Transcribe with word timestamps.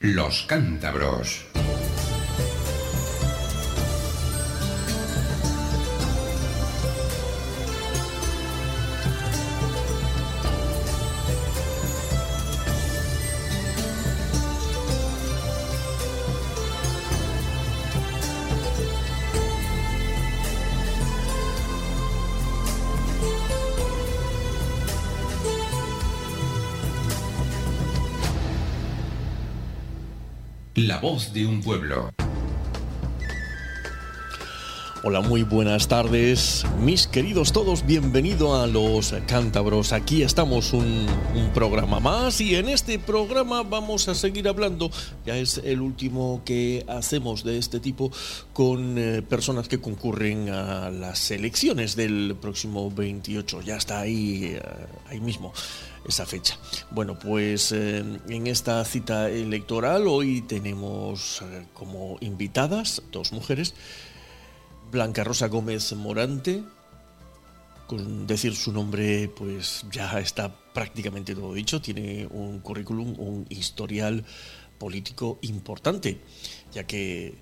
Los 0.00 0.42
cántabros. 0.42 1.44
Voz 31.00 31.32
de 31.32 31.46
un 31.46 31.62
pueblo. 31.62 32.10
Hola, 35.04 35.20
muy 35.20 35.44
buenas 35.44 35.86
tardes, 35.86 36.66
mis 36.80 37.06
queridos 37.06 37.52
todos, 37.52 37.86
bienvenido 37.86 38.60
a 38.60 38.66
los 38.66 39.14
cántabros. 39.28 39.92
Aquí 39.92 40.22
estamos 40.22 40.72
un, 40.72 41.06
un, 41.36 41.50
programa 41.54 42.00
más 42.00 42.40
y 42.40 42.56
en 42.56 42.68
este 42.68 42.98
programa 42.98 43.62
vamos 43.62 44.08
a 44.08 44.16
seguir 44.16 44.48
hablando, 44.48 44.90
ya 45.24 45.36
es 45.36 45.58
el 45.58 45.82
último 45.82 46.42
que 46.44 46.84
hacemos 46.88 47.44
de 47.44 47.58
este 47.58 47.78
tipo 47.78 48.10
con 48.52 48.98
eh, 48.98 49.22
personas 49.22 49.68
que 49.68 49.80
concurren 49.80 50.48
a 50.48 50.90
las 50.90 51.30
elecciones 51.30 51.94
del 51.94 52.36
próximo 52.40 52.90
28, 52.90 53.62
ya 53.62 53.76
está 53.76 54.00
ahí, 54.00 54.56
eh, 54.56 54.62
ahí 55.08 55.20
mismo 55.20 55.52
esa 56.08 56.26
fecha. 56.26 56.58
Bueno, 56.90 57.18
pues 57.18 57.72
eh, 57.72 58.04
en 58.28 58.46
esta 58.46 58.84
cita 58.84 59.28
electoral 59.28 60.06
hoy 60.08 60.42
tenemos 60.42 61.42
eh, 61.42 61.66
como 61.74 62.16
invitadas 62.20 63.02
dos 63.12 63.32
mujeres, 63.32 63.74
Blanca 64.90 65.22
Rosa 65.22 65.48
Gómez 65.48 65.92
Morante, 65.92 66.62
con 67.86 68.26
decir 68.26 68.56
su 68.56 68.72
nombre 68.72 69.28
pues 69.28 69.84
ya 69.90 70.18
está 70.18 70.56
prácticamente 70.72 71.34
todo 71.34 71.52
dicho, 71.52 71.82
tiene 71.82 72.26
un 72.30 72.60
currículum, 72.60 73.14
un 73.18 73.44
historial 73.50 74.24
político 74.78 75.38
importante, 75.42 76.20
ya 76.72 76.86
que 76.86 77.34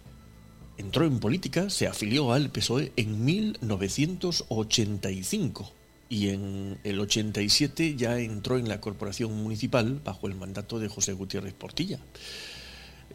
entró 0.77 1.05
en 1.05 1.21
política, 1.21 1.71
se 1.71 1.87
afilió 1.87 2.33
al 2.33 2.51
PSOE 2.51 2.93
en 2.97 3.25
1985 3.25 5.76
y 6.09 6.29
en 6.29 6.79
el 6.85 7.01
87 7.01 7.97
ya 7.97 8.19
entró 8.19 8.59
en 8.59 8.69
la 8.69 8.81
corporación 8.81 9.33
municipal 9.43 10.01
bajo 10.05 10.27
el 10.27 10.35
mandato 10.35 10.79
de 10.79 10.89
José 10.89 11.13
Gutiérrez 11.13 11.55
Portilla. 11.55 11.99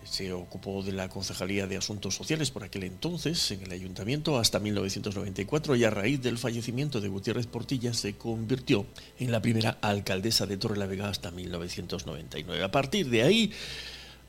Se 0.03 0.33
ocupó 0.33 0.81
de 0.83 0.91
la 0.91 1.09
Concejalía 1.09 1.67
de 1.67 1.77
Asuntos 1.77 2.15
Sociales 2.15 2.49
por 2.49 2.63
aquel 2.63 2.83
entonces 2.83 3.51
en 3.51 3.61
el 3.61 3.71
ayuntamiento 3.71 4.39
hasta 4.39 4.59
1994 4.59 5.75
y 5.75 5.83
a 5.83 5.89
raíz 5.89 6.21
del 6.21 6.37
fallecimiento 6.37 6.99
de 6.99 7.07
Gutiérrez 7.07 7.47
Portilla 7.47 7.93
se 7.93 8.15
convirtió 8.15 8.85
en 9.19 9.31
la 9.31 9.41
primera 9.41 9.77
alcaldesa 9.81 10.47
de 10.47 10.57
Torrelavega 10.57 11.07
hasta 11.07 11.31
1999. 11.31 12.63
A 12.63 12.71
partir 12.71 13.09
de 13.09 13.23
ahí 13.23 13.51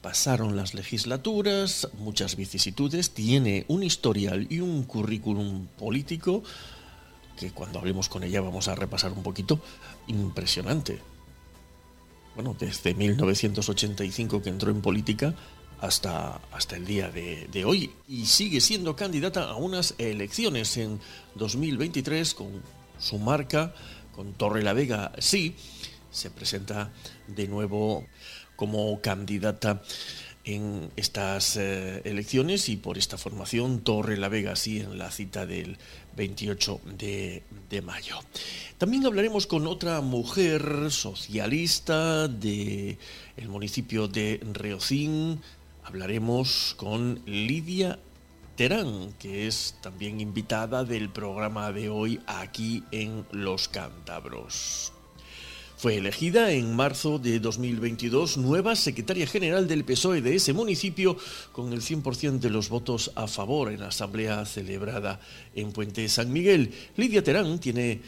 pasaron 0.02 0.56
las 0.56 0.74
legislaturas, 0.74 1.88
muchas 1.98 2.36
vicisitudes, 2.36 3.10
tiene 3.10 3.64
un 3.68 3.82
historial 3.82 4.46
y 4.50 4.60
un 4.60 4.82
currículum 4.82 5.66
político 5.78 6.42
que 7.36 7.50
cuando 7.50 7.78
hablemos 7.78 8.08
con 8.08 8.24
ella 8.24 8.40
vamos 8.40 8.68
a 8.68 8.74
repasar 8.74 9.12
un 9.12 9.22
poquito, 9.22 9.60
impresionante. 10.06 11.00
Bueno, 12.34 12.56
desde 12.58 12.94
1985 12.94 14.42
que 14.42 14.48
entró 14.50 14.70
en 14.70 14.80
política 14.80 15.34
hasta, 15.80 16.40
hasta 16.52 16.76
el 16.76 16.86
día 16.86 17.10
de, 17.10 17.48
de, 17.50 17.64
hoy 17.64 17.92
y 18.08 18.26
sigue 18.26 18.60
siendo 18.60 18.96
candidata 18.96 19.44
a 19.50 19.56
unas 19.56 19.94
elecciones 19.98 20.76
en 20.76 21.00
2023 21.34 22.34
con 22.34 22.62
su 22.98 23.18
marca, 23.18 23.74
con 24.14 24.32
Torre 24.34 24.62
la 24.62 24.72
Vega, 24.72 25.12
sí, 25.18 25.56
se 26.10 26.30
presenta 26.30 26.92
de 27.26 27.48
nuevo 27.48 28.06
como 28.54 29.00
candidata 29.00 29.82
en 30.44 30.90
estas 30.96 31.56
eh, 31.56 32.02
elecciones 32.04 32.68
y 32.68 32.76
por 32.76 32.98
esta 32.98 33.16
formación 33.16 33.80
Torre 33.80 34.16
la 34.16 34.28
Vega, 34.28 34.56
sí, 34.56 34.80
en 34.80 34.98
la 34.98 35.10
cita 35.10 35.46
del 35.46 35.78
28 36.16 36.80
de, 36.98 37.42
mayo. 37.82 38.18
También 38.78 39.06
hablaremos 39.06 39.46
con 39.46 39.66
otra 39.66 40.00
mujer 40.00 40.90
socialista 40.90 42.28
de 42.28 42.98
municipio 43.48 44.08
de 44.08 44.40
Reocín. 44.52 45.40
Hablaremos 45.84 46.74
con 46.76 47.22
Lidia 47.26 47.98
Terán, 48.56 49.14
que 49.18 49.46
es 49.46 49.76
también 49.80 50.20
invitada 50.20 50.84
del 50.84 51.08
programa 51.08 51.72
de 51.72 51.88
hoy 51.88 52.20
aquí 52.26 52.84
en 52.90 53.26
Los 53.32 53.68
Cántabros. 53.68 54.92
Fue 55.82 55.96
elegida 55.96 56.52
en 56.52 56.76
marzo 56.76 57.18
de 57.18 57.40
2022 57.40 58.36
nueva 58.36 58.76
secretaria 58.76 59.26
general 59.26 59.66
del 59.66 59.84
PSOE 59.84 60.22
de 60.22 60.36
ese 60.36 60.52
municipio 60.52 61.16
con 61.50 61.72
el 61.72 61.80
100% 61.80 62.38
de 62.38 62.50
los 62.50 62.68
votos 62.68 63.10
a 63.16 63.26
favor 63.26 63.72
en 63.72 63.80
la 63.80 63.88
asamblea 63.88 64.46
celebrada 64.46 65.18
en 65.56 65.72
Puente 65.72 66.08
San 66.08 66.32
Miguel. 66.32 66.72
Lidia 66.96 67.24
Terán 67.24 67.58
tiene 67.58 68.00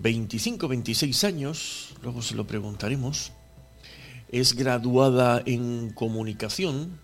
25-26 0.00 1.26
años, 1.26 1.88
luego 2.04 2.22
se 2.22 2.36
lo 2.36 2.46
preguntaremos. 2.46 3.32
Es 4.28 4.54
graduada 4.54 5.42
en 5.44 5.90
comunicación, 5.90 7.00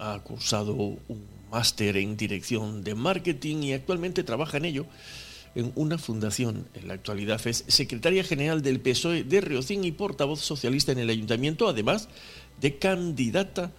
ha 0.00 0.18
cursado 0.24 0.74
un 0.74 1.24
máster 1.52 1.98
en 1.98 2.16
dirección 2.16 2.82
de 2.82 2.96
marketing 2.96 3.58
y 3.58 3.74
actualmente 3.74 4.24
trabaja 4.24 4.56
en 4.56 4.64
ello 4.64 4.86
en 5.54 5.72
una 5.74 5.98
fundación. 5.98 6.68
En 6.74 6.88
la 6.88 6.94
actualidad 6.94 7.44
es 7.46 7.64
secretaria 7.68 8.24
general 8.24 8.62
del 8.62 8.80
PSOE 8.80 9.24
de 9.24 9.40
Riocín 9.40 9.84
y 9.84 9.92
portavoz 9.92 10.40
socialista 10.40 10.92
en 10.92 10.98
el 10.98 11.10
ayuntamiento, 11.10 11.68
además 11.68 12.08
de 12.60 12.78
candidata 12.78 13.72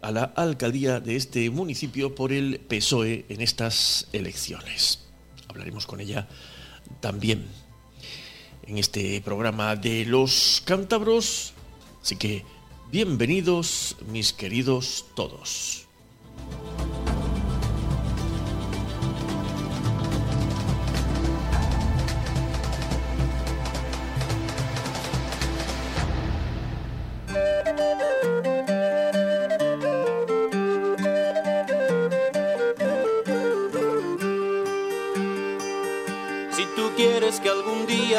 a 0.00 0.10
la 0.10 0.24
alcaldía 0.24 1.00
de 1.00 1.16
este 1.16 1.48
municipio 1.50 2.14
por 2.14 2.32
el 2.32 2.60
PSOE 2.60 3.24
en 3.28 3.40
estas 3.40 4.08
elecciones. 4.12 5.00
Hablaremos 5.48 5.86
con 5.86 6.00
ella 6.00 6.28
también 7.00 7.44
en 8.66 8.78
este 8.78 9.20
programa 9.22 9.76
de 9.76 10.04
los 10.04 10.62
cántabros. 10.64 11.52
Así 12.02 12.16
que 12.16 12.44
bienvenidos 12.90 13.96
mis 14.10 14.32
queridos 14.32 15.06
todos. 15.14 15.86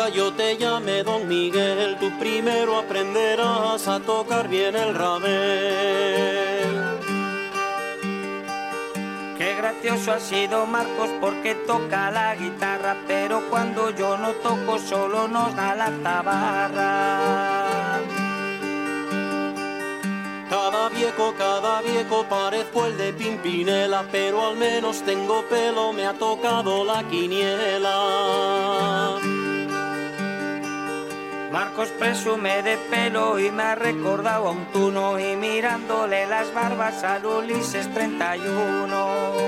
Yo 0.10 0.34
te 0.34 0.58
llame 0.58 1.04
Don 1.04 1.28
Miguel, 1.28 1.98
tú 2.00 2.12
primero 2.20 2.78
aprenderás 2.78 3.88
a 3.88 4.00
tocar 4.00 4.48
bien 4.48 4.76
el 4.76 4.94
rabel. 4.94 5.26
Qué 9.38 9.56
gracioso 9.56 10.12
ha 10.14 10.20
sido 10.20 10.66
Marcos 10.66 11.10
porque 11.20 11.56
toca 11.68 12.12
la 12.12 12.36
guitarra, 12.36 12.98
pero 13.08 13.42
cuando 13.50 13.90
yo 13.92 14.18
no 14.18 14.32
toco 14.34 14.78
solo 14.80 15.28
nos 15.28 15.56
da 15.56 15.76
la 15.76 15.92
tabarra. 16.04 18.00
Cada 20.50 20.90
viejo, 20.90 21.34
cada 21.38 21.82
viejo 21.82 22.26
parezco 22.30 22.86
el 22.86 22.98
de 22.98 23.14
Pimpinela, 23.14 24.06
pero 24.12 24.48
al 24.48 24.58
menos 24.58 25.02
tengo 25.02 25.44
pelo, 25.50 25.92
me 25.94 26.06
ha 26.06 26.14
tocado 26.14 26.86
la 26.86 27.04
quiniela. 27.08 27.96
Marcos 31.56 31.88
presume 31.98 32.62
de 32.64 32.78
pelo 32.90 33.40
y 33.40 33.50
me 33.50 33.64
ha 33.64 33.76
recordado 33.76 34.50
a 34.50 34.52
un 34.52 34.66
tuno 34.74 35.18
y 35.18 35.38
mirándole 35.38 36.26
las 36.26 36.54
barbas 36.54 37.02
al 37.06 37.26
Ulises 37.26 37.90
31. 37.94 39.46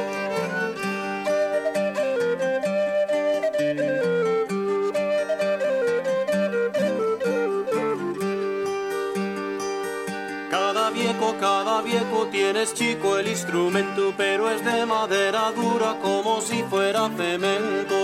Cada 11.41 11.81
viejo, 11.81 12.27
tienes 12.31 12.73
chico 12.73 13.17
el 13.19 13.27
instrumento, 13.27 14.13
pero 14.17 14.49
es 14.49 14.63
de 14.65 14.85
madera 14.85 15.51
dura 15.51 15.97
como 16.01 16.41
si 16.41 16.63
fuera 16.63 17.09
cemento. 17.15 17.97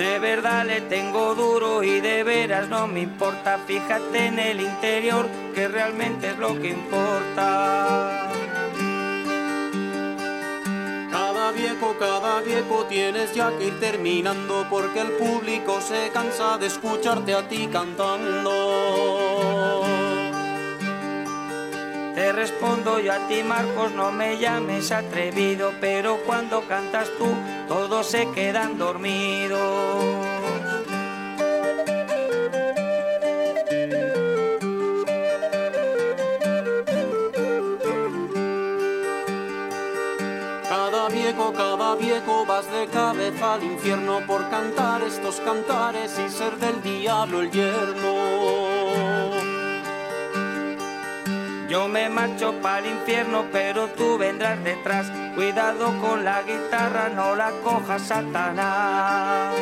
De 0.00 0.18
verdad 0.18 0.64
le 0.64 0.80
tengo 0.80 1.34
duro 1.34 1.82
y 1.82 2.00
de 2.00 2.24
veras 2.24 2.66
no 2.70 2.86
me 2.86 3.00
importa. 3.00 3.58
Fíjate 3.66 4.28
en 4.28 4.38
el 4.38 4.62
interior, 4.62 5.28
que 5.54 5.68
realmente 5.68 6.30
es 6.30 6.38
lo 6.38 6.58
que 6.58 6.70
importa. 6.70 8.30
Cada 11.10 11.52
viejo, 11.52 11.96
cada 11.98 12.40
viejo 12.40 12.86
tienes 12.88 13.34
ya 13.34 13.50
que 13.58 13.66
ir 13.66 13.78
terminando 13.78 14.66
porque 14.70 15.00
el 15.02 15.10
público 15.18 15.82
se 15.82 16.08
cansa 16.08 16.56
de 16.56 16.68
escucharte 16.68 17.34
a 17.34 17.46
ti 17.46 17.68
cantando. 17.70 19.29
Te 22.20 22.32
respondo 22.32 23.00
yo 23.00 23.14
a 23.14 23.28
ti, 23.28 23.42
Marcos, 23.42 23.92
no 23.92 24.12
me 24.12 24.36
llames 24.36 24.92
atrevido, 24.92 25.72
pero 25.80 26.18
cuando 26.26 26.60
cantas 26.68 27.08
tú, 27.16 27.26
todos 27.66 28.06
se 28.08 28.30
quedan 28.32 28.76
dormidos. 28.76 29.58
Cada 40.68 41.08
viejo, 41.08 41.54
cada 41.54 41.94
viejo 41.94 42.44
vas 42.44 42.70
de 42.70 42.86
cabeza 42.88 43.54
al 43.54 43.64
infierno 43.64 44.20
por 44.26 44.46
cantar 44.50 45.02
estos 45.04 45.40
cantares 45.40 46.18
y 46.18 46.28
ser 46.28 46.54
del 46.58 46.82
diablo 46.82 47.40
el 47.40 47.50
yerno. 47.50 48.59
Yo 51.70 51.86
me 51.86 52.08
marcho 52.08 52.52
para 52.60 52.80
el 52.80 52.86
infierno, 52.86 53.46
pero 53.52 53.86
tú 53.90 54.18
vendrás 54.18 54.62
detrás. 54.64 55.06
Cuidado 55.36 55.96
con 56.00 56.24
la 56.24 56.42
guitarra, 56.42 57.10
no 57.10 57.36
la 57.36 57.52
cojas, 57.62 58.02
Satanás. 58.02 59.54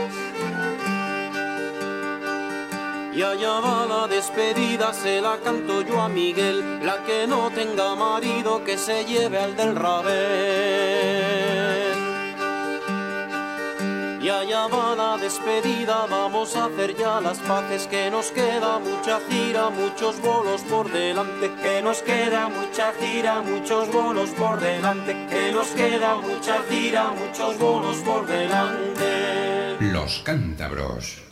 Y 3.13 3.23
allá 3.23 3.61
va 3.61 3.85
la 3.85 4.07
despedida, 4.09 4.95
se 4.95 5.21
la 5.21 5.37
canto 5.45 5.83
yo 5.83 6.01
a 6.01 6.09
Miguel, 6.09 6.83
la 6.83 7.05
que 7.05 7.27
no 7.27 7.51
tenga 7.51 7.95
marido 7.95 8.65
que 8.65 8.79
se 8.79 9.05
lleve 9.05 9.39
al 9.39 9.55
del 9.55 9.77
rabel. 9.77 11.28
Y 14.21 14.29
allá 14.29 14.67
va 14.67 15.17
despedida, 15.17 16.07
vamos 16.11 16.57
a 16.57 16.65
hacer 16.65 16.97
ya 16.97 17.21
las 17.21 17.39
paces, 17.39 17.87
que 17.87 18.11
nos 18.11 18.33
queda 18.33 18.81
mucha 18.81 19.21
gira, 19.29 19.71
muchos 19.71 20.21
bolos 20.21 20.63
por 20.63 20.91
delante, 20.91 21.53
Que 21.63 21.81
nos 21.83 22.03
queda 22.03 22.49
mucha 22.49 22.93
gira, 23.01 23.41
muchos 23.43 23.93
bolos 23.93 24.31
por 24.31 24.59
delante. 24.61 25.27
que 25.31 25.53
nos 25.53 25.69
queda 25.69 26.17
mucha 26.17 26.63
gira, 26.69 27.11
muchos 27.13 27.59
bolos 27.59 27.97
por 27.99 28.27
delante. 28.27 29.77
Los 29.81 30.21
cántabros. 30.25 31.28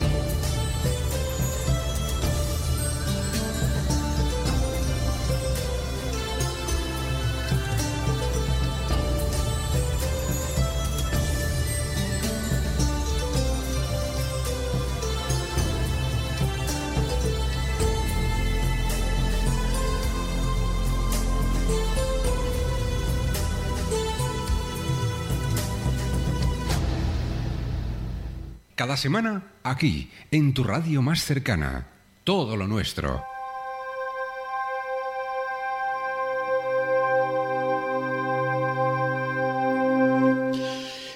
Cada 28.77 28.95
semana, 28.95 29.41
aquí, 29.63 30.11
en 30.29 30.53
tu 30.53 30.63
radio 30.63 31.01
más 31.01 31.25
cercana. 31.25 31.87
Todo 32.23 32.55
lo 32.55 32.67
nuestro. 32.67 33.23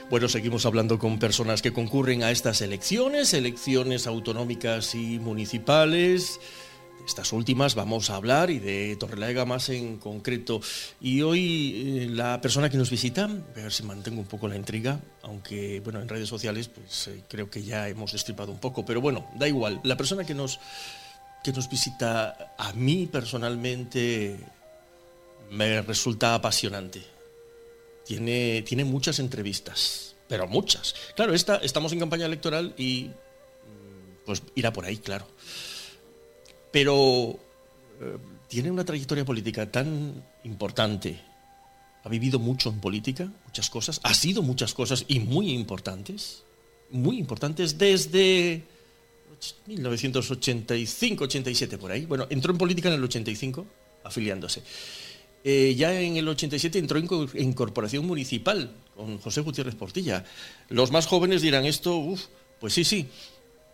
Bueno, 0.10 0.28
seguimos 0.28 0.66
hablando 0.66 0.98
con 0.98 1.19
personas 1.19 1.62
que 1.62 1.72
concurren 1.72 2.24
a 2.24 2.31
estas 2.31 2.62
elecciones, 2.62 3.31
elecciones 3.36 4.08
autonómicas 4.08 4.96
y 4.96 5.19
municipales. 5.19 6.40
Estas 7.12 7.34
últimas 7.34 7.75
vamos 7.75 8.10
a 8.10 8.16
hablar 8.16 8.50
y 8.52 8.60
de 8.60 8.96
Torrelavega 8.96 9.44
más 9.44 9.68
en 9.68 9.98
concreto. 9.98 10.62
Y 11.02 11.24
hoy 11.24 12.04
eh, 12.04 12.08
la 12.10 12.40
persona 12.40 12.69
que 12.69 12.78
nos 12.78 12.90
visita, 12.90 13.25
a 13.25 13.54
ver 13.54 13.74
si 13.74 13.84
mantengo 13.84 14.22
un 14.22 14.28
poco 14.28 14.48
la 14.48 14.56
intriga, 14.56 15.02
aunque 15.22 15.81
bueno, 15.81 16.00
en 16.00 16.08
redes 16.08 16.30
sociales 16.30 16.69
pues 16.69 17.10
eh, 17.10 17.24
creo 17.28 17.50
que 17.50 17.63
ya 17.63 17.90
hemos 17.90 18.13
destripado 18.13 18.54
un 18.54 18.60
poco, 18.60 18.86
pero 18.86 19.02
bueno, 19.02 19.30
da 19.36 19.46
igual. 19.46 19.81
La 19.84 19.98
persona 19.98 20.24
que 20.24 20.34
nos, 20.34 20.62
que 21.44 21.52
nos 21.52 21.69
visita 21.69 22.56
a 22.58 22.72
mí 22.72 23.10
personalmente 23.12 24.40
me 25.50 25.81
resulta 25.81 26.34
apasionante. 26.34 27.04
Tiene, 28.06 28.62
tiene 28.62 28.86
muchas 28.86 29.19
entrevistas, 29.19 30.16
pero 30.30 30.48
muchas. 30.48 30.96
Claro, 31.18 31.34
esta, 31.34 31.58
estamos 31.58 31.92
en 31.92 32.00
campaña 32.00 32.25
electoral 32.25 32.74
y 32.78 33.10
mm, 33.10 34.25
pues 34.25 34.44
irá 34.56 34.72
por 34.72 34.86
ahí, 34.86 34.96
claro. 34.96 35.28
Pero 36.72 37.38
eh, 38.00 38.18
tiene 38.48 38.72
una 38.72 38.86
trayectoria 38.86 39.26
política 39.26 39.70
tan 39.72 40.24
importante, 40.44 41.20
ha 42.04 42.10
vivido 42.10 42.40
mucho 42.40 42.70
en 42.70 42.80
política, 42.80 43.32
muchas 43.46 43.70
cosas, 43.70 44.00
ha 44.04 44.14
sido 44.14 44.42
muchas 44.42 44.74
cosas 44.74 45.06
y 45.08 45.20
muy 45.20 45.52
importantes, 45.52 46.44
muy 46.90 47.18
importantes 47.18 47.78
desde 47.78 48.64
1985, 49.68 51.24
87 51.24 51.78
por 51.78 51.92
ahí. 51.92 52.06
Bueno, 52.06 52.28
entró 52.30 52.52
en 52.52 52.58
política 52.58 52.90
en 52.90 52.96
el 52.96 53.04
85, 53.04 53.66
afiliándose. 54.04 54.64
Eh, 55.44 55.74
ya 55.76 56.00
en 56.00 56.18
el 56.18 56.28
87 56.28 56.78
entró 56.78 57.00
en, 57.00 57.08
en 57.34 57.54
corporación 57.54 58.06
municipal 58.06 58.72
con 58.96 59.18
José 59.20 59.42
Gutiérrez 59.42 59.76
Portilla. 59.76 60.24
Los 60.70 60.92
más 60.92 61.08
jóvenes 61.08 61.42
dirán 61.42 61.66
esto, 61.66 61.96
uff, 61.98 62.26
pues 62.60 62.74
sí, 62.74 62.84
sí. 62.84 63.08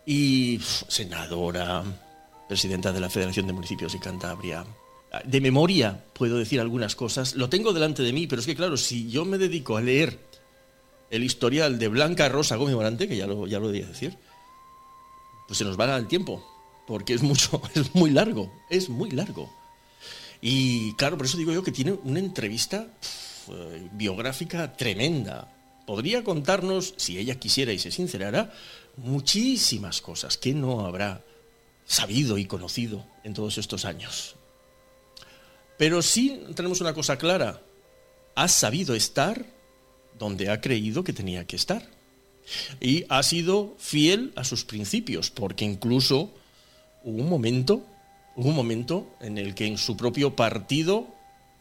Y 0.06 0.60
senadora, 0.88 1.84
presidenta 2.48 2.92
de 2.92 3.00
la 3.00 3.10
Federación 3.10 3.46
de 3.46 3.52
Municipios 3.52 3.92
de 3.92 4.00
Cantabria. 4.00 4.64
De 5.24 5.40
memoria 5.40 6.04
puedo 6.12 6.38
decir 6.38 6.60
algunas 6.60 6.96
cosas. 6.96 7.34
Lo 7.34 7.48
tengo 7.48 7.72
delante 7.72 8.02
de 8.02 8.12
mí, 8.12 8.26
pero 8.26 8.40
es 8.40 8.46
que 8.46 8.56
claro, 8.56 8.76
si 8.76 9.08
yo 9.10 9.24
me 9.24 9.38
dedico 9.38 9.76
a 9.76 9.80
leer 9.80 10.18
el 11.10 11.24
historial 11.24 11.78
de 11.78 11.88
Blanca 11.88 12.28
Rosa 12.28 12.56
Gómez 12.56 12.74
Morante, 12.74 13.08
que 13.08 13.16
ya 13.16 13.26
lo, 13.26 13.46
ya 13.46 13.58
lo 13.58 13.68
debía 13.68 13.86
decir, 13.86 14.16
pues 15.46 15.58
se 15.58 15.64
nos 15.64 15.78
va 15.78 15.96
el 15.96 16.08
tiempo, 16.08 16.44
porque 16.86 17.14
es 17.14 17.22
mucho, 17.22 17.62
es 17.74 17.94
muy 17.94 18.10
largo, 18.10 18.52
es 18.70 18.88
muy 18.88 19.10
largo. 19.10 19.50
Y 20.40 20.92
claro, 20.94 21.16
por 21.16 21.26
eso 21.26 21.38
digo 21.38 21.52
yo 21.52 21.62
que 21.62 21.72
tiene 21.72 21.92
una 21.92 22.18
entrevista 22.18 22.86
eh, 23.48 23.88
biográfica 23.92 24.76
tremenda. 24.76 25.52
Podría 25.86 26.22
contarnos, 26.22 26.94
si 26.96 27.18
ella 27.18 27.40
quisiera 27.40 27.72
y 27.72 27.78
se 27.78 27.90
sincerara, 27.90 28.52
muchísimas 28.96 30.02
cosas 30.02 30.36
que 30.36 30.52
no 30.52 30.84
habrá 30.84 31.22
sabido 31.88 32.38
y 32.38 32.44
conocido 32.44 33.04
en 33.24 33.34
todos 33.34 33.58
estos 33.58 33.84
años. 33.84 34.36
Pero 35.78 36.02
sí 36.02 36.44
tenemos 36.54 36.80
una 36.80 36.94
cosa 36.94 37.16
clara. 37.18 37.60
Ha 38.36 38.46
sabido 38.46 38.94
estar 38.94 39.44
donde 40.18 40.50
ha 40.50 40.60
creído 40.60 41.02
que 41.02 41.12
tenía 41.12 41.46
que 41.46 41.56
estar. 41.56 41.88
Y 42.80 43.04
ha 43.08 43.22
sido 43.22 43.74
fiel 43.78 44.32
a 44.36 44.44
sus 44.44 44.64
principios, 44.64 45.30
porque 45.30 45.64
incluso 45.64 46.30
hubo 47.04 47.22
un 47.22 47.28
momento, 47.28 47.84
hubo 48.36 48.48
un 48.50 48.56
momento 48.56 49.14
en 49.20 49.38
el 49.38 49.54
que 49.54 49.66
en 49.66 49.78
su 49.78 49.96
propio 49.96 50.36
partido 50.36 51.08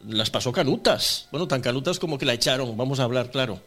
las 0.05 0.29
pasó 0.29 0.51
canutas. 0.51 1.27
Bueno, 1.31 1.47
tan 1.47 1.61
canutas 1.61 1.99
como 1.99 2.17
que 2.17 2.25
la 2.25 2.33
echaron, 2.33 2.75
vamos 2.77 2.99
a 2.99 3.03
hablar 3.03 3.31
claro. 3.31 3.61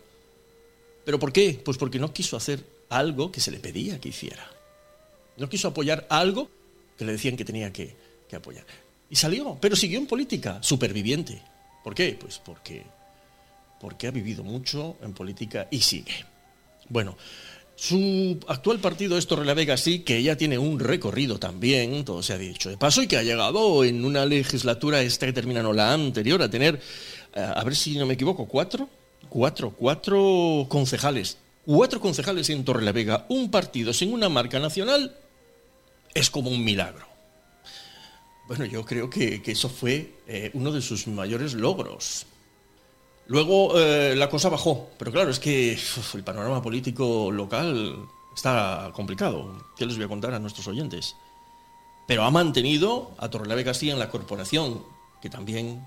¿Pero 1.04 1.18
por 1.18 1.32
qué? 1.32 1.60
Pues 1.64 1.78
porque 1.78 1.98
no 1.98 2.12
quiso 2.12 2.36
hacer 2.36 2.64
algo 2.88 3.32
que 3.32 3.40
se 3.40 3.50
le 3.50 3.60
pedía 3.60 4.00
que 4.00 4.10
hiciera. 4.10 4.59
No 5.40 5.48
quiso 5.48 5.68
apoyar 5.68 6.06
algo 6.10 6.48
que 6.96 7.04
le 7.04 7.12
decían 7.12 7.36
que 7.36 7.44
tenía 7.44 7.72
que, 7.72 7.96
que 8.28 8.36
apoyar. 8.36 8.64
Y 9.08 9.16
salió, 9.16 9.58
pero 9.60 9.74
siguió 9.74 9.98
en 9.98 10.06
política, 10.06 10.62
superviviente. 10.62 11.42
¿Por 11.82 11.94
qué? 11.94 12.16
Pues 12.20 12.38
porque, 12.38 12.84
porque 13.80 14.06
ha 14.06 14.10
vivido 14.10 14.44
mucho 14.44 14.98
en 15.02 15.14
política 15.14 15.66
y 15.70 15.80
sigue. 15.80 16.26
Bueno, 16.90 17.16
su 17.80 18.38
actual 18.46 18.78
partido 18.80 19.16
es 19.16 19.26
Torrelavega, 19.26 19.78
sí, 19.78 20.00
que 20.00 20.22
ya 20.22 20.36
tiene 20.36 20.58
un 20.58 20.78
recorrido 20.78 21.38
también, 21.38 22.04
todo 22.04 22.22
se 22.22 22.34
ha 22.34 22.38
dicho 22.38 22.68
de 22.68 22.76
paso, 22.76 23.02
y 23.02 23.06
que 23.06 23.16
ha 23.16 23.22
llegado 23.22 23.82
en 23.84 24.04
una 24.04 24.26
legislatura, 24.26 25.00
esta 25.00 25.24
que 25.24 25.32
termina, 25.32 25.62
no 25.62 25.72
la 25.72 25.94
anterior, 25.94 26.42
a 26.42 26.50
tener, 26.50 26.78
eh, 27.34 27.40
a 27.40 27.64
ver 27.64 27.74
si 27.74 27.96
no 27.96 28.04
me 28.04 28.14
equivoco, 28.14 28.46
cuatro, 28.46 28.90
cuatro, 29.30 29.70
cuatro 29.70 30.66
concejales. 30.68 31.38
Cuatro 31.64 32.00
concejales 32.00 32.50
en 32.50 32.64
Torrelavega, 32.64 33.24
un 33.30 33.50
partido 33.50 33.94
sin 33.94 34.12
una 34.12 34.28
marca 34.28 34.58
nacional, 34.58 35.16
es 36.14 36.30
como 36.30 36.50
un 36.50 36.64
milagro. 36.64 37.06
Bueno, 38.46 38.64
yo 38.64 38.84
creo 38.84 39.08
que, 39.08 39.42
que 39.42 39.52
eso 39.52 39.68
fue 39.68 40.22
eh, 40.26 40.50
uno 40.54 40.72
de 40.72 40.82
sus 40.82 41.06
mayores 41.06 41.54
logros. 41.54 42.26
Luego 43.26 43.78
eh, 43.78 44.16
la 44.16 44.28
cosa 44.28 44.48
bajó, 44.48 44.90
pero 44.98 45.12
claro, 45.12 45.30
es 45.30 45.38
que 45.38 45.78
el 46.14 46.24
panorama 46.24 46.60
político 46.60 47.30
local 47.30 48.08
está 48.34 48.90
complicado. 48.92 49.54
¿Qué 49.76 49.86
les 49.86 49.94
voy 49.94 50.06
a 50.06 50.08
contar 50.08 50.34
a 50.34 50.40
nuestros 50.40 50.66
oyentes? 50.66 51.14
Pero 52.08 52.24
ha 52.24 52.30
mantenido 52.32 53.12
a 53.18 53.30
Torrelavega 53.30 53.72
sí 53.72 53.88
en 53.88 54.00
la 54.00 54.10
corporación, 54.10 54.82
que 55.22 55.30
también 55.30 55.86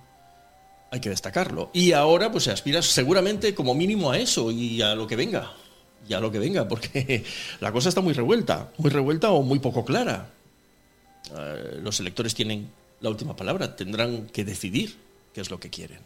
hay 0.89 1.01
que 1.01 1.09
destacarlo. 1.09 1.69
Y 1.73 1.91
ahora 1.91 2.31
pues 2.31 2.45
se 2.45 2.51
aspira 2.51 2.81
seguramente 2.81 3.53
como 3.53 3.75
mínimo 3.75 4.11
a 4.11 4.17
eso 4.17 4.49
y 4.49 4.81
a 4.81 4.95
lo 4.95 5.05
que 5.05 5.17
venga. 5.17 5.51
Y 6.07 6.13
a 6.13 6.19
lo 6.19 6.31
que 6.31 6.39
venga, 6.39 6.67
porque 6.67 7.23
la 7.59 7.71
cosa 7.71 7.89
está 7.89 8.01
muy 8.01 8.13
revuelta, 8.13 8.71
muy 8.77 8.89
revuelta 8.89 9.31
o 9.31 9.41
muy 9.41 9.59
poco 9.59 9.85
clara. 9.85 10.29
Eh, 11.35 11.79
los 11.81 11.99
electores 11.99 12.35
tienen 12.35 12.69
la 13.01 13.09
última 13.09 13.35
palabra, 13.35 13.75
tendrán 13.75 14.27
que 14.27 14.43
decidir 14.45 14.95
qué 15.33 15.41
es 15.41 15.49
lo 15.49 15.59
que 15.59 15.69
quieren. 15.69 15.99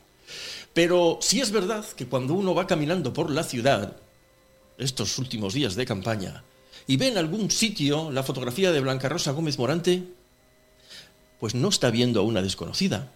Pero 0.74 1.20
sí 1.22 1.42
es 1.42 1.52
verdad 1.52 1.86
que 1.96 2.08
cuando 2.08 2.34
uno 2.34 2.54
va 2.54 2.68
caminando 2.68 3.14
por 3.14 3.30
la 3.30 3.44
ciudad, 3.44 3.96
estos 4.78 5.18
últimos 5.18 5.54
días 5.54 5.76
de 5.76 5.86
campaña, 5.86 6.44
y 6.86 6.98
ve 6.98 7.08
en 7.08 7.18
algún 7.18 7.52
sitio 7.52 8.12
la 8.12 8.24
fotografía 8.24 8.72
de 8.72 8.80
Blanca 8.80 9.10
Rosa 9.10 9.32
Gómez 9.32 9.58
Morante, 9.58 10.04
pues 11.40 11.56
no 11.56 11.70
está 11.70 11.90
viendo 11.92 12.20
a 12.20 12.24
una 12.24 12.42
desconocida, 12.42 13.12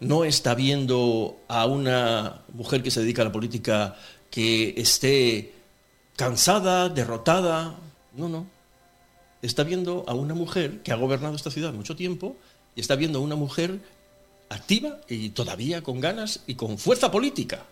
no 0.00 0.24
está 0.24 0.54
viendo 0.54 1.38
a 1.48 1.66
una 1.66 2.42
mujer 2.52 2.82
que 2.82 2.90
se 2.90 3.00
dedica 3.00 3.22
a 3.22 3.26
la 3.26 3.32
política 3.32 3.96
que 4.30 4.74
esté 4.76 5.52
cansada, 6.16 6.88
derrotada, 6.88 7.76
no, 8.14 8.28
no. 8.28 8.46
Está 9.42 9.64
viendo 9.64 10.04
a 10.08 10.14
una 10.14 10.34
mujer 10.34 10.82
que 10.82 10.92
ha 10.92 10.96
gobernado 10.96 11.36
esta 11.36 11.50
ciudad 11.50 11.72
mucho 11.72 11.94
tiempo 11.94 12.36
y 12.74 12.80
está 12.80 12.96
viendo 12.96 13.18
a 13.18 13.22
una 13.22 13.36
mujer 13.36 13.78
activa 14.48 14.98
y 15.08 15.30
todavía 15.30 15.82
con 15.82 16.00
ganas 16.00 16.40
y 16.46 16.54
con 16.54 16.78
fuerza 16.78 17.10
política. 17.10 17.64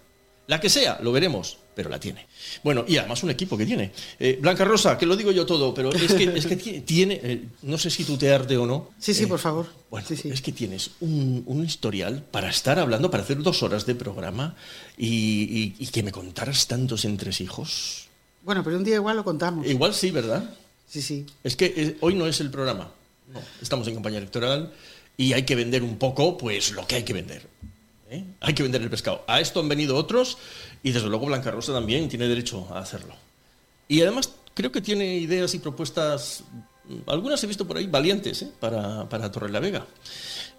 La 0.47 0.61
que 0.61 0.69
sea, 0.69 0.99
lo 1.03 1.11
veremos, 1.11 1.57
pero 1.75 1.89
la 1.89 1.99
tiene. 1.99 2.27
Bueno, 2.63 2.85
y 2.87 2.99
además 2.99 3.23
un 3.23 3.31
equipo 3.31 3.57
que 3.57 3.65
tiene. 3.65 3.93
Eh, 4.21 4.39
Blanca 4.41 4.65
Rosa, 4.65 4.99
que 4.99 5.07
lo 5.07 5.17
digo 5.17 5.33
yo 5.33 5.47
todo, 5.47 5.73
pero 5.73 5.91
es 5.91 6.13
que, 6.13 6.83
tiene, 6.83 7.19
eh, 7.23 7.45
no 7.63 7.79
sé 7.79 7.89
si 7.89 8.05
tutearte 8.05 8.59
o 8.59 8.67
no. 8.67 8.91
Sí, 8.99 9.15
sí, 9.15 9.25
por 9.25 9.39
favor. 9.39 9.67
Bueno, 9.91 10.07
sí, 10.07 10.17
sí. 10.17 10.29
es 10.29 10.43
que 10.43 10.53
tienes 10.53 10.91
un, 11.01 11.65
historial 11.65 12.23
para 12.31 12.51
estar 12.51 12.79
hablando, 12.79 13.11
para 13.11 13.23
hacer 13.23 13.43
dos 13.43 13.63
horas 13.63 13.87
de 13.87 13.95
programa 13.95 14.55
y, 14.99 15.71
que 15.87 16.03
me 16.03 16.13
contaras 16.13 16.67
tantos 16.67 17.07
entresijos. 17.07 18.04
Bueno, 18.45 18.63
pero 18.63 18.77
un 18.77 18.85
día 18.85 18.97
igual 18.97 19.17
lo 19.17 19.25
contamos. 19.25 19.67
Igual 19.67 19.95
sí, 19.95 20.11
¿verdad? 20.11 20.45
Sí, 20.87 21.01
sí. 21.01 21.27
Es 21.43 21.57
que 21.57 21.73
eh, 21.77 21.97
hoy 22.01 22.15
no 22.15 22.27
es 22.27 22.41
el 22.41 22.51
programa. 22.51 22.91
No, 23.33 23.41
estamos 23.61 23.89
en 23.89 23.95
campaña 23.95 24.19
electoral 24.19 24.73
y 25.17 25.33
hay 25.33 25.45
que 25.45 25.55
vender 25.55 25.83
un 25.83 25.97
poco, 25.97 26.37
pues 26.37 26.73
lo 26.73 26.87
que 26.87 26.97
hay 26.97 27.03
que 27.05 27.15
vender. 27.15 27.47
¿eh? 28.11 28.25
Hay 28.41 28.55
que 28.55 28.63
vender 28.63 28.83
el 28.83 28.91
pescado. 28.91 29.25
A 29.27 29.41
esto 29.41 29.61
han 29.61 29.69
venido 29.69 29.97
otros 29.97 30.37
y 30.83 30.93
desde 30.93 31.09
luego 31.09 31.27
Blanca 31.27 31.51
Rosa 31.51 31.73
también 31.73 32.09
tiene 32.09 32.29
derecho 32.29 32.69
a 32.71 32.81
hacerlo. 32.81 33.15
Y 33.89 34.03
además 34.03 34.31
creo 34.53 34.71
que 34.71 34.81
tiene 34.81 35.17
ideas 35.17 35.55
y 35.55 35.59
propuestas, 35.59 36.45
algunas 37.07 37.43
he 37.43 37.47
visto 37.47 37.67
por 37.67 37.79
ahí, 37.79 37.87
valientes 37.87 38.43
¿eh? 38.43 38.51
para, 38.61 39.09
para 39.09 39.33
Torrelavega. 39.33 39.87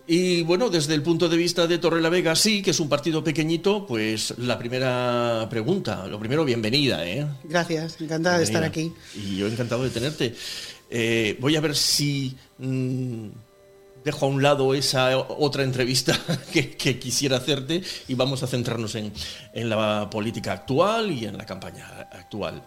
Y 0.08 0.44
bueno, 0.44 0.70
desde 0.70 0.94
el 0.94 1.02
punto 1.02 1.28
de 1.28 1.38
vista 1.38 1.66
de 1.66 1.80
Torrelavega, 1.80 2.36
sí, 2.36 2.62
que 2.62 2.72
es 2.72 2.80
un 2.80 2.88
partido 2.88 3.24
pequeñito, 3.24 3.88
pues 3.88 4.36
la 4.38 4.58
primera 4.58 5.48
pregunta, 5.50 6.06
lo 6.08 6.20
primero, 6.20 6.46
bienvenida. 6.46 7.08
¿eh? 7.08 7.26
Gracias, 7.44 8.00
encantada 8.00 8.38
de 8.38 8.44
estar 8.44 8.64
aquí. 8.64 8.94
Y 9.16 9.38
yo 9.38 9.48
encantado 9.48 9.84
de 9.84 9.90
tenerte. 9.90 10.36
voy 11.40 11.56
a 11.56 11.62
ver 11.62 11.76
si... 11.76 12.36
Mm, 12.60 13.30
dejo 14.06 14.28
a 14.28 14.30
un 14.30 14.42
lado 14.44 14.74
esa 14.76 15.18
otra 15.18 15.64
entrevista 15.64 16.18
que, 16.54 17.00
quisiera 17.00 17.38
hacerte 17.38 17.82
y 18.08 18.14
vamos 18.14 18.44
a 18.44 18.48
centrarnos 18.48 18.96
en, 18.96 19.12
la 19.54 20.10
política 20.10 20.54
actual 20.54 21.12
y 21.12 21.26
en 21.26 21.38
la 21.38 21.46
campaña 21.46 22.08
actual. 22.12 22.64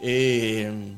Eh, 0.00 0.94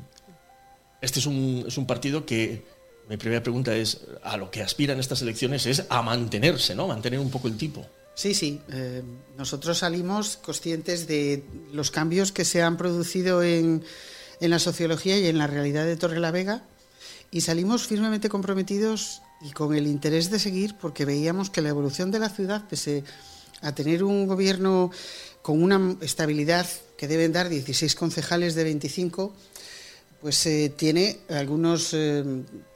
este 0.99 1.19
es 1.19 1.25
un, 1.25 1.63
es 1.67 1.77
un, 1.77 1.87
partido 1.87 2.25
que, 2.25 2.65
mi 3.09 3.17
primera 3.17 3.41
pregunta 3.41 3.75
es, 3.75 4.01
a 4.23 4.37
lo 4.37 4.51
que 4.51 4.61
aspiran 4.61 4.99
estas 4.99 5.21
elecciones 5.21 5.65
es 5.65 5.83
a 5.89 6.01
mantenerse, 6.01 6.75
¿no? 6.75 6.87
Mantener 6.87 7.19
un 7.19 7.31
poco 7.31 7.47
el 7.47 7.57
tipo. 7.57 7.85
Sí, 8.15 8.33
sí. 8.33 8.61
Eh, 8.71 9.03
nosotros 9.37 9.77
salimos 9.77 10.37
conscientes 10.37 11.07
de 11.07 11.43
los 11.71 11.91
cambios 11.91 12.31
que 12.31 12.45
se 12.45 12.61
han 12.63 12.75
producido 12.75 13.43
en, 13.43 13.83
en 14.41 14.49
la 14.49 14.59
sociología 14.59 15.17
y 15.19 15.27
en 15.27 15.37
la 15.37 15.47
realidad 15.47 15.85
de 15.85 15.95
Torre 15.95 16.19
la 16.19 16.31
Vega 16.31 16.63
y 17.31 17.41
salimos 17.41 17.87
firmemente 17.87 18.29
comprometidos 18.29 19.21
y 19.41 19.51
con 19.51 19.75
el 19.75 19.87
interés 19.87 20.31
de 20.31 20.39
seguir 20.39 20.75
porque 20.79 21.05
veíamos 21.05 21.49
que 21.49 21.61
la 21.61 21.69
evolución 21.69 22.11
de 22.11 22.19
la 22.19 22.29
ciudad, 22.29 22.67
pese 22.67 23.03
a 23.61 23.73
tener 23.73 24.03
un 24.03 24.27
gobierno 24.27 24.91
con 25.41 25.61
una 25.61 25.95
estabilidad 26.01 26.67
que 26.97 27.07
deben 27.07 27.31
dar 27.31 27.49
16 27.49 27.95
concejales 27.95 28.55
de 28.55 28.63
25, 28.63 29.33
pues 30.21 30.45
eh, 30.45 30.73
tiene 30.75 31.19
algunos 31.29 31.93
eh, 31.93 32.23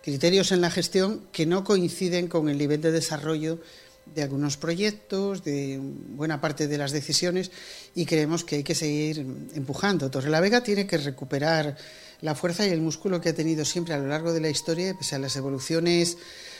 criterios 0.04 0.52
en 0.52 0.62
la 0.62 0.72
gestión 0.72 1.28
que 1.32 1.46
no 1.46 1.64
coinciden 1.64 2.28
con 2.28 2.50
el 2.50 2.58
nivel 2.58 2.82
de 2.82 2.92
desarrollo 2.92 3.60
de 4.06 4.24
algunos 4.24 4.58
proyectos, 4.58 5.44
de 5.44 5.80
buena 5.82 6.42
parte 6.42 6.68
de 6.68 6.78
las 6.78 6.92
decisiones 6.92 7.52
y 7.96 8.06
creemos 8.06 8.44
que 8.44 8.58
hay 8.58 8.64
que 8.64 8.76
seguir 8.76 9.20
empujando. 9.54 10.12
Torre 10.12 10.30
la 10.30 10.42
Vega 10.42 10.62
tiene 10.64 10.86
que 10.86 10.98
recuperar 10.98 11.78
la 12.22 12.36
fuerza 12.36 12.68
y 12.68 12.70
el 12.70 12.82
músculo 12.82 13.22
que 13.22 13.30
ha 13.30 13.36
tenido 13.36 13.66
siempre 13.66 13.94
a 13.94 13.98
lo 13.98 14.08
largo 14.08 14.34
de 14.34 14.42
la 14.42 14.50
historia, 14.50 14.96
pese 14.98 15.16
a 15.16 15.20
las 15.20 15.36
evoluciones 15.36 16.18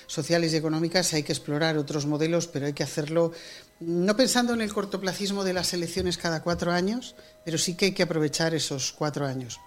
sociales 0.08 0.54
y 0.54 0.58
económicas, 0.58 1.14
hay 1.14 1.24
que 1.24 1.32
explorar 1.32 1.78
otros 1.78 2.06
modelos, 2.06 2.48
pero 2.48 2.66
hay 2.66 2.74
que 2.74 2.84
hacerlo 2.84 3.32
no 3.80 4.16
pensando 4.16 4.54
en 4.54 4.62
el 4.62 4.74
cortoplacismo 4.74 5.44
de 5.44 5.54
las 5.54 5.74
elecciones 5.74 6.18
cada 6.18 6.44
cuatro 6.44 6.72
años, 6.72 7.16
pero 7.46 7.58
sí 7.58 7.76
que 7.76 7.86
hay 7.86 7.92
que 7.94 8.04
aprovechar 8.04 8.54
esos 8.54 8.92
cuatro 8.92 9.26
años. 9.26 9.60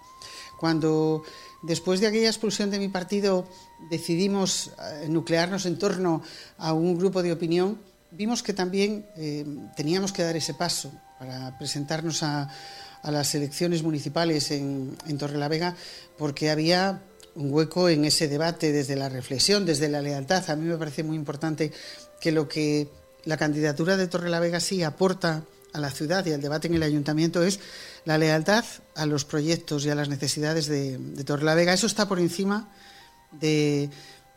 Cuando 0.59 1.23
después 1.61 1.99
de 1.99 2.07
aquella 2.07 2.29
expulsión 2.29 2.69
de 2.69 2.79
mi 2.79 2.89
partido 2.89 3.47
decidimos 3.89 4.71
eh, 4.79 5.07
nuclearnos 5.09 5.65
en 5.65 5.77
torno 5.77 6.21
a 6.57 6.73
un 6.73 6.97
grupo 6.97 7.23
de 7.23 7.33
opinión, 7.33 7.79
vimos 8.11 8.43
que 8.43 8.53
también 8.53 9.05
eh, 9.17 9.45
teníamos 9.75 10.11
que 10.11 10.23
dar 10.23 10.35
ese 10.35 10.53
paso 10.53 10.91
para 11.19 11.57
presentarnos 11.57 12.23
a, 12.23 12.49
las 13.03 13.35
elecciones 13.35 13.83
municipales 13.83 14.49
en, 14.49 14.97
en 15.05 15.17
Torrelavega 15.19 15.75
porque 16.17 16.49
había 16.49 17.03
un 17.35 17.53
hueco 17.53 17.87
en 17.87 18.03
ese 18.03 18.27
debate 18.27 18.71
desde 18.71 18.95
la 18.95 19.09
reflexión, 19.09 19.63
desde 19.63 19.89
la 19.89 20.01
lealtad. 20.01 20.49
A 20.49 20.55
mí 20.55 20.65
me 20.65 20.77
parece 20.77 21.03
muy 21.03 21.15
importante 21.15 21.71
que 22.19 22.31
lo 22.31 22.47
que 22.47 22.89
la 23.23 23.37
candidatura 23.37 23.95
de 23.95 24.07
Torrelavega 24.07 24.59
sí 24.59 24.81
aporta 24.81 25.43
a 25.75 25.79
la 25.79 25.91
ciudad 25.91 26.25
y 26.25 26.31
al 26.31 26.41
debate 26.41 26.67
en 26.67 26.75
el 26.75 26.83
ayuntamiento 26.83 27.43
es 27.43 27.59
la 28.05 28.17
lealtad 28.17 28.63
a 28.95 29.05
los 29.05 29.25
proyectos 29.25 29.85
y 29.85 29.89
a 29.89 29.95
las 29.95 30.07
necesidades 30.07 30.67
de, 30.67 30.97
de 30.97 31.23
Torrelavega. 31.23 31.73
Eso 31.73 31.87
está 31.87 32.07
por 32.07 32.19
encima 32.19 32.71
de, 33.31 33.89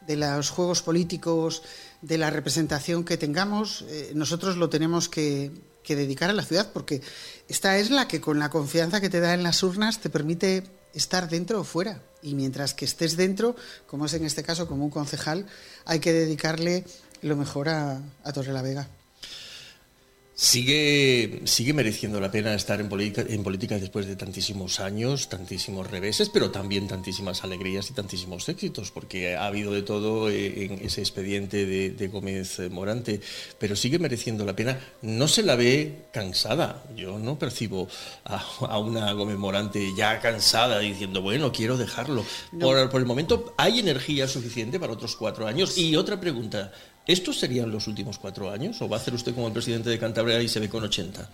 de, 0.06 0.16
los 0.16 0.50
juegos 0.50 0.82
políticos, 0.82 1.62
de 2.02 2.18
la 2.18 2.30
representación 2.30 3.04
que 3.04 3.16
tengamos. 3.16 3.84
Eh, 3.88 4.12
nosotros 4.14 4.56
lo 4.56 4.68
tenemos 4.68 5.08
que, 5.08 5.52
que 5.84 5.94
dedicar 5.94 6.28
a 6.28 6.32
la 6.32 6.44
ciudad, 6.44 6.72
porque 6.72 7.02
esta 7.46 7.78
es 7.78 7.90
la 7.90 8.08
que 8.08 8.20
con 8.20 8.40
la 8.40 8.50
confianza 8.50 9.00
que 9.00 9.10
te 9.10 9.20
da 9.20 9.32
en 9.32 9.44
las 9.44 9.62
urnas 9.62 10.00
te 10.00 10.10
permite 10.10 10.64
estar 10.92 11.28
dentro 11.28 11.60
o 11.60 11.64
fuera. 11.64 12.02
Y 12.20 12.34
mientras 12.34 12.74
que 12.74 12.84
estés 12.84 13.16
dentro, 13.16 13.54
como 13.86 14.06
es 14.06 14.14
en 14.14 14.24
este 14.24 14.42
caso 14.42 14.66
como 14.66 14.84
un 14.84 14.90
concejal, 14.90 15.46
hay 15.84 16.00
que 16.00 16.12
dedicarle 16.12 16.84
lo 17.22 17.36
mejor 17.36 17.68
a, 17.68 18.02
a 18.24 18.32
Torre 18.32 18.52
la 18.52 18.62
Vega. 18.62 18.88
Sigue, 20.40 21.40
sigue 21.46 21.72
mereciendo 21.72 22.20
la 22.20 22.30
pena 22.30 22.54
estar 22.54 22.80
en 22.80 22.88
política, 22.88 23.24
en 23.28 23.42
política 23.42 23.76
después 23.76 24.06
de 24.06 24.14
tantísimos 24.14 24.78
años, 24.78 25.28
tantísimos 25.28 25.90
reveses, 25.90 26.28
pero 26.28 26.52
también 26.52 26.86
tantísimas 26.86 27.42
alegrías 27.42 27.90
y 27.90 27.92
tantísimos 27.92 28.48
éxitos, 28.48 28.92
porque 28.92 29.34
ha 29.34 29.46
habido 29.46 29.72
de 29.72 29.82
todo 29.82 30.30
en 30.30 30.74
ese 30.80 31.00
expediente 31.00 31.66
de, 31.66 32.06
Gómez 32.06 32.60
Morante, 32.70 33.20
pero 33.58 33.74
sigue 33.74 33.98
mereciendo 33.98 34.44
la 34.44 34.54
pena. 34.54 34.78
No 35.02 35.26
se 35.26 35.42
la 35.42 35.56
ve 35.56 36.04
cansada. 36.12 36.84
Yo 36.94 37.18
no 37.18 37.36
percibo 37.36 37.88
a, 38.22 38.78
una 38.78 39.10
Gómez 39.14 39.38
Morante 39.38 39.88
ya 39.96 40.20
cansada 40.20 40.78
diciendo, 40.78 41.20
bueno, 41.20 41.50
quiero 41.50 41.76
dejarlo. 41.76 42.24
Por, 42.60 42.88
por 42.90 43.00
el 43.00 43.06
momento 43.08 43.54
hay 43.56 43.80
energía 43.80 44.28
suficiente 44.28 44.78
para 44.78 44.92
otros 44.92 45.16
cuatro 45.16 45.48
años. 45.48 45.76
Y 45.76 45.96
otra 45.96 46.20
pregunta, 46.20 46.70
¿Estos 47.08 47.38
serían 47.38 47.72
los 47.72 47.86
últimos 47.86 48.18
cuatro 48.18 48.50
años 48.50 48.80
o 48.82 48.88
va 48.88 48.98
a 48.98 49.00
hacer 49.00 49.14
usted 49.14 49.34
como 49.34 49.46
el 49.46 49.52
presidente 49.54 49.88
de 49.88 49.98
Cantabria 49.98 50.42
y 50.42 50.46
se 50.46 50.60
ve 50.60 50.68
con 50.68 50.84
80? 50.84 51.26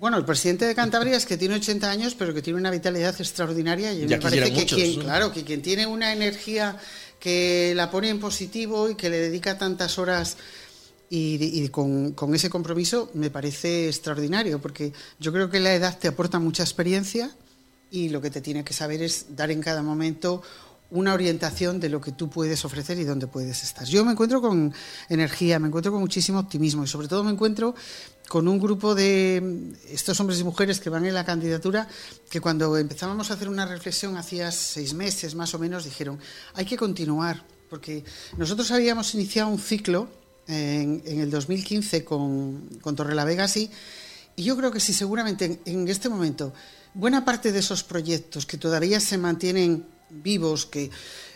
Bueno, 0.00 0.18
el 0.18 0.24
presidente 0.24 0.66
de 0.66 0.74
Cantabria 0.74 1.16
es 1.16 1.24
que 1.24 1.36
tiene 1.36 1.54
80 1.54 1.88
años, 1.88 2.16
pero 2.18 2.34
que 2.34 2.42
tiene 2.42 2.58
una 2.58 2.72
vitalidad 2.72 3.14
extraordinaria 3.20 3.92
y 3.92 4.06
me 4.06 4.18
parece 4.18 4.52
que 4.52 4.66
quien, 4.66 5.00
claro, 5.00 5.32
que 5.32 5.44
quien 5.44 5.62
tiene 5.62 5.86
una 5.86 6.12
energía 6.12 6.76
que 7.20 7.74
la 7.76 7.92
pone 7.92 8.08
en 8.08 8.18
positivo 8.18 8.90
y 8.90 8.96
que 8.96 9.08
le 9.08 9.20
dedica 9.20 9.56
tantas 9.56 9.98
horas 10.00 10.36
y, 11.08 11.68
con, 11.68 12.12
con, 12.14 12.34
ese 12.34 12.50
compromiso 12.50 13.12
me 13.14 13.30
parece 13.30 13.86
extraordinario, 13.86 14.60
porque 14.60 14.92
yo 15.20 15.32
creo 15.32 15.48
que 15.48 15.60
la 15.60 15.74
edad 15.74 15.96
te 15.96 16.08
aporta 16.08 16.40
mucha 16.40 16.64
experiencia 16.64 17.30
y 17.92 18.08
lo 18.08 18.20
que 18.20 18.30
te 18.30 18.40
tiene 18.40 18.64
que 18.64 18.74
saber 18.74 19.00
es 19.00 19.36
dar 19.36 19.52
en 19.52 19.60
cada 19.60 19.80
momento 19.80 20.42
una 20.90 21.14
orientación 21.14 21.80
de 21.80 21.88
lo 21.88 22.00
que 22.00 22.12
tú 22.12 22.30
puedes 22.30 22.64
ofrecer 22.64 22.98
y 22.98 23.04
dónde 23.04 23.26
puedes 23.26 23.62
estar. 23.62 23.86
Yo 23.86 24.04
me 24.04 24.12
encuentro 24.12 24.40
con 24.40 24.72
energía, 25.08 25.58
me 25.58 25.68
encuentro 25.68 25.90
con 25.90 26.00
muchísimo 26.00 26.38
optimismo 26.38 26.84
y 26.84 26.86
sobre 26.86 27.08
todo 27.08 27.24
me 27.24 27.32
encuentro 27.32 27.74
con 28.28 28.48
un 28.48 28.58
grupo 28.58 28.94
de 28.94 29.72
estos 29.88 30.18
hombres 30.20 30.40
y 30.40 30.44
mujeres 30.44 30.80
que 30.80 30.90
van 30.90 31.04
en 31.04 31.14
la 31.14 31.24
candidatura, 31.24 31.88
que 32.30 32.40
cuando 32.40 32.76
empezábamos 32.76 33.30
a 33.30 33.34
hacer 33.34 33.48
una 33.48 33.66
reflexión 33.66 34.16
hacía 34.16 34.50
seis 34.50 34.94
meses 34.94 35.34
más 35.34 35.54
o 35.54 35.58
menos, 35.58 35.84
dijeron, 35.84 36.18
hay 36.54 36.64
que 36.64 36.76
continuar, 36.76 37.44
porque 37.68 38.04
nosotros 38.36 38.70
habíamos 38.70 39.14
iniciado 39.14 39.50
un 39.50 39.58
ciclo 39.58 40.08
en, 40.46 41.02
el 41.06 41.30
2015 41.30 42.04
con, 42.04 42.68
con 42.80 42.96
Torrelavega, 42.96 43.48
sí, 43.48 43.70
y 44.36 44.44
yo 44.44 44.56
creo 44.56 44.70
que 44.70 44.80
sí, 44.80 44.92
seguramente 44.92 45.60
en, 45.64 45.88
este 45.88 46.08
momento, 46.08 46.52
buena 46.92 47.24
parte 47.24 47.52
de 47.52 47.60
esos 47.60 47.84
proyectos 47.84 48.46
que 48.46 48.58
todavía 48.58 48.98
se 49.00 49.16
mantienen 49.16 49.86
vivos, 50.22 50.66
que 50.66 50.90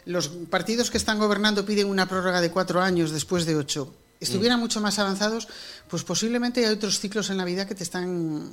los 0.05 0.29
partidos 0.29 0.91
que 0.91 0.99
están 0.99 1.19
gobernando 1.19 1.65
piden 1.65 1.89
una 1.89 2.09
prórroga 2.09 2.41
de 2.41 2.51
cuatro 2.51 2.81
años 2.81 3.11
después 3.11 3.45
de 3.45 3.57
ocho, 3.57 3.95
estuvieran 4.21 4.59
mm. 4.59 4.63
mucho 4.63 4.81
más 4.81 4.99
avanzados, 4.99 5.49
pues 5.89 6.03
posiblemente 6.05 6.65
hay 6.65 6.73
otros 6.73 6.99
ciclos 6.99 7.31
en 7.31 7.37
la 7.37 7.45
vida 7.45 7.67
que 7.67 7.75
te 7.75 7.83
están 7.83 8.51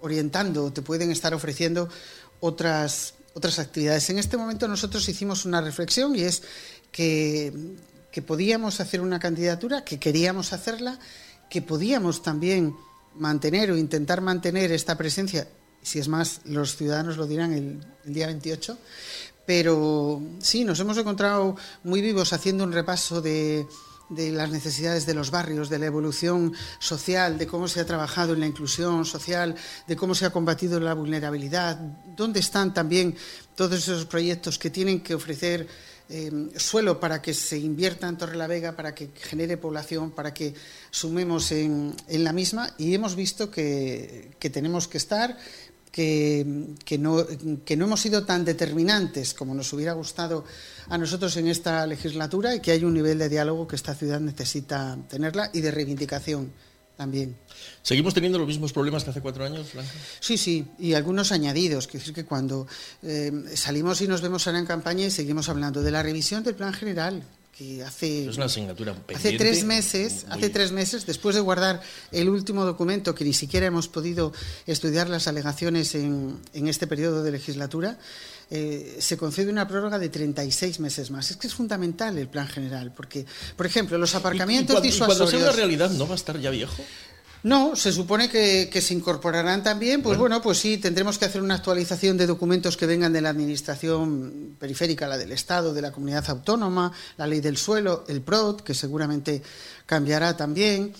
orientando, 0.00 0.72
te 0.72 0.82
pueden 0.82 1.10
estar 1.10 1.34
ofreciendo 1.34 1.88
otras, 2.40 3.14
otras 3.34 3.58
actividades. 3.58 4.08
En 4.10 4.18
este 4.18 4.36
momento 4.36 4.68
nosotros 4.68 5.08
hicimos 5.08 5.44
una 5.44 5.60
reflexión 5.60 6.14
y 6.16 6.22
es 6.22 6.42
que, 6.92 7.52
que 8.12 8.22
podíamos 8.22 8.80
hacer 8.80 9.00
una 9.00 9.18
candidatura, 9.18 9.84
que 9.84 9.98
queríamos 9.98 10.52
hacerla, 10.52 10.98
que 11.50 11.62
podíamos 11.62 12.22
también 12.22 12.74
mantener 13.14 13.70
o 13.70 13.76
intentar 13.76 14.20
mantener 14.20 14.72
esta 14.72 14.96
presencia, 14.98 15.48
si 15.82 15.98
es 15.98 16.08
más, 16.08 16.40
los 16.44 16.76
ciudadanos 16.76 17.16
lo 17.16 17.26
dirán 17.26 17.52
el, 17.52 17.80
el 18.04 18.12
día 18.12 18.26
28, 18.26 18.76
pero 19.46 20.20
sí, 20.40 20.64
nos 20.64 20.80
hemos 20.80 20.98
encontrado 20.98 21.56
muy 21.84 22.02
vivos 22.02 22.32
haciendo 22.32 22.64
un 22.64 22.72
repaso 22.72 23.22
de, 23.22 23.66
las 24.10 24.50
necesidades 24.50 25.06
de 25.06 25.14
los 25.14 25.30
barrios, 25.30 25.68
de 25.68 25.78
la 25.78 25.86
evolución 25.86 26.52
social, 26.80 27.38
de 27.38 27.46
cómo 27.46 27.68
se 27.68 27.80
ha 27.80 27.86
trabajado 27.86 28.34
en 28.34 28.40
la 28.40 28.46
inclusión 28.46 29.04
social, 29.04 29.54
de 29.86 29.96
cómo 29.96 30.14
se 30.14 30.26
ha 30.26 30.30
combatido 30.30 30.80
la 30.80 30.94
vulnerabilidad, 30.94 31.76
dónde 32.16 32.40
están 32.40 32.74
también 32.74 33.16
todos 33.54 33.78
esos 33.78 34.04
proyectos 34.06 34.58
que 34.58 34.70
tienen 34.70 35.00
que 35.00 35.14
ofrecer 35.14 35.68
eh, 36.08 36.30
suelo 36.56 37.00
para 37.00 37.20
que 37.20 37.34
se 37.34 37.58
invierta 37.58 38.08
en 38.08 38.16
Torre 38.16 38.36
la 38.36 38.46
Vega, 38.46 38.76
para 38.76 38.94
que 38.94 39.10
genere 39.14 39.56
población, 39.56 40.12
para 40.12 40.32
que 40.32 40.54
sumemos 40.90 41.50
en, 41.50 41.96
la 42.08 42.32
misma. 42.32 42.74
Y 42.78 42.94
hemos 42.94 43.16
visto 43.16 43.50
que 43.50 44.36
tenemos 44.52 44.86
que 44.86 44.98
estar 44.98 45.36
que, 45.96 46.98
no, 46.98 47.26
que 47.64 47.74
no 47.74 47.86
hemos 47.86 48.00
sido 48.02 48.26
tan 48.26 48.44
determinantes 48.44 49.32
como 49.32 49.54
nos 49.54 49.72
hubiera 49.72 49.94
gustado 49.94 50.44
a 50.90 50.98
nosotros 50.98 51.34
en 51.38 51.48
esta 51.48 51.86
legislatura 51.86 52.54
y 52.54 52.60
que 52.60 52.72
hay 52.72 52.84
un 52.84 52.92
nivel 52.92 53.18
de 53.18 53.30
diálogo 53.30 53.66
que 53.66 53.76
esta 53.76 53.94
ciudad 53.94 54.20
necesita 54.20 54.98
tenerla 55.08 55.48
y 55.54 55.62
de 55.62 55.70
reivindicación 55.70 56.52
también. 56.98 57.34
¿Seguimos 57.80 58.12
teniendo 58.12 58.38
los 58.38 58.46
mismos 58.46 58.74
problemas 58.74 59.04
que 59.04 59.10
hace 59.10 59.22
cuatro 59.22 59.46
años, 59.46 59.72
Blanca? 59.72 59.90
Sí, 60.20 60.36
sí, 60.36 60.66
y 60.78 60.92
algunos 60.92 61.32
añadidos. 61.32 61.86
Quiero 61.86 62.00
decir 62.00 62.14
que 62.14 62.26
cuando 62.26 62.66
eh, 63.02 63.32
salimos 63.54 64.02
y 64.02 64.06
nos 64.06 64.20
vemos 64.20 64.46
ahora 64.46 64.58
en 64.58 64.66
campaña 64.66 65.06
y 65.06 65.10
seguimos 65.10 65.48
hablando 65.48 65.82
de 65.82 65.90
la 65.92 66.02
revisión 66.02 66.44
del 66.44 66.56
plan 66.56 66.74
general, 66.74 67.22
que 67.56 67.82
hace, 67.82 68.28
es 68.28 68.36
una 68.36 68.46
asignatura 68.46 68.94
hace 69.14 69.38
tres 69.38 69.64
meses, 69.64 70.26
hace 70.28 70.50
tres 70.50 70.72
meses, 70.72 71.06
después 71.06 71.34
de 71.34 71.40
guardar 71.40 71.80
el 72.12 72.28
último 72.28 72.66
documento 72.66 73.14
que 73.14 73.24
ni 73.24 73.32
siquiera 73.32 73.66
hemos 73.66 73.88
podido 73.88 74.32
estudiar 74.66 75.08
las 75.08 75.26
alegaciones 75.26 75.94
en, 75.94 76.38
en 76.52 76.68
este 76.68 76.86
periodo 76.86 77.22
de 77.22 77.30
legislatura, 77.30 77.98
eh, 78.50 78.98
se 79.00 79.16
concede 79.16 79.50
una 79.50 79.66
prórroga 79.66 79.98
de 79.98 80.08
36 80.08 80.80
meses 80.80 81.10
más. 81.10 81.30
Es 81.30 81.36
que 81.38 81.46
es 81.46 81.54
fundamental 81.54 82.18
el 82.18 82.28
plan 82.28 82.46
general, 82.46 82.92
porque, 82.94 83.24
por 83.56 83.64
ejemplo, 83.64 83.96
los 83.96 84.14
aparcamientos 84.14 84.84
¿Y, 84.84 84.88
y 84.88 84.98
cuando 84.98 85.26
sea 85.26 85.38
una 85.38 85.52
realidad 85.52 85.90
no 85.90 86.06
va 86.06 86.12
a 86.12 86.16
estar 86.16 86.38
ya 86.38 86.50
viejo? 86.50 86.84
No, 87.46 87.76
se 87.76 87.92
supone 87.92 88.28
que, 88.28 88.80
se 88.82 88.92
incorporarán 88.92 89.62
también. 89.62 90.02
Pues 90.02 90.18
bueno. 90.18 90.42
pues 90.42 90.58
sí, 90.58 90.78
tendremos 90.78 91.16
que 91.16 91.26
hacer 91.26 91.40
una 91.40 91.54
actualización 91.54 92.16
de 92.16 92.26
documentos 92.26 92.76
que 92.76 92.86
vengan 92.86 93.12
de 93.12 93.20
la 93.20 93.28
administración 93.30 94.56
periférica, 94.58 95.06
la 95.06 95.16
del 95.16 95.30
Estado, 95.30 95.72
de 95.72 95.80
la 95.80 95.92
comunidad 95.92 96.28
autónoma, 96.28 96.90
la 97.16 97.24
ley 97.28 97.38
del 97.38 97.56
suelo, 97.56 98.04
el 98.08 98.20
PROD, 98.22 98.62
que 98.62 98.74
seguramente 98.74 99.44
cambiará 99.86 100.36
también 100.36 100.92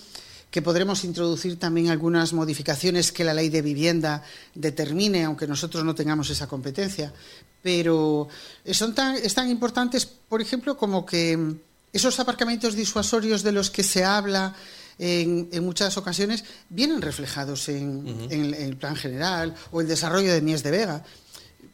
que 0.48 0.62
podremos 0.62 1.02
introducir 1.02 1.58
también 1.58 1.90
algunas 1.90 2.32
modificaciones 2.32 3.10
que 3.10 3.24
la 3.24 3.34
ley 3.34 3.48
de 3.48 3.60
vivienda 3.60 4.22
determine, 4.54 5.24
aunque 5.24 5.48
nosotros 5.48 5.82
no 5.82 5.96
tengamos 5.96 6.30
esa 6.30 6.46
competencia. 6.46 7.12
Pero 7.60 8.28
son 8.70 8.94
tan, 8.94 9.16
es 9.16 9.34
tan 9.34 9.50
importantes, 9.50 10.06
por 10.06 10.40
ejemplo, 10.40 10.76
como 10.76 11.04
que 11.04 11.56
esos 11.92 12.20
aparcamientos 12.20 12.76
disuasorios 12.76 13.42
de 13.42 13.50
los 13.50 13.68
que 13.68 13.82
se 13.82 14.04
habla 14.04 14.54
en, 14.98 15.64
muchas 15.64 15.96
ocasiones 15.96 16.44
vienen 16.68 17.02
reflejados 17.02 17.68
en, 17.68 18.28
el, 18.30 18.76
plan 18.76 18.96
general 18.96 19.54
o 19.70 19.80
el 19.80 19.88
desarrollo 19.88 20.32
de 20.32 20.40
Mies 20.40 20.62
de 20.62 20.70
Vega. 20.70 21.04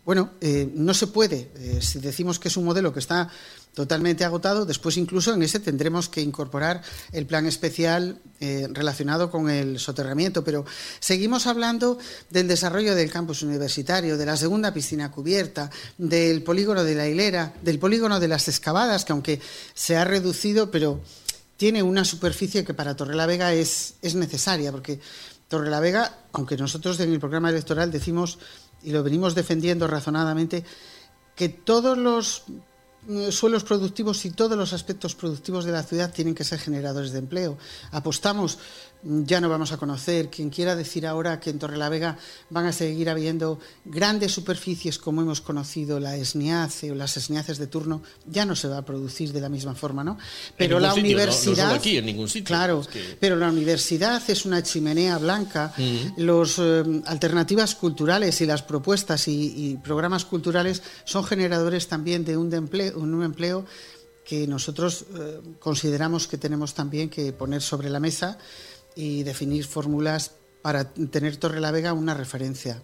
Bueno, 0.04 0.32
eh, 0.40 0.68
no 0.74 0.94
se 0.94 1.06
puede, 1.06 1.52
eh, 1.54 1.78
si 1.80 2.00
decimos 2.00 2.40
que 2.40 2.48
es 2.48 2.56
un 2.56 2.64
modelo 2.64 2.92
que 2.92 2.98
está 2.98 3.28
totalmente 3.74 4.24
agotado, 4.24 4.66
después 4.66 4.96
incluso 4.96 5.32
en 5.32 5.42
ese 5.42 5.60
tendremos 5.60 6.08
que 6.08 6.20
incorporar 6.20 6.82
el 7.12 7.26
plan 7.26 7.46
especial 7.46 8.20
eh, 8.40 8.68
relacionado 8.70 9.30
con 9.30 9.48
el 9.48 9.78
soterramiento, 9.78 10.44
pero 10.44 10.64
seguimos 11.00 11.46
hablando 11.46 11.98
del 12.30 12.48
desarrollo 12.48 12.94
del 12.94 13.10
campus 13.10 13.42
universitario, 13.42 14.18
de 14.18 14.26
la 14.26 14.36
segunda 14.36 14.74
piscina 14.74 15.10
cubierta, 15.10 15.70
del 15.96 16.42
polígono 16.42 16.84
de 16.84 16.94
la 16.94 17.08
hilera, 17.08 17.54
del 17.62 17.78
polígono 17.78 18.20
de 18.20 18.28
las 18.28 18.48
excavadas, 18.48 19.04
que 19.04 19.12
aunque 19.12 19.40
se 19.74 19.96
ha 19.96 20.04
reducido, 20.04 20.70
pero 20.70 21.00
tiene 21.62 21.80
una 21.80 22.04
superficie 22.04 22.64
que 22.64 22.74
para 22.74 22.96
Torrelavega 22.96 23.52
es, 23.52 23.94
es 24.02 24.16
necesaria, 24.16 24.72
porque 24.72 24.98
Torrelavega, 25.46 26.26
aunque 26.32 26.56
nosotros 26.56 26.98
en 26.98 27.12
el 27.12 27.20
programa 27.20 27.50
electoral 27.50 27.92
decimos, 27.92 28.40
y 28.82 28.90
lo 28.90 29.04
venimos 29.04 29.36
defendiendo 29.36 29.86
razonadamente, 29.86 30.64
que 31.36 31.48
todos 31.50 31.96
los 31.96 32.42
mm, 33.06 33.30
suelos 33.30 33.62
productivos 33.62 34.24
y 34.24 34.32
todos 34.32 34.58
los 34.58 34.72
aspectos 34.72 35.14
productivos 35.14 35.64
de 35.64 35.70
la 35.70 35.84
ciudad 35.84 36.12
tienen 36.12 36.34
que 36.34 36.42
ser 36.42 36.58
generadores 36.58 37.12
de 37.12 37.20
empleo. 37.20 37.56
Apostamos 37.92 38.58
ya 39.02 39.40
no 39.40 39.48
vamos 39.48 39.72
a 39.72 39.76
conocer. 39.76 40.28
Quien 40.28 40.50
quiera 40.50 40.76
decir 40.76 41.06
ahora 41.06 41.40
que 41.40 41.50
en 41.50 41.58
Torrelavega 41.58 42.16
van 42.50 42.66
a 42.66 42.72
seguir 42.72 43.10
habiendo 43.10 43.58
grandes 43.84 44.32
superficies 44.32 44.98
como 44.98 45.22
hemos 45.22 45.40
conocido 45.40 45.98
la 45.98 46.16
esniace 46.16 46.92
o 46.92 46.94
las 46.94 47.16
esniaces 47.16 47.58
de 47.58 47.66
turno, 47.66 48.02
ya 48.26 48.44
no 48.44 48.54
se 48.54 48.68
va 48.68 48.78
a 48.78 48.84
producir 48.84 49.32
de 49.32 49.40
la 49.40 49.48
misma 49.48 49.74
forma, 49.74 50.04
¿no? 50.04 50.18
Pero 50.56 50.78
la 50.78 50.94
universidad, 50.94 51.72
aquí 51.72 51.98
en 51.98 52.06
ningún 52.06 52.28
sitio. 52.28 52.46
Claro, 52.46 52.82
pero 53.18 53.36
la 53.36 53.48
universidad 53.48 54.22
es 54.28 54.44
una 54.44 54.62
chimenea 54.62 55.18
blanca. 55.18 55.74
Las 56.16 56.58
eh, 56.58 57.02
alternativas 57.06 57.74
culturales 57.74 58.40
y 58.40 58.46
las 58.46 58.62
propuestas 58.62 59.26
y, 59.28 59.78
programas 59.82 60.24
culturales 60.24 60.82
son 61.04 61.24
generadores 61.24 61.88
también 61.88 62.24
de 62.24 62.36
un, 62.36 62.52
empleo, 62.52 62.98
un 62.98 63.22
empleo 63.22 63.64
que 64.24 64.46
nosotros 64.46 65.04
eh, 65.14 65.40
consideramos 65.58 66.28
que 66.28 66.38
tenemos 66.38 66.74
también 66.74 67.08
que 67.08 67.32
poner 67.32 67.60
sobre 67.60 67.90
la 67.90 68.00
mesa 68.00 68.38
y 68.94 69.22
definir 69.22 69.64
fórmulas 69.64 70.32
para 70.62 70.92
tener 70.92 71.36
Torre 71.36 71.60
la 71.60 71.70
Vega 71.70 71.92
una 71.92 72.14
referencia. 72.14 72.82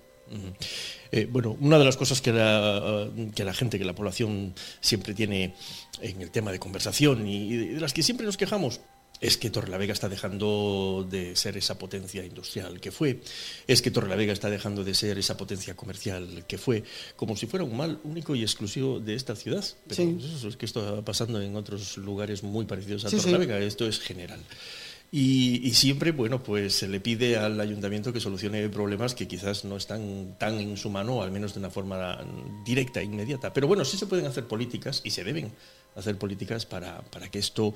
Eh, 1.11 1.27
bueno, 1.31 1.57
una 1.61 1.79
de 1.79 1.85
las 1.85 1.97
cosas 1.97 2.21
que 2.21 2.33
la, 2.33 3.09
que 3.35 3.45
la 3.45 3.55
gente, 3.55 3.79
que 3.79 3.85
la 3.85 3.95
población 3.95 4.55
siempre 4.81 5.15
tiene 5.15 5.55
en 6.03 6.21
el 6.21 6.31
tema 6.31 6.53
de 6.53 6.59
conversación 6.59 7.27
y 7.27 7.57
de 7.57 7.81
las 7.81 7.95
que 7.95 8.03
siempre 8.03 8.27
nos 8.27 8.37
quejamos, 8.37 8.81
es 9.21 9.37
que 9.37 9.51
Torrelavega 9.51 9.93
está 9.93 10.09
dejando 10.09 11.07
de 11.09 11.35
ser 11.35 11.57
esa 11.57 11.79
potencia 11.79 12.25
industrial 12.25 12.81
que 12.81 12.93
fue, 12.93 13.21
es 13.67 13.83
que 13.83 13.91
Torrelavega 13.91 14.33
está 14.33 14.51
dejando 14.51 14.85
de 14.85 14.95
ser 14.95 15.19
esa 15.19 15.37
potencia 15.37 15.75
comercial 15.75 16.45
que 16.47 16.59
fue, 16.59 16.85
como 17.17 17.37
si 17.37 17.47
fuera 17.47 17.65
un 17.65 17.77
mal 17.77 17.99
único 18.05 18.35
y 18.37 18.43
exclusivo 18.43 19.01
de 19.01 19.15
esta 19.15 19.35
ciudad. 19.35 19.65
Pero 19.89 20.19
eso 20.19 20.49
es 20.49 20.57
que 20.57 20.67
esto 20.67 20.89
está 20.89 21.05
pasando 21.05 21.41
en 21.41 21.57
otros 21.57 21.97
lugares 21.97 22.43
muy 22.43 22.67
parecidos 22.67 23.05
a 23.05 23.11
Torrelavega, 23.11 23.59
esto 23.59 23.89
es 23.89 23.99
general. 23.99 24.41
Y, 25.11 25.73
siempre, 25.73 26.13
bueno, 26.13 26.43
pues 26.43 26.75
se 26.75 26.87
le 26.87 27.01
pide 27.01 27.39
al 27.39 27.59
ayuntamiento 27.61 28.13
que 28.13 28.21
solucione 28.21 28.69
problemas 28.69 29.15
que 29.15 29.27
quizás 29.27 29.65
no 29.65 29.77
están 29.77 30.37
tan 30.39 30.59
en 30.59 30.77
su 30.77 30.91
mano, 30.91 31.23
al 31.23 31.31
menos 31.31 31.55
de 31.55 31.61
una 31.61 31.71
forma 31.71 32.23
directa 32.65 33.01
e 33.01 33.05
inmediata. 33.05 33.53
Pero 33.55 33.67
bueno, 33.67 33.87
sí 33.87 33.97
se 33.97 34.07
pueden 34.07 34.27
hacer 34.27 34.47
políticas 34.47 35.01
y 35.05 35.11
se 35.11 35.25
deben 35.25 35.51
hacer 35.97 36.19
políticas 36.19 36.67
para, 36.67 37.01
para 37.01 37.31
que 37.31 37.39
esto, 37.39 37.75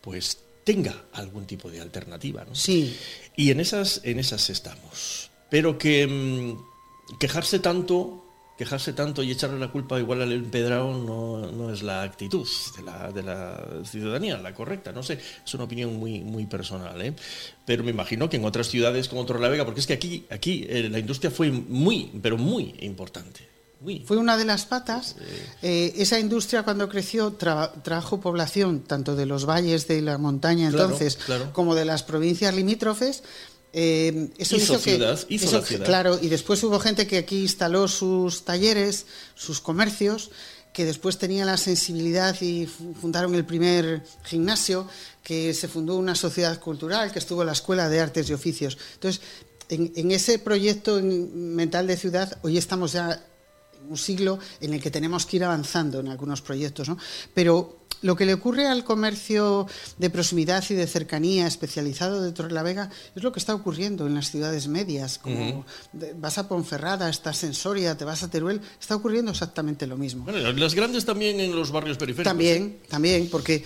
pues 0.00 0.38
tenga 0.64 1.04
algún 1.12 1.44
tipo 1.44 1.70
de 1.70 1.82
alternativa. 1.82 2.44
¿no? 2.44 2.54
Sí. 2.54 2.96
Y 3.36 3.50
en 3.50 3.60
esas, 3.60 4.00
en 4.04 4.18
esas 4.18 4.48
estamos. 4.48 5.30
Pero 5.50 5.76
que 5.76 6.06
mm, 6.06 7.18
quejarse 7.18 7.58
tanto 7.58 8.29
quejarse 8.60 8.92
tanto 8.92 9.22
y 9.22 9.30
echarle 9.30 9.58
la 9.58 9.68
culpa 9.68 9.98
igual 9.98 10.20
al 10.20 10.32
empedrado 10.32 10.92
no, 10.92 11.50
no 11.50 11.72
es 11.72 11.82
la 11.82 12.02
actitud 12.02 12.46
de 12.76 12.82
la, 12.82 13.10
de 13.10 13.22
la, 13.22 13.58
ciudadanía, 13.86 14.36
la 14.36 14.52
correcta. 14.52 14.92
No 14.92 15.02
sé, 15.02 15.18
es 15.46 15.54
una 15.54 15.64
opinión 15.64 15.96
muy, 15.96 16.20
muy 16.20 16.44
personal. 16.44 17.00
¿eh? 17.00 17.14
Pero 17.64 17.82
me 17.84 17.90
imagino 17.90 18.28
que 18.28 18.36
en 18.36 18.44
otras 18.44 18.68
ciudades 18.68 19.08
como 19.08 19.24
Torrelavega, 19.24 19.64
porque 19.64 19.80
es 19.80 19.86
que 19.86 19.94
aquí, 19.94 20.26
aquí 20.28 20.66
eh, 20.68 20.90
la 20.90 20.98
industria 20.98 21.30
fue 21.30 21.50
muy, 21.50 22.10
pero 22.20 22.36
muy 22.36 22.74
importante. 22.80 23.48
Fue 24.04 24.18
una 24.18 24.36
de 24.36 24.44
las 24.44 24.66
patas. 24.66 25.16
Eh, 25.62 25.94
esa 25.96 26.18
industria 26.18 26.64
cuando 26.64 26.86
creció 26.86 27.32
trajo 27.32 28.20
población 28.20 28.80
tanto 28.80 29.16
de 29.16 29.24
los 29.24 29.46
valles 29.46 29.88
de 29.88 30.02
la 30.02 30.18
montaña 30.18 30.68
entonces 30.68 31.18
como 31.54 31.74
de 31.74 31.86
las 31.86 32.02
provincias 32.02 32.54
limítrofes. 32.54 33.22
Eh, 33.72 34.30
eso 34.38 34.56
hizo, 34.56 34.78
ciudad, 34.78 35.18
hizo 35.28 35.62
ciudad. 35.62 35.86
Claro, 35.86 36.18
y 36.20 36.28
después 36.28 36.62
hubo 36.64 36.80
gente 36.80 37.06
que 37.06 37.18
aquí 37.18 37.42
instaló 37.42 37.86
sus 37.86 38.44
talleres, 38.44 39.06
sus 39.34 39.60
comercios, 39.60 40.30
que 40.72 40.84
después 40.84 41.18
tenía 41.18 41.44
la 41.44 41.56
sensibilidad 41.56 42.40
y 42.40 42.66
fundaron 42.66 43.34
el 43.34 43.44
primer 43.44 44.02
gimnasio, 44.24 44.86
que 45.22 45.52
se 45.54 45.68
fundó 45.68 45.96
una 45.96 46.14
sociedad 46.14 46.58
cultural, 46.60 47.12
que 47.12 47.18
estuvo 47.18 47.44
la 47.44 47.52
Escuela 47.52 47.88
de 47.88 48.00
Artes 48.00 48.28
y 48.30 48.32
Oficios. 48.32 48.78
Entonces, 48.94 49.20
en, 49.68 50.10
ese 50.10 50.38
proyecto 50.38 51.00
mental 51.02 51.86
de 51.86 51.96
ciudad, 51.96 52.38
hoy 52.42 52.58
estamos 52.58 52.92
ya 52.92 53.12
en 53.80 53.90
un 53.90 53.96
siglo 53.96 54.38
en 54.60 54.74
el 54.74 54.82
que 54.82 54.90
tenemos 54.90 55.26
que 55.26 55.36
ir 55.36 55.44
avanzando 55.44 56.00
en 56.00 56.08
algunos 56.08 56.42
proyectos, 56.42 56.88
¿no? 56.88 56.98
Pero 57.34 57.79
lo 58.02 58.16
que 58.16 58.26
le 58.26 58.34
ocurre 58.34 58.66
al 58.66 58.84
comercio 58.84 59.66
de 59.98 60.10
proximidad 60.10 60.64
y 60.68 60.74
de 60.74 60.86
cercanía 60.86 61.46
especializado 61.46 62.22
de 62.22 62.32
Torrelavega 62.32 62.90
es 63.14 63.22
lo 63.22 63.32
que 63.32 63.38
está 63.38 63.54
ocurriendo 63.54 64.06
en 64.06 64.14
las 64.14 64.30
ciudades 64.30 64.68
medias. 64.68 65.18
Como 65.18 65.64
vas 66.16 66.38
a 66.38 66.48
Ponferrada, 66.48 67.08
estás 67.08 67.44
en 67.44 67.54
Soria, 67.54 67.96
te 67.96 68.04
vas 68.04 68.22
a 68.22 68.30
Teruel, 68.30 68.60
está 68.80 68.96
ocurriendo 68.96 69.30
exactamente 69.30 69.86
lo 69.86 69.96
mismo. 69.96 70.24
Bueno, 70.24 70.52
las 70.52 70.74
grandes 70.74 71.04
también 71.04 71.40
en 71.40 71.54
los 71.54 71.70
barrios 71.70 71.98
periféricos. 71.98 72.30
También, 72.30 72.78
también, 72.88 73.28
porque 73.30 73.64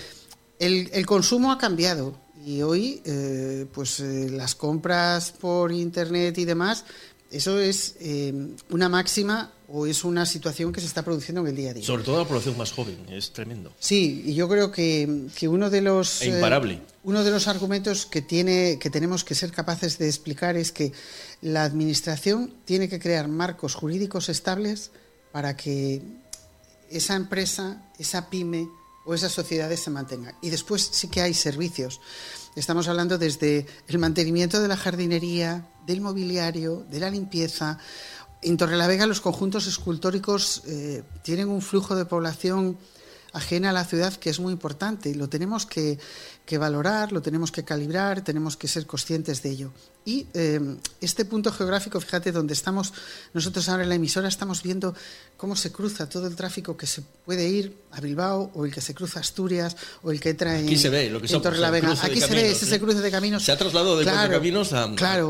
el, 0.59 0.91
el 0.93 1.07
consumo 1.07 1.53
ha 1.53 1.59
cambiado 1.59 2.25
y 2.45 2.61
hoy, 2.63 3.01
eh, 3.07 3.67
pues 3.73 4.01
eh, 4.01 4.29
las 4.31 4.55
compras 4.55 5.33
por 5.33 5.73
internet 5.73 6.37
y 6.37 6.45
demás, 6.45 6.85
eso 7.35 7.59
es 7.59 7.97
eh, 8.01 8.33
una 8.71 8.89
máxima 8.89 9.53
o 9.69 9.87
es 9.87 10.05
una 10.05 10.25
situación 10.25 10.73
que 10.73 10.81
se 10.81 10.87
está 10.87 11.03
produciendo 11.03 11.41
en 11.41 11.49
el 11.49 11.57
día 11.57 11.71
a 11.71 11.75
día. 11.75 11.85
Sobre 11.85 12.05
todo 12.05 12.19
la 12.19 12.29
población 12.29 12.57
más 12.57 12.71
joven, 12.71 12.97
es 13.11 13.33
tremendo. 13.33 13.73
Sí, 13.81 14.23
y 14.27 14.35
yo 14.35 14.49
creo 14.49 14.71
que, 14.71 15.27
que 15.35 15.49
uno 15.49 15.69
de 15.69 15.81
los 15.81 16.23
e 16.23 16.29
imparable. 16.29 16.81
uno 17.03 17.25
de 17.25 17.31
los 17.33 17.49
argumentos 17.49 18.07
que 18.07 18.23
tiene 18.23 18.79
que 18.79 18.89
tenemos 18.89 19.25
que 19.25 19.35
ser 19.35 19.51
capaces 19.51 19.99
de 19.99 20.07
explicar 20.07 20.57
es 20.57 20.71
que 20.71 20.93
la 21.43 21.65
administración 21.65 22.55
tiene 22.65 22.89
que 22.89 23.01
crear 23.01 23.27
marcos 23.27 23.75
jurídicos 23.75 24.29
estables 24.29 24.93
para 25.33 25.57
que 25.57 26.03
esa 26.91 27.17
empresa, 27.17 27.83
esa 27.99 28.31
pyme, 28.31 28.69
o 29.05 29.15
esas 29.15 29.33
sociedades 29.33 29.81
se 29.81 29.91
mantengan. 29.91 30.35
Y 30.41 30.51
después 30.51 30.89
sí 30.93 31.09
que 31.09 31.21
hay 31.21 31.35
servicios. 31.35 32.01
Estamos 32.57 32.89
hablando 32.89 33.19
desde 33.19 33.67
el 33.89 33.99
mantenimiento 33.99 34.61
de 34.63 34.69
la 34.69 34.77
jardinería, 34.77 35.69
del 35.87 36.01
mobiliario, 36.01 36.85
de 36.91 37.01
la 37.01 37.11
limpieza. 37.11 37.79
En 38.43 38.57
Torrelavega 38.57 39.07
los 39.07 39.21
conjuntos 39.21 39.67
escultóricos 39.67 40.63
eh, 40.67 41.03
tienen 41.23 41.49
un 41.49 41.63
flujo 41.63 41.97
de 41.97 42.05
población 42.05 42.79
ajena 43.35 43.71
a 43.71 43.73
la 43.73 43.85
ciudad 43.85 44.15
que 44.15 44.31
es 44.31 44.39
muy 44.39 44.53
importante 44.53 45.11
y 45.11 45.15
lo 45.15 45.29
tenemos 45.29 45.67
que, 45.67 45.99
valorar, 46.59 47.11
lo 47.11 47.21
tenemos 47.21 47.51
que 47.51 47.65
calibrar, 47.65 48.23
tenemos 48.23 48.57
que 48.57 48.69
ser 48.69 48.87
conscientes 48.87 49.43
de 49.43 49.51
ello. 49.51 49.73
Y 50.05 50.27
eh, 50.35 50.61
este 51.01 51.25
punto 51.25 51.51
geográfico, 51.51 52.01
fíjate, 52.01 52.31
donde 52.31 52.55
estamos 52.55 52.93
nosotros 53.33 53.69
ahora 53.69 53.83
en 53.83 53.89
la 53.89 53.97
emisora, 53.97 54.29
estamos 54.29 54.63
viendo 54.63 54.95
cómo 55.37 55.57
se 55.57 55.73
cruza 55.73 56.09
todo 56.09 56.29
el 56.29 56.37
tráfico 56.37 56.77
que 56.77 56.87
se 56.87 57.03
puede 57.03 57.49
ir 57.49 57.77
a 57.91 58.01
Bilbao 58.01 58.53
o 58.55 58.65
el 58.65 58.73
que 58.73 58.81
se 58.81 58.95
cruza 58.95 59.19
a 59.19 59.23
Asturias 59.23 59.77
o 60.03 60.13
el 60.13 60.21
que 60.21 60.35
trae 60.35 60.63
aquí 60.63 60.77
se 60.77 60.91
ve 60.91 61.11
lo 61.11 61.21
que 61.21 61.27
en 61.27 61.43
Torrelavega. 61.43 61.93
Aquí 62.03 62.21
se 62.21 62.33
ve 62.33 62.53
ese 62.53 62.79
cruce 62.79 63.01
de 63.01 63.11
caminos. 63.11 63.43
Se 63.43 63.51
ha 63.51 63.59
trasladado 63.59 63.99
de 63.99 64.05
claro, 64.05 64.35
caminos 64.35 64.73
a, 64.73 64.85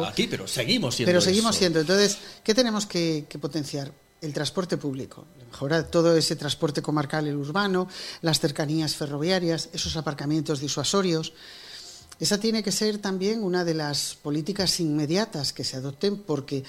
aquí, 0.07 0.27
pero 0.27 0.47
seguimos 0.47 0.97
siendo 0.97 1.09
Pero 1.09 1.21
seguimos 1.23 1.57
siendo. 1.57 1.81
Entonces, 1.81 2.19
¿qué 2.43 2.55
tenemos 2.55 2.85
que 2.85 3.25
potenciar? 3.41 3.93
El 4.25 4.33
transporte 4.33 4.77
público, 4.77 5.27
mejorar 5.47 5.85
todo 5.85 6.17
ese 6.17 6.37
transporte 6.37 6.83
comarcal 6.83 7.29
y 7.29 7.33
urbano, 7.33 7.89
las 8.23 8.41
cercanías 8.41 8.97
ferroviarias, 8.97 9.69
esos 9.73 9.97
aparcamientos 9.97 10.61
disuasorios. 10.61 11.33
Esa 12.19 12.39
tiene 12.39 12.63
que 12.63 12.73
ser 12.73 12.99
también 12.99 13.43
una 13.43 13.65
de 13.65 13.75
las 13.75 14.15
políticas 14.15 14.81
inmediatas 14.81 15.53
que 15.53 15.65
se 15.65 15.77
adopten 15.77 16.17
porque 16.19 16.65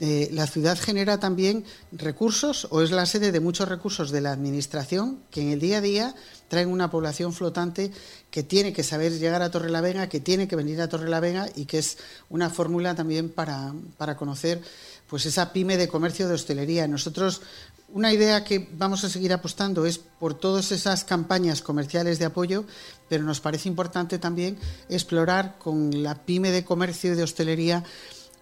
eh, 0.00 0.28
la 0.32 0.48
ciudad 0.48 0.76
genera 0.76 1.20
también 1.20 1.64
recursos 1.92 2.66
o 2.70 2.82
es 2.82 2.90
la 2.90 3.06
sede 3.06 3.30
de 3.30 3.38
muchos 3.38 3.68
recursos 3.68 4.10
de 4.10 4.20
la 4.20 4.32
Administración 4.32 5.20
que 5.30 5.40
en 5.40 5.50
el 5.50 5.60
día 5.60 5.78
a 5.78 5.80
día 5.80 6.14
traen 6.48 6.68
una 6.68 6.90
población 6.90 7.32
flotante 7.32 7.92
que 8.32 8.42
tiene 8.42 8.72
que 8.72 8.82
saber 8.82 9.12
llegar 9.12 9.42
a 9.42 9.52
Torrelavega, 9.52 10.08
que 10.08 10.18
tiene 10.18 10.48
que 10.48 10.56
venir 10.56 10.80
a 10.80 10.88
Torrelavega 10.88 11.48
y 11.54 11.66
que 11.66 11.78
es 11.78 11.98
una 12.28 12.50
fórmula 12.50 12.96
también 12.96 13.28
para, 13.30 13.72
para 13.96 14.16
conocer 14.16 14.60
pues 15.08 15.26
esa 15.26 15.52
pyme 15.52 15.76
de 15.76 15.88
comercio 15.88 16.28
de 16.28 16.34
hostelería. 16.34 16.88
Nosotros 16.88 17.42
una 17.88 18.12
idea 18.12 18.42
que 18.42 18.68
vamos 18.72 19.04
a 19.04 19.08
seguir 19.08 19.32
apostando 19.32 19.86
es 19.86 19.98
por 19.98 20.34
todas 20.34 20.72
esas 20.72 21.04
campañas 21.04 21.62
comerciales 21.62 22.18
de 22.18 22.24
apoyo, 22.24 22.64
pero 23.08 23.22
nos 23.22 23.40
parece 23.40 23.68
importante 23.68 24.18
también 24.18 24.58
explorar 24.88 25.58
con 25.58 26.02
la 26.02 26.24
pyme 26.24 26.50
de 26.50 26.64
comercio 26.64 27.12
y 27.12 27.16
de 27.16 27.22
hostelería 27.22 27.84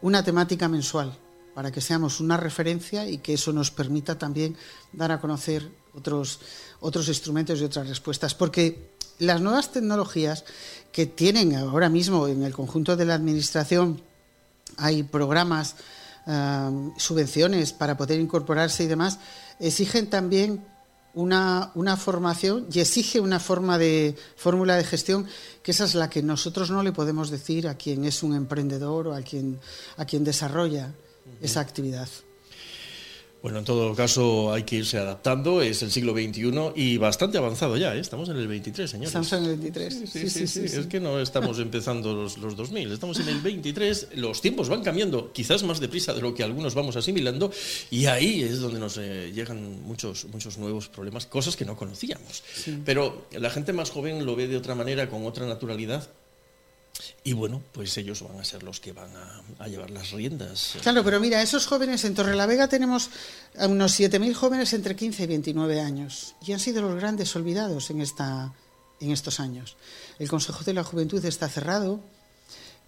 una 0.00 0.24
temática 0.24 0.68
mensual 0.68 1.18
para 1.54 1.70
que 1.70 1.80
seamos 1.80 2.20
una 2.20 2.36
referencia 2.36 3.06
y 3.06 3.18
que 3.18 3.34
eso 3.34 3.52
nos 3.52 3.70
permita 3.70 4.16
también 4.16 4.56
dar 4.92 5.12
a 5.12 5.20
conocer 5.20 5.70
otros, 5.94 6.40
otros 6.80 7.08
instrumentos 7.08 7.60
y 7.60 7.64
otras 7.64 7.88
respuestas. 7.88 8.34
Porque 8.34 8.92
las 9.18 9.40
nuevas 9.40 9.70
tecnologías 9.70 10.44
que 10.92 11.06
tienen 11.06 11.54
ahora 11.54 11.88
mismo 11.88 12.26
en 12.26 12.42
el 12.42 12.54
conjunto 12.54 12.96
de 12.96 13.04
la 13.04 13.14
Administración, 13.14 14.00
hay 14.76 15.02
programas, 15.02 15.76
subvenciones 16.96 17.72
para 17.72 17.96
poder 17.96 18.20
incorporarse 18.20 18.84
y 18.84 18.86
demás, 18.86 19.18
exigen 19.58 20.08
también 20.08 20.64
una, 21.14 21.72
una, 21.74 21.96
formación 21.96 22.66
y 22.72 22.80
exige 22.80 23.20
una 23.20 23.38
forma 23.38 23.76
de 23.76 24.16
fórmula 24.36 24.76
de 24.76 24.84
gestión 24.84 25.26
que 25.62 25.72
esa 25.72 25.84
es 25.84 25.94
la 25.94 26.08
que 26.08 26.22
nosotros 26.22 26.70
no 26.70 26.82
le 26.82 26.92
podemos 26.92 27.28
decir 27.28 27.68
a 27.68 27.74
quien 27.74 28.04
es 28.04 28.22
un 28.22 28.34
emprendedor 28.34 29.08
o 29.08 29.14
a 29.14 29.20
quien, 29.20 29.60
a 29.96 30.04
quien 30.04 30.24
desarrolla 30.24 30.94
esa 31.40 31.60
actividad. 31.60 32.08
Bueno, 33.42 33.58
en 33.58 33.64
todo 33.64 33.92
caso 33.96 34.52
hay 34.52 34.62
que 34.62 34.76
irse 34.76 34.98
adaptando, 34.98 35.62
es 35.62 35.82
el 35.82 35.90
siglo 35.90 36.12
XXI 36.12 36.52
y 36.76 36.96
bastante 36.96 37.38
avanzado 37.38 37.76
ya, 37.76 37.92
¿eh? 37.96 37.98
estamos 37.98 38.28
en 38.28 38.36
el 38.36 38.46
23, 38.46 38.88
señores. 38.88 39.08
Estamos 39.08 39.32
en 39.32 39.42
el 39.42 39.48
23. 39.58 39.94
Sí, 40.08 40.30
sí, 40.30 40.46
sí, 40.46 40.60
es 40.64 40.86
que 40.86 41.00
no 41.00 41.18
estamos 41.18 41.58
empezando 41.58 42.14
los, 42.14 42.38
los 42.38 42.54
2000, 42.54 42.92
estamos 42.92 43.18
en 43.18 43.28
el 43.28 43.40
23, 43.40 44.10
los 44.14 44.40
tiempos 44.40 44.68
van 44.68 44.84
cambiando 44.84 45.32
quizás 45.32 45.64
más 45.64 45.80
deprisa 45.80 46.14
de 46.14 46.22
lo 46.22 46.32
que 46.34 46.44
algunos 46.44 46.76
vamos 46.76 46.94
asimilando 46.94 47.50
y 47.90 48.06
ahí 48.06 48.44
es 48.44 48.60
donde 48.60 48.78
nos 48.78 48.96
eh, 48.98 49.32
llegan 49.34 49.82
muchos, 49.82 50.26
muchos 50.26 50.56
nuevos 50.58 50.88
problemas, 50.88 51.26
cosas 51.26 51.56
que 51.56 51.64
no 51.64 51.76
conocíamos. 51.76 52.44
Pero 52.84 53.26
la 53.32 53.50
gente 53.50 53.72
más 53.72 53.90
joven 53.90 54.24
lo 54.24 54.36
ve 54.36 54.46
de 54.46 54.56
otra 54.56 54.76
manera, 54.76 55.10
con 55.10 55.26
otra 55.26 55.48
naturalidad 55.48 56.08
y 57.24 57.32
bueno, 57.32 57.62
pues 57.72 57.96
ellos 57.96 58.22
van 58.22 58.38
a 58.40 58.44
ser 58.44 58.62
los 58.62 58.80
que 58.80 58.92
van 58.92 59.10
a, 59.58 59.68
llevar 59.68 59.90
las 59.90 60.10
riendas. 60.10 60.76
Claro, 60.82 61.02
pero 61.04 61.20
mira, 61.20 61.40
esos 61.42 61.66
jóvenes 61.66 62.04
en 62.04 62.14
Torrelavega 62.14 62.68
tenemos 62.68 63.10
unos 63.58 63.98
7.000 63.98 64.34
jóvenes 64.34 64.72
entre 64.72 64.96
15 64.96 65.22
y 65.22 65.26
29 65.26 65.80
años 65.80 66.34
y 66.44 66.52
han 66.52 66.60
sido 66.60 66.82
los 66.82 66.96
grandes 66.96 67.34
olvidados 67.36 67.90
en, 67.90 68.00
esta, 68.00 68.52
en 69.00 69.10
estos 69.10 69.40
años. 69.40 69.76
El 70.18 70.28
Consejo 70.28 70.64
de 70.64 70.74
la 70.74 70.84
Juventud 70.84 71.24
está 71.24 71.48
cerrado, 71.48 72.00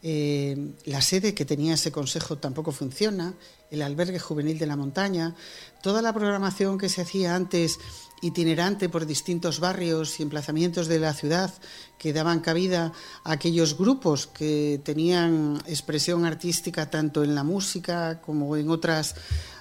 eh, 0.06 0.74
la 0.84 1.00
sede 1.00 1.32
que 1.32 1.46
tenía 1.46 1.74
ese 1.74 1.90
consejo 1.90 2.36
tampoco 2.36 2.72
funciona, 2.72 3.32
el 3.70 3.80
albergue 3.80 4.18
juvenil 4.18 4.58
de 4.58 4.66
la 4.66 4.76
montaña, 4.76 5.34
toda 5.82 6.02
la 6.02 6.12
programación 6.12 6.76
que 6.76 6.90
se 6.90 7.00
hacía 7.00 7.34
antes 7.34 7.78
itinerante 8.20 8.90
por 8.90 9.06
distintos 9.06 9.60
barrios 9.60 10.20
y 10.20 10.22
emplazamientos 10.22 10.88
de 10.88 10.98
la 10.98 11.14
ciudad 11.14 11.54
que 11.96 12.12
daban 12.12 12.40
cabida 12.40 12.92
a 13.24 13.32
aquellos 13.32 13.78
grupos 13.78 14.26
que 14.26 14.78
tenían 14.84 15.62
expresión 15.64 16.26
artística 16.26 16.90
tanto 16.90 17.24
en 17.24 17.34
la 17.34 17.42
música 17.42 18.20
como 18.20 18.58
en 18.58 18.68
otras 18.68 19.14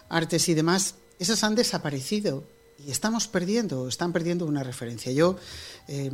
artes 0.10 0.50
y 0.50 0.56
demás, 0.56 0.96
esas 1.20 1.42
han 1.46 1.56
desaparecido 1.56 2.44
y 2.86 2.92
estamos 2.92 3.28
perdiendo, 3.28 3.88
están 3.88 4.14
perdiendo 4.14 4.46
una 4.46 4.64
referencia. 4.64 5.12
Yo 5.12 5.38
eh, 5.88 6.12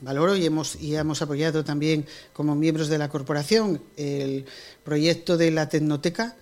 valoro 0.00 0.36
y 0.36 0.46
hemos, 0.46 0.76
y 0.76 0.94
hemos 0.94 1.22
apoyado 1.22 1.64
también 1.64 2.06
como 2.32 2.54
miembros 2.54 2.88
de 2.88 2.98
la 2.98 3.08
corporación 3.08 3.82
el 3.96 4.44
proyecto 4.84 5.36
de 5.36 5.50
la 5.50 5.68
Tecnoteca, 5.68 6.36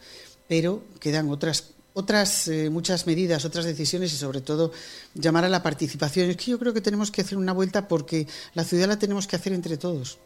pero 0.48 0.82
quedan 0.98 1.30
otras 1.30 1.74
otras 1.92 2.48
eh, 2.48 2.70
muchas 2.70 3.06
medidas, 3.06 3.44
otras 3.44 3.64
decisiones 3.64 4.12
y 4.12 4.16
sobre 4.16 4.40
todo 4.40 4.72
llamar 5.14 5.44
a 5.44 5.48
la 5.48 5.62
participación. 5.62 6.30
Es 6.30 6.36
que 6.36 6.52
yo 6.52 6.58
creo 6.58 6.72
que 6.72 6.80
tenemos 6.80 7.10
que 7.10 7.22
hacer 7.22 7.36
una 7.36 7.52
vuelta 7.52 7.88
porque 7.88 8.26
la 8.54 8.64
ciudad 8.64 8.88
la 8.88 8.98
tenemos 8.98 9.26
que 9.26 9.36
hacer 9.36 9.52
entre 9.52 9.76
todos. 9.76 10.18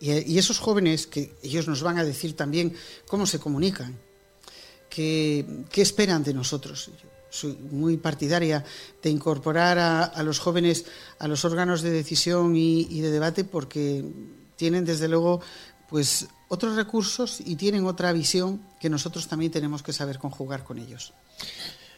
Y, 0.00 0.38
esos 0.38 0.58
jóvenes, 0.58 1.06
que 1.06 1.34
ellos 1.42 1.66
nos 1.66 1.82
van 1.82 1.98
a 1.98 2.04
decir 2.04 2.36
también 2.36 2.74
cómo 3.06 3.26
se 3.26 3.38
comunican, 3.38 3.98
qué, 4.90 5.46
esperan 5.76 6.22
de 6.22 6.34
nosotros. 6.34 6.90
Soy 7.34 7.58
muy 7.70 7.96
partidaria 7.96 8.64
de 9.02 9.10
incorporar 9.10 9.78
a, 9.78 10.22
los 10.22 10.38
jóvenes 10.38 10.86
a 11.18 11.26
los 11.26 11.44
órganos 11.44 11.82
de 11.82 11.90
decisión 11.90 12.54
y, 12.54 12.82
y 12.82 13.00
de 13.00 13.10
debate 13.10 13.44
porque 13.44 14.04
tienen 14.56 14.84
desde 14.84 15.08
luego 15.08 15.40
pues 15.88 16.28
otros 16.48 16.76
recursos 16.76 17.40
y 17.44 17.56
tienen 17.56 17.86
otra 17.86 18.12
visión 18.12 18.62
que 18.80 18.88
nosotros 18.88 19.26
también 19.26 19.50
tenemos 19.50 19.82
que 19.82 19.92
saber 19.92 20.18
conjugar 20.18 20.62
con 20.62 20.78
ellos. 20.78 21.12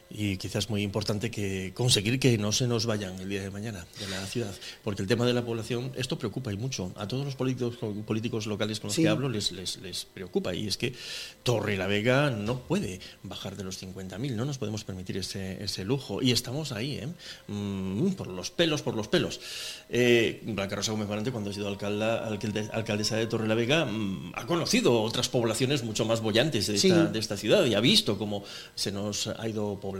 Y 0.09 0.37
quizás 0.37 0.71
muy 0.71 0.83
importante 0.83 1.31
que 1.31 1.73
conseguir 1.75 2.21
que 2.21 2.39
no 2.39 2.53
se 2.53 2.67
nos 2.67 2.87
vayan 2.87 3.19
el 3.21 3.29
día 3.29 3.43
de 3.43 3.51
mañana 3.51 3.87
de 3.99 4.09
la 4.09 4.25
ciudad, 4.27 4.55
porque 4.85 5.03
el 5.03 5.09
tema 5.09 5.27
de 5.27 5.33
la 5.33 5.45
población, 5.45 5.93
esto 5.97 6.19
preocupa 6.19 6.53
y 6.53 6.57
mucho. 6.57 6.93
A 6.97 7.09
todos 7.09 7.25
los 7.25 7.35
políticos, 7.35 7.77
políticos 8.07 8.47
locales 8.47 8.81
con 8.81 8.89
los 8.89 8.97
que 8.97 9.09
hablo 9.09 9.29
les, 9.29 9.53
les, 9.53 9.79
les, 9.79 10.05
preocupa 10.05 10.55
y 10.55 10.69
es 10.69 10.77
que 10.77 10.95
Torre 11.43 11.77
la 11.77 11.87
Vega 11.87 12.31
no 12.31 12.61
puede 12.61 13.01
bajar 13.23 13.57
de 13.57 13.65
los 13.65 13.83
50.000, 13.83 14.35
no 14.35 14.45
nos 14.45 14.59
podemos 14.59 14.85
permitir 14.85 15.17
ese, 15.17 15.63
ese 15.63 15.85
lujo 15.85 16.23
y 16.23 16.31
estamos 16.31 16.73
ahí, 16.73 16.99
¿eh? 16.99 17.09
mm, 17.49 18.13
por 18.13 18.29
los 18.29 18.51
pelos, 18.51 18.83
por 18.83 18.95
los 18.95 19.09
pelos. 19.09 19.41
Eh, 19.89 20.41
Blanca 20.45 20.77
Rosa 20.77 20.93
Gómez 20.93 21.09
Marante, 21.09 21.33
cuando 21.33 21.51
ha 21.51 21.53
sido 21.53 21.69
alcalde, 21.69 22.69
alcaldesa 22.73 23.17
de 23.17 23.27
Torre 23.27 23.49
la 23.49 23.55
Vega, 23.55 23.85
mm, 23.85 24.33
ha 24.35 24.47
conocido 24.47 25.03
otras 25.03 25.29
poblaciones 25.29 25.83
mucho 25.83 26.05
más 26.05 26.21
bollantes 26.21 26.69
de 26.69 26.77
esta, 26.77 27.07
de 27.07 27.19
esta 27.19 27.37
ciudad 27.37 27.65
y 27.65 27.75
ha 27.75 27.81
visto 27.81 28.19
cómo 28.19 28.45
se 28.75 28.93
nos 28.93 29.27
ha 29.27 29.49
ido 29.49 29.79
poblando 29.81 29.96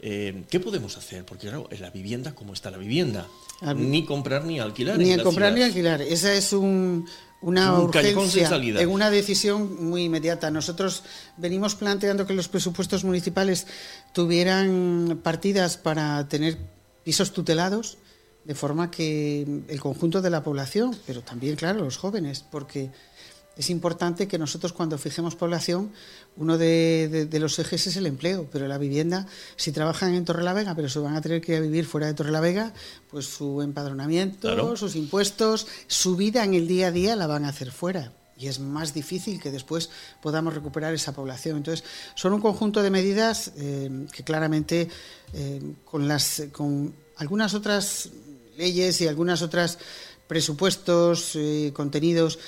eh, 0.00 0.44
¿Qué 0.50 0.60
podemos 0.60 0.96
hacer? 0.96 1.24
Porque 1.24 1.48
claro, 1.48 1.68
en 1.70 1.80
la 1.80 1.90
vivienda, 1.90 2.34
¿cómo 2.34 2.52
está 2.52 2.70
la 2.70 2.78
vivienda? 2.78 3.26
Ni 3.74 4.04
comprar 4.04 4.44
ni 4.44 4.60
alquilar. 4.60 4.98
Ni 4.98 5.16
comprar 5.18 5.52
ni 5.52 5.62
alquilar. 5.62 6.02
Esa 6.02 6.34
es 6.34 6.52
un, 6.52 7.06
una 7.40 7.78
urgencia, 7.80 8.50
en 8.54 8.88
una 8.88 9.10
decisión 9.10 9.84
muy 9.84 10.04
inmediata. 10.04 10.50
Nosotros 10.50 11.04
venimos 11.36 11.74
planteando 11.74 12.26
que 12.26 12.34
los 12.34 12.48
presupuestos 12.48 13.04
municipales 13.04 13.66
tuvieran 14.12 15.20
partidas 15.22 15.76
para 15.76 16.28
tener 16.28 16.58
pisos 17.04 17.32
tutelados, 17.32 17.98
de 18.44 18.54
forma 18.54 18.90
que 18.90 19.46
el 19.68 19.80
conjunto 19.80 20.22
de 20.22 20.30
la 20.30 20.42
población, 20.42 20.96
pero 21.06 21.22
también, 21.22 21.56
claro, 21.56 21.84
los 21.84 21.96
jóvenes, 21.96 22.44
porque 22.50 22.90
es 23.56 23.70
importante 23.70 24.28
que 24.28 24.38
nosotros 24.38 24.72
cuando 24.72 24.98
fijemos 24.98 25.34
población, 25.34 25.90
uno 26.36 26.58
de, 26.58 27.28
los 27.40 27.58
ejes 27.58 27.86
es 27.86 27.96
el 27.96 28.06
empleo, 28.06 28.46
pero 28.52 28.68
la 28.68 28.76
vivienda, 28.76 29.26
si 29.56 29.72
trabajan 29.72 30.14
en 30.14 30.24
Torrelavega, 30.26 30.74
pero 30.74 30.88
se 30.90 30.98
van 30.98 31.16
a 31.16 31.22
tener 31.22 31.40
que 31.40 31.52
ir 31.52 31.58
a 31.58 31.62
vivir 31.62 31.86
fuera 31.86 32.06
de 32.06 32.14
Torrelavega, 32.14 32.74
pues 33.10 33.26
su 33.26 33.62
empadronamiento, 33.62 34.76
sus 34.76 34.94
impuestos, 34.94 35.66
su 35.86 36.16
vida 36.16 36.44
en 36.44 36.52
el 36.52 36.68
día 36.68 36.88
a 36.88 36.92
día 36.92 37.16
la 37.16 37.26
van 37.26 37.46
a 37.46 37.48
hacer 37.48 37.70
fuera. 37.70 38.12
Y 38.38 38.48
es 38.48 38.60
más 38.60 38.92
difícil 38.92 39.40
que 39.40 39.50
después 39.50 39.88
podamos 40.20 40.52
recuperar 40.52 40.92
esa 40.92 41.12
población. 41.12 41.56
Entonces, 41.56 41.84
son 42.14 42.34
un 42.34 42.42
conjunto 42.42 42.82
de 42.82 42.90
medidas 42.90 43.52
eh, 43.56 44.06
que 44.12 44.24
claramente 44.24 44.90
eh, 45.32 45.62
con, 45.86 46.06
las, 46.06 46.42
con 46.52 46.94
algunas 47.16 47.54
otras 47.54 48.10
leyes 48.58 49.00
y 49.00 49.08
algunas 49.08 49.40
otras 49.40 49.78
presupuestos, 50.26 51.32
eh, 51.34 51.70
contenidos, 51.74 52.38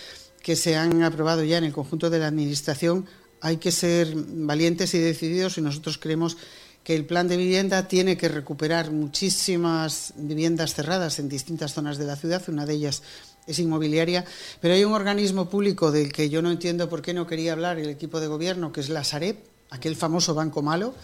que 0.42 0.57
se 0.57 0.77
han 0.77 1.03
aprobado 1.03 1.44
ya 1.44 1.59
en 1.59 1.64
el 1.64 1.72
conjunto 1.72 2.11
de 2.11 2.18
la 2.18 2.29
Administración, 2.29 3.07
hay 3.40 3.59
que 3.59 3.72
ser 3.72 4.12
valientes 4.14 4.94
y 4.94 4.98
decididos 4.98 5.59
y 5.59 5.62
nosotros 5.62 5.98
creemos 5.98 6.37
que 6.83 6.94
el 6.94 7.05
plan 7.05 7.29
de 7.29 7.37
vivienda 7.37 7.87
tiene 7.87 8.16
que 8.16 8.29
recuperar 8.29 8.90
muchísimas 8.90 10.14
viviendas 10.16 10.74
cerradas 10.74 11.18
en 11.18 11.29
distintas 11.29 11.74
zonas 11.74 11.98
de 11.98 12.07
la 12.07 12.16
ciudad, 12.16 12.42
una 12.48 12.66
de 12.66 12.74
ellas 12.74 13.03
es 13.46 13.59
inmobiliaria, 13.59 14.24
pero 14.61 14.74
hay 14.74 14.85
un 14.85 14.92
organismo 14.92 15.48
público 15.48 15.90
del 15.90 16.12
que 16.12 16.29
yo 16.29 16.42
no 16.42 16.51
entiendo 16.51 16.88
por 16.88 17.03
qué 17.03 17.14
no 17.14 17.27
quería 17.27 17.53
hablar 17.53 17.79
el 17.79 17.88
equipo 17.88 18.20
de 18.20 18.27
gobierno, 18.27 18.72
que 18.72 18.81
es 18.81 18.88
la 18.88 19.05
Sareb, 19.05 19.37
aquel 19.70 19.96
famoso 19.96 20.35
banco 20.35 20.62
malo, 20.62 20.94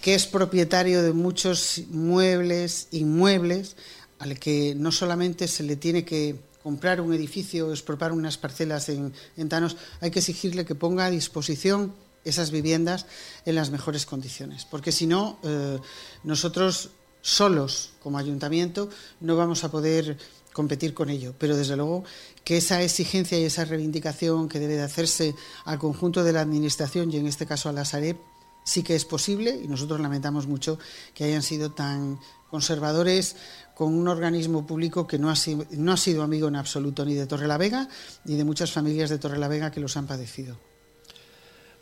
que 0.00 0.14
es 0.14 0.26
propietario 0.26 1.02
de 1.02 1.12
muchos 1.12 1.82
muebles, 1.88 2.88
inmuebles, 2.90 3.76
al 4.18 4.38
que 4.38 4.74
no 4.76 4.92
solamente 4.92 5.48
se 5.48 5.62
le 5.62 5.76
tiene 5.76 6.04
que 6.04 6.36
comprar 6.62 7.00
un 7.00 7.12
edificio, 7.12 7.70
expropiar 7.70 8.12
unas 8.12 8.38
parcelas 8.38 8.88
en, 8.88 9.12
en 9.36 9.48
Tanos, 9.48 9.76
hay 10.00 10.10
que 10.10 10.20
exigirle 10.20 10.64
que 10.64 10.74
ponga 10.74 11.06
a 11.06 11.10
disposición 11.10 11.94
esas 12.24 12.50
viviendas 12.50 13.06
en 13.44 13.54
las 13.54 13.70
mejores 13.70 14.06
condiciones. 14.06 14.64
Porque 14.64 14.92
si 14.92 15.06
no, 15.06 15.38
eh, 15.42 15.78
nosotros 16.24 16.90
solos, 17.20 17.92
como 18.02 18.18
ayuntamiento, 18.18 18.88
no 19.20 19.36
vamos 19.36 19.64
a 19.64 19.70
poder 19.70 20.18
competir 20.52 20.94
con 20.94 21.08
ello. 21.08 21.34
Pero 21.38 21.56
desde 21.56 21.76
luego 21.76 22.04
que 22.44 22.58
esa 22.58 22.82
exigencia 22.82 23.38
y 23.38 23.44
esa 23.44 23.64
reivindicación 23.64 24.48
que 24.48 24.58
debe 24.58 24.76
de 24.76 24.82
hacerse 24.82 25.34
al 25.64 25.78
conjunto 25.78 26.24
de 26.24 26.32
la 26.32 26.42
Administración 26.42 27.10
y 27.10 27.16
en 27.16 27.26
este 27.26 27.46
caso 27.46 27.68
a 27.68 27.72
la 27.72 27.84
Sareb 27.84 28.16
sí 28.64 28.82
que 28.82 28.94
es 28.94 29.04
posible 29.04 29.58
y 29.62 29.66
nosotros 29.66 30.00
lamentamos 30.00 30.46
mucho 30.46 30.78
que 31.14 31.24
hayan 31.24 31.42
sido 31.42 31.72
tan 31.72 32.20
conservadores 32.50 33.36
con 33.74 33.94
un 33.94 34.08
organismo 34.08 34.66
público 34.66 35.06
que 35.06 35.18
no 35.18 35.30
ha, 35.30 35.36
sido, 35.36 35.64
no 35.72 35.92
ha 35.92 35.96
sido 35.96 36.22
amigo 36.22 36.48
en 36.48 36.56
absoluto 36.56 37.04
ni 37.04 37.14
de 37.14 37.26
Torrelavega 37.26 37.88
ni 38.24 38.36
de 38.36 38.44
muchas 38.44 38.72
familias 38.72 39.10
de 39.10 39.18
Torrelavega 39.18 39.70
que 39.70 39.80
los 39.80 39.96
han 39.96 40.06
padecido. 40.06 40.56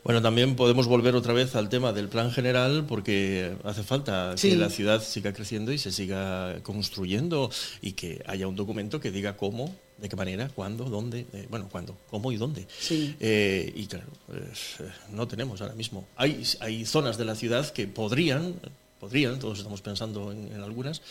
Bueno, 0.03 0.22
también 0.22 0.57
podemos 0.57 0.87
volver 0.87 1.14
otra 1.14 1.35
vez 1.35 1.55
al 1.57 1.68
tema 1.68 1.92
del 1.92 2.09
plan 2.09 2.31
general 2.31 2.87
porque 2.88 3.55
hace 3.64 3.83
falta 3.83 4.35
que 4.40 4.57
la 4.57 4.70
ciudad 4.70 5.03
siga 5.03 5.35
creciendo 5.35 5.72
y 5.72 5.79
se 5.79 5.92
siga 5.92 6.62
construyendo 6.62 7.50
y 7.83 7.92
que 7.92 8.22
haya 8.26 8.48
un 8.48 8.57
documento 8.57 8.98
que 8.98 9.11
diga 9.11 9.37
cómo, 9.37 9.76
de 9.98 10.09
qué 10.09 10.16
manera, 10.16 10.48
cuándo, 10.48 10.85
dónde, 10.85 11.26
eh, 11.35 11.46
bueno, 11.50 11.68
cuándo, 11.70 11.98
cómo 12.09 12.33
y 12.33 12.38
dónde. 12.38 12.66
Eh, 12.90 13.72
y 13.76 13.87
claro, 13.87 14.07
pues, 14.26 14.81
eh, 14.81 14.90
no 15.11 15.29
tenemos 15.29 15.61
ahora 15.61 15.74
mismo. 15.74 16.09
Hay, 16.16 16.44
hay 16.61 16.87
zonas 16.87 17.18
de 17.18 17.26
la 17.26 17.35
ciudad 17.35 17.68
que 17.70 17.87
podrían, 17.87 18.55
podrían, 18.98 19.38
todos 19.38 19.59
estamos 19.59 19.83
pensando 19.83 20.33
en 20.33 20.62
algunas, 20.62 21.03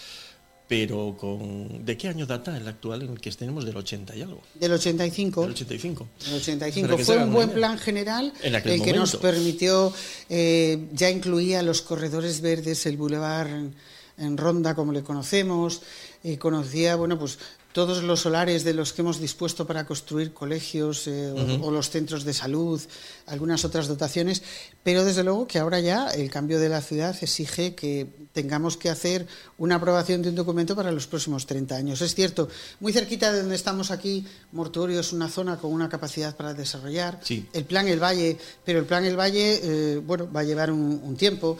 pero 0.70 1.18
con 1.20 1.84
¿de 1.84 1.98
qué 1.98 2.08
año 2.08 2.28
data 2.28 2.56
el 2.56 2.68
actual 2.68 3.02
en 3.02 3.10
el 3.10 3.20
que 3.20 3.32
tenemos 3.32 3.66
del 3.66 3.76
80 3.76 4.16
y 4.16 4.22
algo? 4.22 4.44
Del 4.54 4.72
85. 4.72 5.42
Del 5.42 5.52
85. 5.52 6.08
Del 6.26 6.36
85. 6.36 6.98
Fue 7.00 7.18
un 7.18 7.34
buen 7.34 7.50
plan 7.50 7.80
general 7.80 8.32
el 8.44 8.62
que 8.62 8.94
nos 8.94 9.16
permitió, 9.16 9.92
eh, 10.30 10.88
ya 10.94 11.10
incluía 11.10 11.64
los 11.64 11.82
corredores 11.82 12.40
verdes, 12.42 12.86
el 12.86 12.98
bulevar 12.98 13.48
en, 13.48 14.38
Ronda 14.38 14.76
como 14.76 14.92
le 14.92 15.02
conocemos, 15.02 15.82
eh, 16.24 16.38
conocía, 16.38 16.96
bueno, 16.98 17.18
pues 17.18 17.40
todos 17.72 18.04
los 18.04 18.22
solares 18.22 18.64
de 18.64 18.74
los 18.74 18.94
que 18.94 19.02
hemos 19.02 19.20
dispuesto 19.20 19.68
para 19.68 19.86
construir 19.86 20.34
colegios 20.34 21.08
eh, 21.08 21.60
o, 21.62 21.72
los 21.72 21.90
centros 21.90 22.24
de 22.24 22.34
salud, 22.34 22.82
algunas 23.28 23.64
otras 23.64 23.88
dotaciones, 23.88 24.42
pero 24.84 25.06
desde 25.06 25.24
luego 25.24 25.48
que 25.48 25.60
ahora 25.60 25.80
ya 25.80 26.10
el 26.10 26.32
cambio 26.32 26.60
de 26.60 26.70
la 26.70 26.82
ciudad 26.82 27.16
exige 27.22 27.76
que 27.76 28.08
tengamos 28.34 28.76
que 28.78 28.90
hacer 28.90 29.28
una 29.58 29.76
aprobación 29.76 30.22
de 30.22 30.30
un 30.30 30.36
documento 30.36 30.76
para 30.76 30.92
los 30.92 31.08
próximos 31.08 31.46
30 31.46 31.76
años. 31.76 32.02
Es 32.02 32.16
cierto, 32.16 32.50
muy 32.80 32.92
cerquita 32.92 33.32
de 33.32 33.42
donde 33.42 33.56
estamos 33.56 33.92
aquí, 33.92 34.26
Mortuorio 34.52 35.00
es 35.00 35.14
una 35.14 35.30
zona 35.30 35.58
con 35.58 35.72
una 35.72 35.90
capacidad 35.90 36.36
para 36.36 36.54
desarrollar. 36.54 37.20
El 37.54 37.66
plan 37.66 37.88
El 37.88 38.02
Valle, 38.02 38.38
pero 38.66 38.80
el 38.80 38.86
plan 38.86 39.06
El 39.06 39.20
Valle, 39.20 39.60
eh, 39.62 39.98
bueno, 39.98 40.32
va 40.32 40.40
a 40.40 40.44
llevar 40.44 40.72
un, 40.72 41.02
un, 41.04 41.16
tiempo. 41.16 41.58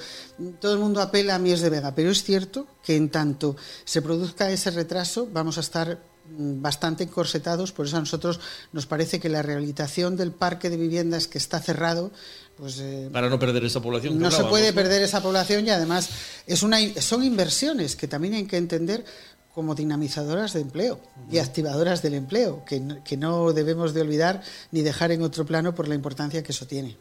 Todo 0.60 0.74
el 0.74 0.80
mundo 0.80 1.02
apela 1.02 1.36
a 1.36 1.40
Mies 1.40 1.62
de 1.62 1.70
Vega, 1.70 1.94
pero 1.94 2.10
es 2.10 2.24
cierto 2.24 2.68
que 2.84 2.96
en 2.96 3.10
tanto 3.10 3.56
se 3.86 4.02
produzca 4.02 4.50
ese 4.52 4.72
retraso, 4.72 5.28
vamos 5.32 5.58
a 5.58 5.62
estar 5.62 6.00
bastante 6.32 7.04
encorsetados, 7.04 7.72
por 7.72 7.86
eso 7.86 7.98
a 7.98 8.02
nosotros 8.02 8.40
nos 8.72 8.86
parece 8.86 9.20
que 9.20 9.30
la 9.30 9.42
rehabilitación 9.42 10.16
del 10.16 10.32
parque 10.32 10.70
de 10.70 10.78
viviendas 10.78 11.28
que 11.28 11.38
está 11.38 11.60
cerrado 11.60 12.12
pues, 12.58 12.80
eh, 12.80 13.10
para 13.12 13.30
no 13.30 13.40
perder 13.40 13.64
esa 13.66 13.82
población. 13.82 14.20
No 14.20 14.32
se 14.32 14.44
puede 14.44 14.74
perder 14.74 15.02
esa 15.02 15.22
población 15.22 15.66
y 15.66 15.70
además 15.70 16.10
es 16.46 16.62
una, 16.62 16.80
son 17.02 17.24
inversiones 17.24 17.96
que 17.96 18.08
también 18.08 18.34
hay 18.36 18.46
que 18.46 18.58
entender 18.58 19.06
como 19.54 19.76
dinamizadoras 19.76 20.54
de 20.54 20.62
empleo 20.62 21.02
y 21.32 21.40
activadoras 21.40 22.02
del 22.02 22.14
empleo, 22.14 22.64
que, 22.66 22.82
que, 23.04 23.18
no 23.18 23.52
debemos 23.52 23.94
de 23.94 24.02
olvidar 24.02 24.42
ni 24.72 24.82
dejar 24.82 25.12
en 25.12 25.22
otro 25.22 25.46
plano 25.46 25.74
por 25.74 25.88
la 25.88 25.96
importancia 25.96 26.44
que 26.44 26.52
eso 26.52 26.68
tiene. 26.68 26.98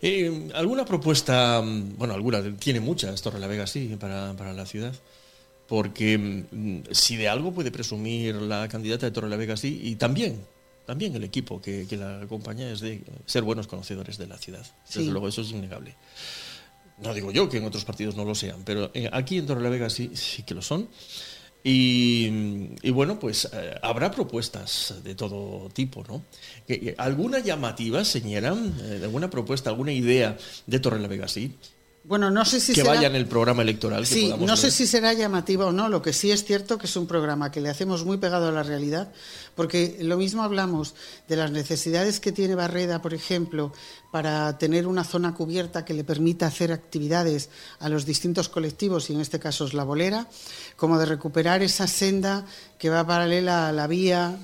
Eh, 0.00 0.50
¿Alguna 0.54 0.84
propuesta, 0.84 1.60
mm, 1.62 1.96
bueno, 1.96 2.14
alguna, 2.14 2.42
tiene 2.56 2.80
muchas, 2.80 3.20
Torre 3.22 3.38
la 3.38 3.46
Vega 3.46 3.66
sí, 3.66 3.96
para, 3.98 4.34
para 4.34 4.52
la 4.52 4.66
ciudad? 4.66 4.94
porque 5.72 6.18
mm, 6.18 6.80
si 6.90 7.16
de 7.16 7.30
algo 7.30 7.50
puede 7.52 7.70
presumir 7.70 8.34
la 8.34 8.68
candidata 8.68 9.06
de 9.06 9.12
Torrelavega 9.12 9.56
sí, 9.56 9.80
y 9.82 9.96
también, 9.96 10.44
también 10.84 11.16
el 11.16 11.24
equipo 11.24 11.62
que, 11.62 11.86
la 11.92 12.20
acompaña 12.20 12.70
es 12.70 12.80
de 12.80 13.02
ser 13.24 13.42
buenos 13.42 13.68
conocedores 13.68 14.18
de 14.18 14.26
la 14.26 14.36
ciudad. 14.36 14.66
Desde 14.86 15.10
luego, 15.10 15.28
eso 15.28 15.40
es 15.40 15.50
innegable. 15.50 15.96
No 16.98 17.14
digo 17.14 17.32
yo 17.32 17.48
que 17.48 17.56
en 17.56 17.64
otros 17.64 17.86
partidos 17.86 18.16
no 18.16 18.26
lo 18.26 18.34
sean, 18.34 18.64
pero 18.66 18.90
eh, 18.92 19.08
aquí 19.12 19.38
en 19.38 19.46
Torrelavega 19.46 19.88
sí, 19.88 20.10
sí 20.12 20.42
que 20.42 20.54
lo 20.54 20.60
son. 20.60 20.90
Y, 21.64 22.90
bueno, 22.90 23.18
pues 23.20 23.48
eh, 23.52 23.74
habrá 23.82 24.10
propuestas 24.10 24.94
de 25.04 25.14
todo 25.14 25.68
tipo, 25.70 26.04
¿no? 26.08 26.24
¿Alguna 26.98 27.38
llamativa, 27.38 28.04
señora? 28.04 28.54
Eh, 28.82 29.00
¿Alguna 29.02 29.30
propuesta, 29.30 29.70
alguna 29.70 29.92
idea 29.92 30.36
de 30.66 30.80
Torrelavega 30.80 31.28
sí? 31.28 31.56
Bueno, 32.04 32.32
no 32.32 32.44
sé 32.44 32.58
si 32.58 32.72
que 32.72 32.82
vaya 32.82 33.06
en 33.06 33.14
el 33.14 33.26
programa 33.26 33.62
electoral. 33.62 34.06
sí, 34.06 34.34
no 34.40 34.56
sé 34.56 34.72
si 34.72 34.88
será 34.88 35.12
llamativo 35.12 35.66
o 35.66 35.72
no. 35.72 35.88
Lo 35.88 36.02
que 36.02 36.12
sí 36.12 36.32
es 36.32 36.44
cierto 36.44 36.76
que 36.76 36.86
es 36.86 36.96
un 36.96 37.06
programa 37.06 37.52
que 37.52 37.60
le 37.60 37.68
hacemos 37.68 38.04
muy 38.04 38.16
pegado 38.16 38.48
a 38.48 38.52
la 38.52 38.64
realidad, 38.64 39.12
porque 39.54 39.98
lo 40.00 40.16
mismo 40.16 40.42
hablamos 40.42 40.96
de 41.28 41.36
las 41.36 41.52
necesidades 41.52 42.18
que 42.18 42.32
tiene 42.32 42.56
Barreda, 42.56 43.00
por 43.00 43.14
ejemplo, 43.14 43.72
para 44.10 44.58
tener 44.58 44.88
una 44.88 45.04
zona 45.04 45.32
cubierta 45.32 45.84
que 45.84 45.94
le 45.94 46.02
permita 46.02 46.46
hacer 46.46 46.72
actividades 46.72 47.50
a 47.78 47.88
los 47.88 48.04
distintos 48.04 48.48
colectivos, 48.48 49.08
y 49.08 49.12
en 49.12 49.20
este 49.20 49.38
caso 49.38 49.64
es 49.64 49.72
la 49.72 49.84
bolera, 49.84 50.26
como 50.74 50.98
de 50.98 51.06
recuperar 51.06 51.62
esa 51.62 51.86
senda 51.86 52.44
que 52.78 52.90
va 52.90 53.06
paralela 53.06 53.68
a 53.68 53.72
la 53.72 53.86
vía 53.86 54.36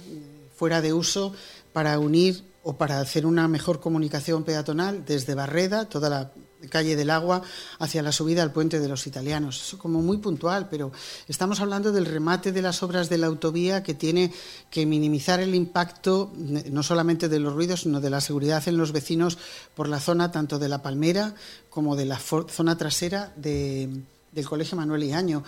fuera 0.55 0.81
de 0.81 0.92
uso 0.92 1.35
para 1.73 1.99
unir 1.99 2.47
o 2.68 2.76
para 2.76 3.00
hacer 3.00 3.24
una 3.24 3.48
mejor 3.48 3.81
comunicación 3.81 4.44
peatonal 4.44 5.02
desde 5.07 5.35
Barreda, 5.35 5.87
toda 5.87 6.11
la 6.11 6.33
calle 6.68 6.96
del 6.96 7.09
agua 7.09 7.40
hacia 7.78 8.02
la 8.02 8.12
subida 8.12 8.42
al 8.42 8.52
puente 8.52 8.78
de 8.78 8.88
los 8.88 9.07
italianos. 9.07 9.59
Eso 9.62 9.78
como 9.78 10.02
muy 10.02 10.18
puntual, 10.18 10.68
pero 10.68 10.92
estamos 11.28 11.61
hablando 11.61 11.92
del 11.92 12.04
remate 12.04 12.52
de 12.52 12.61
las 12.61 12.83
obras 12.83 13.09
de 13.09 13.16
la 13.16 13.28
autovía 13.28 13.83
que 13.83 13.94
tiene 13.94 14.35
que 14.70 14.85
minimizar 14.85 15.40
el 15.40 15.54
impacto 15.54 16.31
no 16.37 16.83
solamente 16.83 17.31
de 17.31 17.38
los 17.38 17.54
ruidos, 17.54 17.81
sino 17.81 18.02
de 18.02 18.11
la 18.11 18.20
seguridad 18.20 18.62
en 18.68 18.76
los 18.76 18.92
vecinos 18.92 19.38
por 19.74 19.88
la 19.88 19.98
zona 19.98 20.31
tanto 20.31 20.59
de 20.59 20.68
la 20.68 20.83
Palmera 20.83 21.35
como 21.70 21.96
de 21.96 22.04
la 22.04 22.18
zona 22.18 22.76
trasera 22.76 23.33
del 23.35 24.04
Colegio 24.44 24.76
Manuel 24.76 25.04
Iaño 25.04 25.42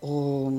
o 0.00 0.52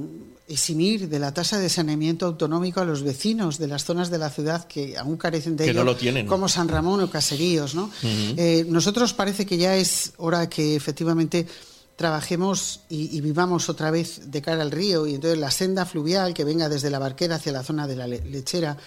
eximir 0.48 1.08
de 1.08 1.20
la 1.20 1.34
tasa 1.34 1.58
de 1.60 1.70
saneamiento 1.70 2.26
autonómico 2.26 2.82
a 2.82 2.86
los 2.86 3.04
vecinos 3.04 3.58
de 3.58 3.68
las 3.68 3.86
zonas 3.86 4.10
de 4.10 4.18
la 4.18 4.30
ciudad 4.30 4.66
que 4.66 4.98
aún 4.98 5.18
carecen 5.18 5.56
de 5.56 5.70
ello, 5.70 6.28
como 6.28 6.50
San 6.50 6.68
Ramón 6.68 7.02
o 7.02 7.10
Caseríos. 7.10 7.74
¿no? 7.74 7.90
Eh, 8.04 8.66
nosotros 8.68 9.14
parece 9.14 9.46
que 9.46 9.58
ya 9.58 9.76
es 9.76 10.14
hora 10.18 10.50
que 10.50 10.76
efectivamente 10.76 11.48
trabajemos 11.96 12.82
y, 12.90 13.16
y, 13.16 13.22
vivamos 13.22 13.70
otra 13.70 13.92
vez 13.92 14.32
de 14.32 14.42
cara 14.42 14.64
al 14.64 14.72
río 14.72 15.06
y 15.06 15.16
entonces 15.16 15.38
la 15.38 15.52
senda 15.52 15.86
fluvial 15.86 16.34
que 16.34 16.44
venga 16.44 16.68
desde 16.68 16.90
la 16.90 16.98
barquera 16.98 17.36
hacia 17.36 17.52
la 17.52 17.64
zona 17.64 17.86
de 17.86 17.96
la 17.96 18.08
lechera 18.08 18.78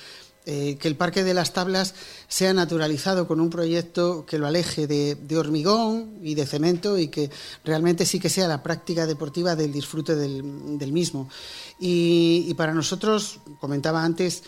eh, 0.46 0.76
que 0.78 0.88
el 0.88 0.96
Parque 0.96 1.24
de 1.24 1.32
las 1.32 1.54
Tablas 1.54 1.94
sea 2.28 2.52
naturalizado 2.52 3.26
con 3.26 3.40
un 3.40 3.48
proyecto 3.48 4.26
que 4.26 4.38
lo 4.38 4.46
aleje 4.46 4.86
de, 4.86 5.36
hormigón 5.38 6.18
y 6.22 6.34
de 6.34 6.44
cemento 6.44 6.98
y 6.98 7.08
que 7.08 7.30
realmente 7.64 8.04
sí 8.04 8.20
que 8.20 8.28
sea 8.28 8.46
la 8.46 8.62
práctica 8.62 9.06
deportiva 9.06 9.56
del 9.56 9.72
disfrute 9.72 10.14
del, 10.14 10.92
mismo. 10.92 11.30
Y, 11.78 12.52
para 12.54 12.74
nosotros, 12.74 13.40
comentaba 13.58 14.04
antes, 14.04 14.42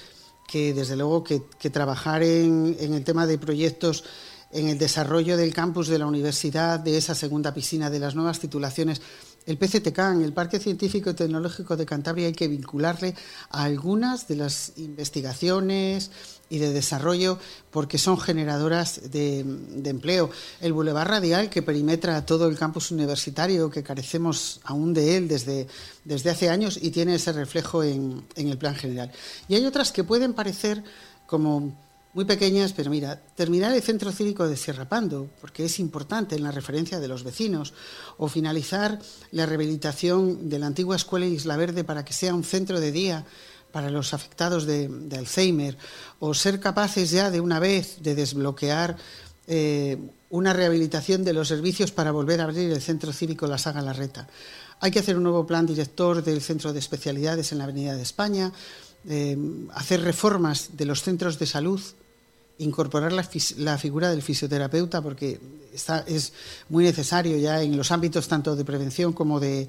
que 0.46 0.74
desde 0.74 0.96
luego 0.96 1.24
que, 1.24 1.70
trabajar 1.70 2.22
en, 2.22 2.76
en 2.78 2.92
el 2.92 3.02
tema 3.02 3.26
de 3.26 3.38
proyectos 3.38 4.04
en 4.52 4.68
el 4.68 4.78
desarrollo 4.78 5.36
del 5.36 5.52
campus 5.52 5.88
de 5.88 5.98
la 5.98 6.06
universidad, 6.06 6.78
de 6.78 6.96
esa 6.96 7.14
segunda 7.14 7.52
piscina, 7.52 7.90
de 7.90 7.98
las 7.98 8.14
nuevas 8.14 8.38
titulaciones, 8.38 9.00
el 9.46 9.58
PCTCAN, 9.58 10.22
el 10.22 10.32
Parque 10.32 10.58
Científico 10.58 11.10
y 11.10 11.14
Tecnológico 11.14 11.76
de 11.76 11.86
Cantabria, 11.86 12.26
hay 12.26 12.32
que 12.32 12.48
vincularle 12.48 13.14
a 13.50 13.62
algunas 13.62 14.26
de 14.26 14.36
las 14.36 14.72
investigaciones 14.76 16.10
y 16.48 16.58
de 16.58 16.72
desarrollo 16.72 17.38
porque 17.70 17.98
son 17.98 18.18
generadoras 18.18 19.10
de, 19.10 19.40
empleo. 19.84 20.30
El 20.60 20.72
Boulevard 20.72 21.08
Radial, 21.08 21.48
que 21.48 21.62
perimetra 21.62 22.26
todo 22.26 22.48
el 22.48 22.58
campus 22.58 22.90
universitario, 22.90 23.70
que 23.70 23.82
carecemos 23.82 24.60
aún 24.64 24.92
de 24.92 25.16
él 25.16 25.28
desde, 25.28 25.68
desde 26.04 26.30
hace 26.30 26.50
años 26.50 26.78
y 26.80 26.90
tiene 26.90 27.14
ese 27.14 27.32
reflejo 27.32 27.82
en 27.82 28.24
el 28.34 28.58
plan 28.58 28.74
general. 28.74 29.12
Y 29.48 29.54
hay 29.54 29.64
otras 29.64 29.92
que 29.92 30.04
pueden 30.04 30.34
parecer 30.34 30.82
como 31.26 31.85
muy 32.16 32.24
pequeñas, 32.24 32.72
pero 32.72 32.88
mira, 32.88 33.20
terminar 33.36 33.74
el 33.74 33.82
centro 33.82 34.10
cívico 34.10 34.48
de 34.48 34.56
Sierra 34.56 34.88
Pando, 34.88 35.28
porque 35.38 35.66
es 35.66 35.78
importante 35.78 36.34
en 36.34 36.44
la 36.44 36.50
referencia 36.50 36.98
de 36.98 37.08
los 37.08 37.24
vecinos, 37.24 37.74
o 38.16 38.26
finalizar 38.28 38.98
la 39.32 39.44
rehabilitación 39.44 40.48
de 40.48 40.58
la 40.58 40.66
antigua 40.66 40.96
escuela 40.96 41.26
Isla 41.26 41.58
Verde 41.58 41.84
para 41.84 42.06
que 42.06 42.14
sea 42.14 42.34
un 42.34 42.42
centro 42.42 42.80
de 42.80 42.90
día 42.90 43.26
para 43.70 43.90
los 43.90 44.14
afectados 44.14 44.64
de, 44.64 44.88
Alzheimer, 45.14 45.76
o 46.18 46.32
ser 46.32 46.58
capaces 46.58 47.10
ya 47.10 47.30
de 47.30 47.42
una 47.42 47.60
vez 47.60 47.98
de 48.00 48.14
desbloquear 48.14 48.96
eh, 49.46 49.98
una 50.30 50.54
rehabilitación 50.54 51.22
de 51.22 51.34
los 51.34 51.48
servicios 51.48 51.92
para 51.92 52.12
volver 52.12 52.40
a 52.40 52.44
abrir 52.44 52.72
el 52.72 52.80
centro 52.80 53.12
cívico 53.12 53.46
La 53.46 53.58
Saga 53.58 53.82
Larreta. 53.82 54.26
Hay 54.80 54.90
que 54.90 55.00
hacer 55.00 55.18
un 55.18 55.24
nuevo 55.24 55.46
plan 55.46 55.66
director 55.66 56.24
del 56.24 56.40
centro 56.40 56.72
de 56.72 56.78
especialidades 56.78 57.52
en 57.52 57.58
la 57.58 57.64
Avenida 57.64 57.94
de 57.94 58.02
España, 58.02 58.52
eh, 59.06 59.36
hacer 59.74 60.00
reformas 60.00 60.78
de 60.78 60.86
los 60.86 61.02
centros 61.02 61.38
de 61.38 61.44
salud 61.44 61.82
incorporar 62.58 63.12
la, 63.12 63.78
figura 63.78 64.10
del 64.10 64.22
fisioterapeuta 64.22 65.02
porque 65.02 65.40
está, 65.74 66.00
es 66.06 66.32
muy 66.68 66.84
necesario 66.84 67.36
ya 67.36 67.62
en 67.62 67.76
los 67.76 67.90
ámbitos 67.90 68.28
tanto 68.28 68.56
de 68.56 68.64
prevención 68.64 69.12
como 69.12 69.40
de, 69.40 69.68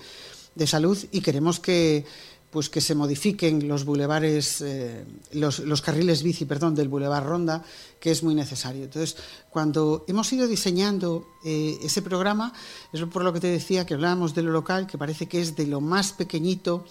salud 0.66 0.98
y 1.12 1.22
queremos 1.22 1.60
que 1.60 2.06
pues 2.50 2.70
que 2.70 2.80
se 2.80 2.96
modifiquen 2.96 3.68
los 3.68 3.84
bulevares, 3.84 4.62
eh, 4.62 5.04
los, 5.34 5.82
carriles 5.82 6.24
bici, 6.24 6.46
perdón, 6.46 6.76
del 6.76 6.88
bulevar 6.88 7.26
Ronda, 7.26 7.62
que 8.00 8.10
es 8.10 8.24
muy 8.24 8.34
necesario. 8.34 8.86
Entonces, 8.86 9.18
cuando 9.50 10.06
hemos 10.08 10.32
ido 10.32 10.48
diseñando 10.48 11.28
eh, 11.44 11.78
ese 11.84 12.02
programa, 12.02 12.54
es 12.94 13.02
por 13.04 13.26
lo 13.26 13.34
que 13.34 13.42
te 13.42 13.48
decía 13.48 13.86
que 13.86 13.96
hablábamos 13.96 14.34
de 14.34 14.44
lo 14.44 14.52
local, 14.52 14.88
que 14.88 14.98
parece 14.98 15.28
que 15.28 15.42
es 15.42 15.58
de 15.58 15.68
lo 15.68 15.82
más 15.82 16.14
pequeñito 16.14 16.86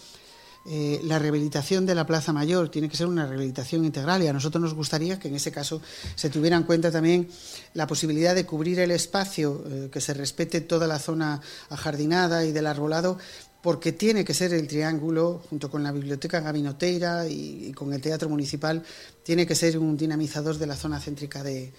eh, 0.69 1.01
la 1.05 1.19
rehabilitación 1.19 1.87
de 1.87 1.95
la 1.95 2.07
Plaza 2.07 2.33
Mayor. 2.33 2.71
Tiene 2.71 2.89
que 2.89 2.97
ser 2.97 3.07
una 3.07 3.27
rehabilitación 3.27 3.85
integral 3.85 4.23
y 4.23 4.27
a 4.27 4.33
nosotros 4.33 4.63
nos 4.63 4.75
gustaría 4.75 5.19
que 5.19 5.29
en 5.29 5.37
ese 5.37 5.53
caso 5.53 5.81
se 6.15 6.31
tuviera 6.31 6.57
en 6.57 6.65
cuenta 6.65 6.91
también 6.91 7.29
la 7.75 7.87
posibilidad 7.87 8.35
de 8.35 8.47
cubrir 8.47 8.81
el 8.81 8.91
espacio, 8.91 9.65
eh, 9.69 9.89
que 9.93 10.01
se 10.01 10.15
respete 10.15 10.61
toda 10.61 10.87
la 10.87 10.99
zona 10.99 11.41
ajardinada 11.71 12.45
y 12.45 12.53
del 12.53 12.67
arbolado, 12.67 13.19
porque 13.63 13.93
tiene 13.93 14.25
que 14.25 14.35
ser 14.35 14.53
el 14.53 14.67
triángulo, 14.69 15.43
junto 15.51 15.71
con 15.71 15.83
la 15.83 15.93
Biblioteca 15.93 16.41
Gabinoteira 16.41 17.27
y 17.29 17.73
con 17.73 17.93
el 17.93 18.01
Teatro 18.01 18.29
Municipal, 18.29 18.83
tiene 19.23 19.47
que 19.47 19.55
ser 19.55 19.79
un 19.79 19.97
dinamizador 19.97 20.59
de 20.59 20.67
la 20.67 20.77
zona 20.77 21.01
céntrica 21.01 21.43
de, 21.43 21.73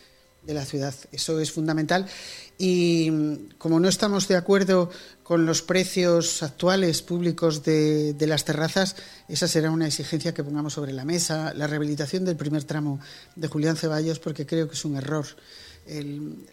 de 0.43 0.53
la 0.53 0.65
ciudad. 0.65 0.95
Eso 1.11 1.39
es 1.39 1.51
fundamental. 1.51 2.07
Y 2.57 3.11
mm, 3.11 3.57
como 3.57 3.79
no 3.79 3.87
estamos 3.87 4.27
de 4.27 4.35
acuerdo 4.35 4.89
con 5.23 5.45
los 5.45 5.61
precios 5.61 6.41
actuales 6.41 7.01
públicos 7.01 7.63
de, 7.63 8.15
las 8.21 8.45
terrazas, 8.45 8.95
esa 9.27 9.47
será 9.47 9.71
una 9.71 9.87
exigencia 9.87 10.33
que 10.33 10.43
pongamos 10.43 10.73
sobre 10.73 10.93
la 10.93 11.05
mesa. 11.05 11.53
La 11.53 11.67
rehabilitación 11.67 12.23
del 12.23 12.37
primer 12.37 12.63
tramo 12.63 12.99
de 13.35 13.47
Julián 13.47 13.75
Ceballos, 13.75 14.19
porque 14.19 14.45
creo 14.45 14.67
que 14.67 14.75
es 14.75 14.85
un 14.85 14.95
error. 14.95 15.25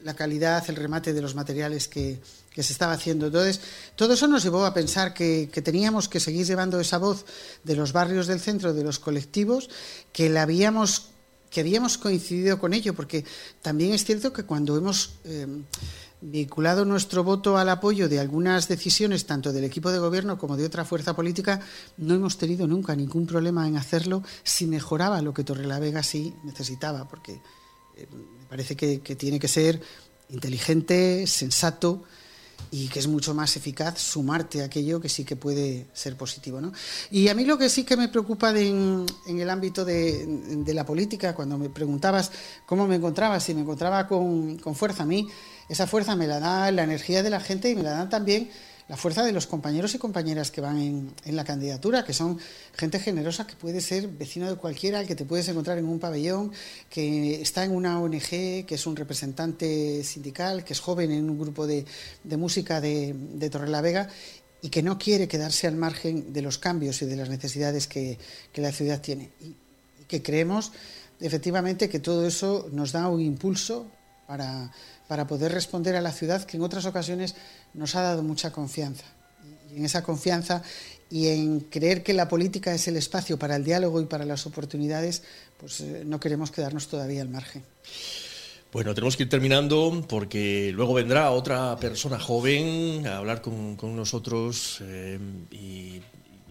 la 0.02 0.14
calidad, 0.14 0.64
el 0.68 0.76
remate 0.76 1.12
de 1.12 1.22
los 1.22 1.34
materiales 1.34 1.88
que, 1.88 2.20
se 2.54 2.72
estaba 2.72 2.92
haciendo. 2.92 3.26
Entonces, 3.26 3.60
todo 3.96 4.14
eso 4.14 4.26
nos 4.26 4.42
llevó 4.42 4.64
a 4.64 4.74
pensar 4.74 5.14
que, 5.14 5.48
que, 5.52 5.62
teníamos 5.62 6.08
que 6.08 6.20
seguir 6.20 6.46
llevando 6.46 6.78
esa 6.80 6.98
voz 6.98 7.24
de 7.64 7.76
los 7.76 7.92
barrios 7.92 8.26
del 8.26 8.40
centro, 8.40 8.74
de 8.74 8.84
los 8.84 8.98
colectivos, 8.98 9.70
que 10.12 10.28
la 10.30 10.42
habíamos 10.42 11.13
que 11.54 11.60
habíamos 11.60 11.98
coincidido 11.98 12.58
con 12.58 12.74
ello, 12.74 12.94
porque 12.94 13.24
también 13.62 13.94
es 13.94 14.04
cierto 14.04 14.32
que 14.32 14.42
cuando 14.42 14.76
hemos 14.76 15.20
eh, 15.24 15.46
vinculado 16.20 16.84
nuestro 16.84 17.22
voto 17.22 17.56
al 17.56 17.68
apoyo 17.68 18.08
de 18.08 18.18
algunas 18.18 18.66
decisiones, 18.66 19.24
tanto 19.24 19.52
del 19.52 19.62
equipo 19.62 19.92
de 19.92 20.00
gobierno 20.00 20.36
como 20.36 20.56
de 20.56 20.66
otra 20.66 20.84
fuerza 20.84 21.14
política, 21.14 21.60
no 21.96 22.14
hemos 22.14 22.38
tenido 22.38 22.66
nunca 22.66 22.96
ningún 22.96 23.24
problema 23.24 23.68
en 23.68 23.76
hacerlo 23.76 24.24
si 24.42 24.66
mejoraba 24.66 25.22
lo 25.22 25.32
que 25.32 25.44
Torrelavega 25.44 26.02
sí 26.02 26.34
necesitaba, 26.42 27.08
porque 27.08 27.34
eh, 27.96 28.08
me 28.10 28.46
parece 28.46 28.74
que 28.74 28.98
tiene 29.14 29.38
que 29.38 29.46
ser 29.46 29.80
inteligente, 30.30 31.24
sensato, 31.28 32.02
y 32.74 32.88
que 32.88 32.98
es 32.98 33.06
mucho 33.06 33.34
más 33.34 33.56
eficaz 33.56 34.00
sumarte 34.00 34.60
a 34.60 34.64
aquello 34.64 35.00
que 35.00 35.08
sí 35.08 35.24
que 35.24 35.36
puede 35.36 35.86
ser 35.92 36.16
positivo. 36.16 36.60
¿no? 36.60 36.72
Y 37.08 37.28
a 37.28 37.34
mí 37.34 37.44
lo 37.44 37.56
que 37.56 37.68
sí 37.68 37.84
que 37.84 37.96
me 37.96 38.08
preocupa 38.08 38.50
en, 38.50 39.06
el 39.28 39.48
ámbito 39.48 39.84
de, 39.84 40.26
la 40.66 40.84
política, 40.84 41.36
cuando 41.36 41.56
me 41.56 41.70
preguntabas 41.70 42.32
cómo 42.66 42.88
me 42.88 42.96
encontraba, 42.96 43.38
si 43.38 43.54
me 43.54 43.60
encontraba 43.60 44.08
con, 44.08 44.58
con 44.58 44.74
fuerza, 44.74 45.04
a 45.04 45.06
mí 45.06 45.28
esa 45.68 45.86
fuerza 45.86 46.16
me 46.16 46.26
la 46.26 46.40
da 46.40 46.68
la 46.72 46.82
energía 46.82 47.22
de 47.22 47.30
la 47.30 47.38
gente 47.38 47.70
y 47.70 47.76
me 47.76 47.84
la 47.84 47.92
dan 47.92 48.10
también 48.10 48.50
la 48.88 48.96
fuerza 48.96 49.24
de 49.24 49.32
los 49.32 49.46
compañeros 49.46 49.94
y 49.94 49.98
compañeras 49.98 50.50
que 50.50 50.60
van 50.60 50.78
en, 51.24 51.36
la 51.36 51.44
candidatura, 51.44 52.04
que 52.04 52.12
son 52.12 52.38
gente 52.74 52.98
generosa 52.98 53.46
que 53.46 53.56
puede 53.56 53.80
ser 53.80 54.08
vecino 54.08 54.48
de 54.48 54.56
cualquiera, 54.56 55.04
que 55.06 55.14
te 55.14 55.24
puedes 55.24 55.48
encontrar 55.48 55.78
en 55.78 55.86
un 55.86 55.98
pabellón, 55.98 56.52
que 56.90 57.40
está 57.40 57.64
en 57.64 57.72
una 57.72 58.00
ONG, 58.00 58.66
que 58.66 58.74
es 58.74 58.86
un 58.86 58.96
representante 58.96 60.04
sindical, 60.04 60.64
que 60.64 60.74
es 60.74 60.80
joven 60.80 61.12
en 61.12 61.30
un 61.30 61.38
grupo 61.38 61.66
de, 61.66 61.86
música 62.36 62.80
de, 62.80 63.14
de 63.14 63.50
Torrelavega 63.50 64.08
y 64.60 64.68
que 64.68 64.82
no 64.82 64.98
quiere 64.98 65.28
quedarse 65.28 65.66
al 65.66 65.76
margen 65.76 66.32
de 66.32 66.42
los 66.42 66.58
cambios 66.58 67.00
y 67.02 67.06
de 67.06 67.16
las 67.16 67.28
necesidades 67.28 67.86
que, 67.86 68.18
la 68.54 68.72
ciudad 68.72 69.00
tiene. 69.00 69.30
y 69.40 69.56
que 70.08 70.22
creemos 70.22 70.72
efectivamente 71.20 71.88
que 71.88 72.00
todo 72.00 72.26
eso 72.26 72.68
nos 72.72 72.92
da 72.92 73.08
un 73.08 73.20
impulso 73.20 73.90
para 74.26 74.70
para 75.08 75.26
poder 75.26 75.52
responder 75.52 75.96
a 75.96 76.00
la 76.00 76.12
ciudad 76.12 76.44
que 76.44 76.56
en 76.56 76.62
otras 76.62 76.86
ocasiones 76.86 77.34
nos 77.74 77.94
ha 77.94 78.02
dado 78.02 78.22
mucha 78.22 78.52
confianza. 78.52 79.04
Y 79.72 79.78
en 79.78 79.84
esa 79.84 80.02
confianza 80.02 80.62
y 81.10 81.28
en 81.28 81.60
creer 81.60 82.02
que 82.02 82.14
la 82.14 82.28
política 82.28 82.74
es 82.74 82.88
el 82.88 82.96
espacio 82.96 83.38
para 83.38 83.56
el 83.56 83.64
diálogo 83.64 84.00
y 84.00 84.06
para 84.06 84.24
las 84.24 84.46
oportunidades, 84.46 85.22
pues 85.58 85.80
eh, 85.80 86.02
no 86.06 86.18
queremos 86.20 86.50
quedarnos 86.50 86.88
todavía 86.88 87.22
al 87.22 87.28
margen. 87.28 87.62
Bueno, 88.72 88.94
tenemos 88.94 89.16
que 89.16 89.24
ir 89.24 89.28
terminando 89.28 90.04
porque 90.08 90.72
luego 90.74 90.94
vendrá 90.94 91.30
otra 91.30 91.76
persona 91.76 92.18
joven 92.18 93.06
a 93.06 93.18
hablar 93.18 93.40
con, 93.40 93.76
nosotros 93.94 94.78
eh, 94.82 95.18
y 95.52 96.00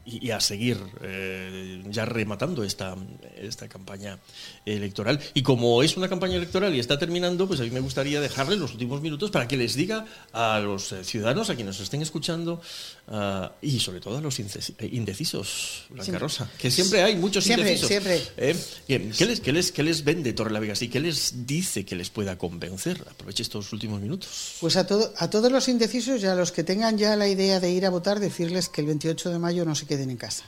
y, 0.06 0.32
a 0.32 0.40
seguir 0.40 0.78
eh, 1.02 1.82
ya 1.90 2.06
rematando 2.06 2.64
esta, 2.64 2.96
esta 3.38 3.68
campaña 3.70 4.20
electoral. 4.66 5.20
Y 5.34 5.44
como 5.44 5.82
es 5.82 5.96
una 5.96 6.10
campaña 6.10 6.36
electoral 6.36 6.76
y 6.76 6.80
está 6.80 7.00
terminando, 7.00 7.48
pues 7.48 7.60
a 7.62 7.64
mí 7.64 7.70
me 7.70 7.80
gustaría 7.80 8.20
dejarle 8.20 8.58
los 8.58 8.74
últimos 8.74 9.02
minutos 9.02 9.32
para 9.32 9.48
que 9.48 9.58
les 9.58 9.76
diga 9.76 10.06
a 10.34 10.60
los 10.60 10.92
eh, 10.92 11.04
ciudadanos, 11.04 11.50
a 11.50 11.56
quienes 11.56 11.76
nos 11.76 11.84
estén 11.84 12.02
escuchando, 12.02 12.62
uh, 13.08 13.48
y 13.62 13.80
sobre 13.80 14.00
todo 14.00 14.18
a 14.18 14.22
los 14.22 14.40
indecisos, 14.40 15.86
Blanca 15.90 16.20
Rosa, 16.20 16.50
que 16.58 16.72
siempre 16.72 17.04
hay 17.04 17.16
muchos 17.16 17.46
indecisos. 17.48 17.88
Siempre, 17.88 18.22
¿Eh? 18.38 18.56
¿Qué, 18.88 19.26
les, 19.26 19.40
qué, 19.40 19.52
les, 19.52 19.72
¿Qué 19.72 19.84
les 19.84 20.04
vende 20.04 20.34
Torre 20.34 20.52
la 20.52 20.60
Vega 20.60 20.74
y 20.80 20.88
qué 20.88 21.00
les 21.00 21.46
dice 21.46 21.86
que 21.86 21.96
les 21.96 22.10
pueda 22.10 22.38
convencer? 22.38 23.04
Aproveche 23.10 23.44
estos 23.44 23.72
últimos 23.74 24.02
minutos. 24.02 24.58
Pues 24.62 24.76
a, 24.76 24.88
todo, 24.88 25.14
a 25.18 25.30
todos 25.30 25.52
los 25.52 25.68
indecisos 25.68 26.22
y 26.22 26.26
a 26.26 26.36
los 26.36 26.52
que 26.52 26.64
tengan 26.64 26.98
ya 26.98 27.16
la 27.16 27.28
idea 27.28 27.60
de 27.60 27.72
ir 27.72 27.86
a 27.86 27.90
votar, 27.90 28.20
decirles 28.20 28.70
que 28.70 28.82
el 28.82 28.88
28 28.88 29.30
de 29.30 29.40
mayo 29.40 29.66
no 29.66 29.76
se 29.76 29.86
queden 29.86 30.10
en 30.10 30.18
casa. 30.18 30.46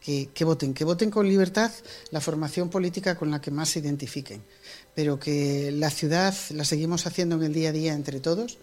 Que, 0.00 0.44
voten, 0.46 0.72
que 0.72 0.84
voten 0.84 1.10
con 1.10 1.28
libertad 1.28 1.70
la 2.12 2.22
formación 2.22 2.70
política 2.70 3.14
con 3.14 3.30
la 3.30 3.42
que 3.42 3.50
más 3.50 3.68
se 3.68 3.80
identifiquen, 3.80 4.42
pero 4.94 5.18
que 5.18 5.70
la 5.70 5.90
ciudad 5.90 6.34
la 6.50 6.64
seguimos 6.64 7.06
haciendo 7.06 7.36
en 7.36 7.42
el 7.42 7.52
día 7.52 7.68
a 7.68 7.72
día 7.72 7.92
entre 7.92 8.18
todos. 8.18 8.56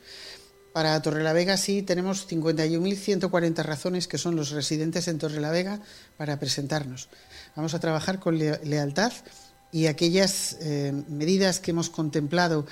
Para 0.75 1.01
Torrelavega 1.01 1.55
sí 1.55 1.83
tenemos 1.83 2.27
51.140 2.27 3.63
razones 3.63 4.09
que 4.09 4.17
son 4.17 4.35
los 4.35 4.49
residentes 4.49 5.07
en 5.07 5.19
Torrelavega 5.19 5.79
para 6.17 6.37
presentarnos. 6.37 7.07
Vamos 7.55 7.73
a 7.73 7.79
trabajar 7.79 8.19
con 8.19 8.37
lealtad 8.37 9.13
y 9.71 9.85
aquellas 9.85 10.57
eh, 10.59 10.91
medidas 11.07 11.61
que 11.61 11.71
hemos 11.71 11.89
contemplado 11.89 12.65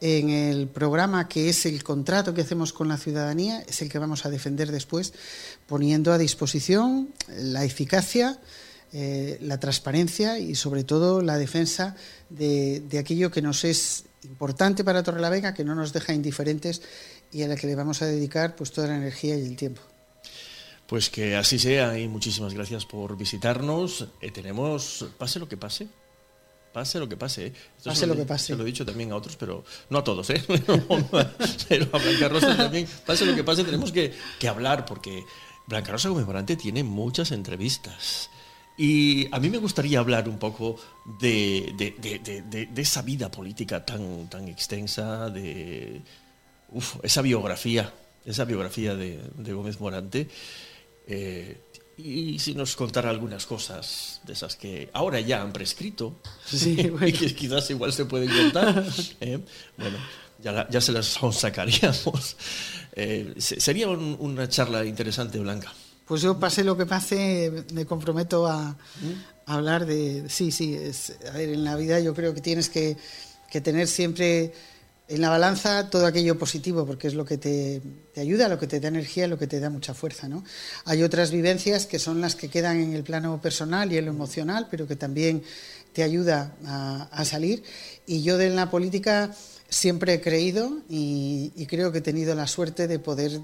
en 0.00 0.30
el 0.30 0.68
programa 0.68 1.26
que 1.26 1.48
es 1.48 1.66
el 1.66 1.82
contrato 1.82 2.32
que 2.32 2.42
hacemos 2.42 2.72
con 2.72 2.86
la 2.86 2.96
ciudadanía, 2.96 3.64
es 3.66 3.82
el 3.82 3.88
que 3.88 3.98
vamos 3.98 4.24
a 4.24 4.30
defender 4.30 4.70
después, 4.70 5.12
poniendo 5.66 6.12
a 6.12 6.18
disposición 6.18 7.12
la 7.26 7.64
eficacia, 7.64 8.38
eh, 8.92 9.36
la 9.40 9.58
transparencia 9.58 10.38
y 10.38 10.54
sobre 10.54 10.84
todo 10.84 11.22
la 11.22 11.36
defensa 11.36 11.96
de, 12.30 12.84
aquello 13.00 13.32
que 13.32 13.42
nos 13.42 13.64
es 13.64 14.04
importante 14.22 14.84
para 14.84 15.02
Torrelavega, 15.02 15.54
que 15.54 15.64
no 15.64 15.74
nos 15.74 15.92
deja 15.92 16.12
indiferentes 16.12 16.82
y 17.32 17.42
a 17.42 17.48
la 17.48 17.56
que 17.56 17.66
le 17.66 17.74
vamos 17.74 18.02
a 18.02 18.06
dedicar 18.06 18.56
pues 18.56 18.72
toda 18.72 18.88
la 18.88 18.96
energía 18.96 19.36
y 19.36 19.46
el 19.46 19.56
tiempo. 19.56 19.82
Pues 20.86 21.10
que 21.10 21.36
así 21.36 21.58
sea 21.58 21.98
y 21.98 22.08
muchísimas 22.08 22.54
gracias 22.54 22.86
por 22.86 23.16
visitarnos. 23.16 24.06
Eh, 24.20 24.30
tenemos, 24.30 25.06
pase 25.18 25.38
lo 25.38 25.48
que 25.48 25.56
pase, 25.56 25.88
Pase 26.72 26.98
lo 26.98 27.08
que 27.08 27.16
pase. 27.16 27.46
¿eh? 27.46 27.52
pase 27.84 28.06
lo, 28.06 28.14
que 28.14 28.24
pase. 28.24 28.46
Se 28.46 28.56
lo 28.56 28.62
he 28.62 28.66
dicho 28.66 28.84
también 28.84 29.10
a 29.12 29.16
otros, 29.16 29.36
pero 29.36 29.64
no 29.90 29.98
a 29.98 30.04
todos, 30.04 30.30
¿eh? 30.30 30.42
pero 31.68 31.88
a 31.92 31.98
Blanca 31.98 32.28
Rosa 32.28 32.56
también. 32.56 32.86
Pase 33.06 33.24
lo 33.24 33.34
que 33.34 33.44
pase, 33.44 33.64
tenemos 33.64 33.90
que, 33.90 34.12
hablar 34.48 34.84
porque 34.84 35.24
Blanca 35.66 35.92
Rosa 35.92 36.08
Gómez 36.10 36.26
tiene 36.58 36.84
muchas 36.84 37.32
entrevistas. 37.32 38.30
Y 38.76 39.28
a 39.34 39.40
mí 39.40 39.50
me 39.50 39.58
gustaría 39.58 39.98
hablar 39.98 40.28
un 40.28 40.38
poco 40.38 40.76
de, 41.20 42.70
esa 42.76 43.02
vida 43.02 43.30
política 43.30 43.84
tan, 43.84 44.28
tan 44.28 44.46
extensa, 44.46 45.30
de 45.30 46.02
esa 47.02 47.22
biografía, 47.22 47.92
esa 48.24 48.44
biografía 48.44 48.94
de, 48.94 49.20
Gómez 49.52 49.80
Morante. 49.80 50.28
Eh, 51.06 51.60
y 51.96 52.38
si 52.38 52.54
nos 52.54 52.76
contara 52.76 53.10
algunas 53.10 53.44
cosas 53.46 54.20
de 54.24 54.32
esas 54.32 54.54
que 54.54 54.88
ahora 54.92 55.18
ya 55.18 55.42
han 55.42 55.52
prescrito 55.52 56.20
y 56.52 57.12
que 57.12 57.34
quizás 57.34 57.68
igual 57.70 57.92
se 57.92 58.04
pueden 58.04 58.30
contar, 58.30 58.86
¿eh? 59.20 59.40
bueno, 59.76 59.98
ya, 60.40 60.68
ya, 60.68 60.80
se 60.80 60.92
las 60.92 61.18
sacaríamos. 61.32 62.36
Eh, 62.92 63.34
sería 63.38 63.88
una 63.88 64.48
charla 64.48 64.84
interesante, 64.84 65.38
Blanca. 65.38 65.72
Pues 66.06 66.22
yo 66.22 66.38
pase 66.38 66.64
lo 66.64 66.76
que 66.76 66.86
pase, 66.86 67.64
me 67.72 67.84
comprometo 67.84 68.46
a, 68.46 68.70
¿Mm? 68.70 69.12
hablar 69.46 69.84
de... 69.84 70.28
Sí, 70.28 70.52
sí, 70.52 70.74
es, 70.74 71.14
a 71.28 71.32
ver, 71.32 71.50
en 71.50 71.64
la 71.64 71.76
vida 71.76 72.00
yo 72.00 72.14
creo 72.14 72.32
que 72.32 72.40
tienes 72.40 72.68
que, 72.68 72.96
que 73.50 73.60
tener 73.60 73.88
siempre 73.88 74.52
en 75.08 75.22
la 75.22 75.30
balanza 75.30 75.88
todo 75.88 76.06
aquello 76.06 76.38
positivo, 76.38 76.86
porque 76.86 77.08
es 77.08 77.14
lo 77.14 77.24
que 77.24 77.38
te, 77.38 77.80
ayuda, 78.16 78.48
lo 78.48 78.58
que 78.58 78.66
te 78.66 78.78
da 78.78 78.88
energía, 78.88 79.26
lo 79.26 79.38
que 79.38 79.46
te 79.46 79.58
da 79.58 79.70
mucha 79.70 79.94
fuerza. 79.94 80.28
¿no? 80.28 80.44
Hay 80.84 81.02
otras 81.02 81.30
vivencias 81.30 81.86
que 81.86 81.98
son 81.98 82.20
las 82.20 82.36
que 82.36 82.48
quedan 82.48 82.78
en 82.80 82.94
el 82.94 83.04
plano 83.04 83.40
personal 83.40 83.90
y 83.92 83.96
en 83.96 84.04
lo 84.04 84.10
emocional, 84.10 84.68
pero 84.70 84.86
que 84.86 84.96
también 84.96 85.42
te 85.92 86.02
ayuda 86.02 86.54
a, 87.10 87.24
salir. 87.24 87.62
Y 88.06 88.22
yo 88.22 88.36
de 88.36 88.50
la 88.50 88.70
política 88.70 89.34
siempre 89.68 90.14
he 90.14 90.20
creído 90.20 90.78
y, 90.88 91.66
creo 91.66 91.90
que 91.90 91.98
he 91.98 92.02
tenido 92.02 92.34
la 92.34 92.46
suerte 92.46 92.86
de 92.86 92.98
poder 92.98 93.40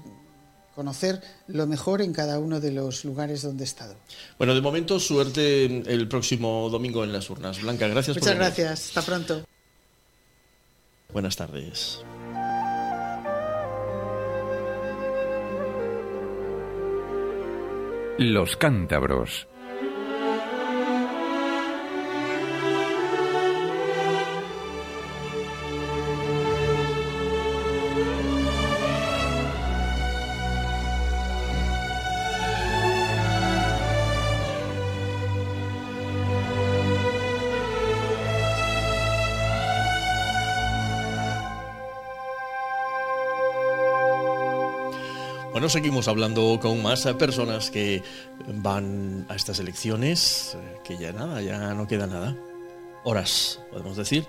conocer 0.75 1.21
lo 1.47 1.65
mejor 1.67 2.01
en 2.01 2.13
cada 2.13 2.37
uno 2.37 2.59
de 2.59 2.71
los 2.71 3.05
lugares 3.05 3.41
donde 3.41 3.63
he 3.63 3.67
estado. 3.67 3.95
Bueno, 4.37 4.53
de 4.53 4.61
momento 4.61 4.99
suerte 4.99 5.65
el 5.65 6.07
próximo 6.07 6.69
domingo 6.69 7.03
en 7.03 7.11
las 7.11 7.29
urnas. 7.29 7.61
Blanca, 7.61 7.87
gracias 7.87 8.17
Muchas 8.17 8.35
gracias. 8.35 8.87
Hasta 8.89 9.01
pronto. 9.01 9.54
Buenas 11.15 11.37
tardes. 11.37 12.03
Los 18.17 18.57
cántabros. 18.57 19.47
Seguimos 45.69 46.07
hablando 46.07 46.59
con 46.61 46.81
más 46.83 47.05
personas 47.17 47.71
que 47.71 48.03
van 48.47 49.25
a 49.29 49.35
estas 49.35 49.59
elecciones, 49.59 50.55
eh, 50.55 50.77
que 50.83 50.97
ya 50.97 51.11
nada, 51.11 51.41
ya 51.41 51.73
no 51.73 51.87
queda 51.87 52.07
nada. 52.07 52.35
Horas, 53.03 53.59
podemos 53.71 53.97
decir, 53.97 54.25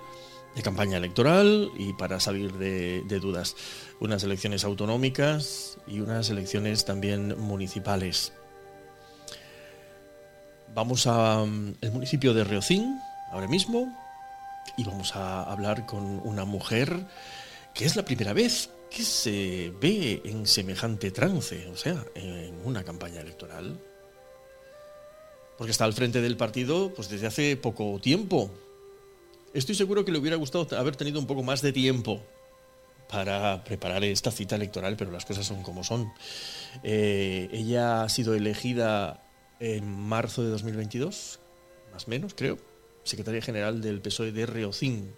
de 0.54 0.62
campaña 0.62 0.96
electoral 0.96 1.70
y 1.76 1.92
para 1.92 2.20
salir 2.20 2.52
de, 2.54 3.02
dudas. 3.20 3.54
Unas 4.00 4.22
elecciones 4.24 4.64
autonómicas 4.64 5.78
y 5.86 6.00
unas 6.00 6.30
elecciones 6.30 6.84
también 6.84 7.38
municipales. 7.38 8.32
Vamos 10.74 11.06
al 11.06 11.46
mm, 11.48 11.92
municipio 11.92 12.34
de 12.34 12.44
Riocín 12.44 12.98
ahora 13.32 13.48
mismo 13.48 13.94
y 14.76 14.84
vamos 14.84 15.14
a 15.16 15.42
hablar 15.42 15.86
con 15.86 16.20
una 16.24 16.44
mujer 16.44 17.06
que 17.74 17.84
es 17.84 17.96
la 17.96 18.04
primera 18.04 18.32
vez 18.32 18.70
¿Qué 18.90 19.02
se 19.02 19.72
ve 19.80 20.22
en 20.24 20.46
semejante 20.46 21.10
trance, 21.10 21.66
o 21.68 21.76
sea, 21.76 22.04
en 22.14 22.54
una 22.64 22.84
campaña 22.84 23.20
electoral? 23.20 23.78
Porque 25.58 25.70
está 25.70 25.84
al 25.84 25.92
frente 25.92 26.20
del 26.20 26.36
partido 26.36 26.92
pues 26.94 27.08
desde 27.08 27.26
hace 27.26 27.56
poco 27.56 27.98
tiempo. 28.00 28.50
Estoy 29.52 29.74
seguro 29.74 30.04
que 30.04 30.12
le 30.12 30.18
hubiera 30.18 30.36
gustado 30.36 30.68
haber 30.78 30.96
tenido 30.96 31.18
un 31.18 31.26
poco 31.26 31.42
más 31.42 31.62
de 31.62 31.72
tiempo 31.72 32.22
para 33.08 33.64
preparar 33.64 34.04
esta 34.04 34.30
cita 34.30 34.56
electoral, 34.56 34.96
pero 34.96 35.10
las 35.10 35.24
cosas 35.24 35.46
son 35.46 35.62
como 35.62 35.82
son. 35.84 36.12
Eh, 36.82 37.48
ella 37.52 38.02
ha 38.02 38.08
sido 38.08 38.34
elegida 38.34 39.22
en 39.60 39.88
marzo 39.88 40.42
de 40.42 40.50
2022, 40.50 41.40
más 41.92 42.06
o 42.06 42.10
menos, 42.10 42.34
creo, 42.34 42.58
secretaria 43.04 43.42
general 43.42 43.80
del 43.80 44.00
PSOE 44.00 44.32
de 44.32 44.46
Reocín. 44.46 45.14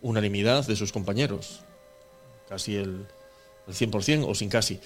Unanimidad 0.00 0.66
de 0.66 0.76
sus 0.76 0.92
compañeros 0.92 1.64
casi 2.48 2.76
el, 2.76 3.06
100% 3.68 4.26
o 4.28 4.34
sin 4.34 4.48
casi 4.50 4.78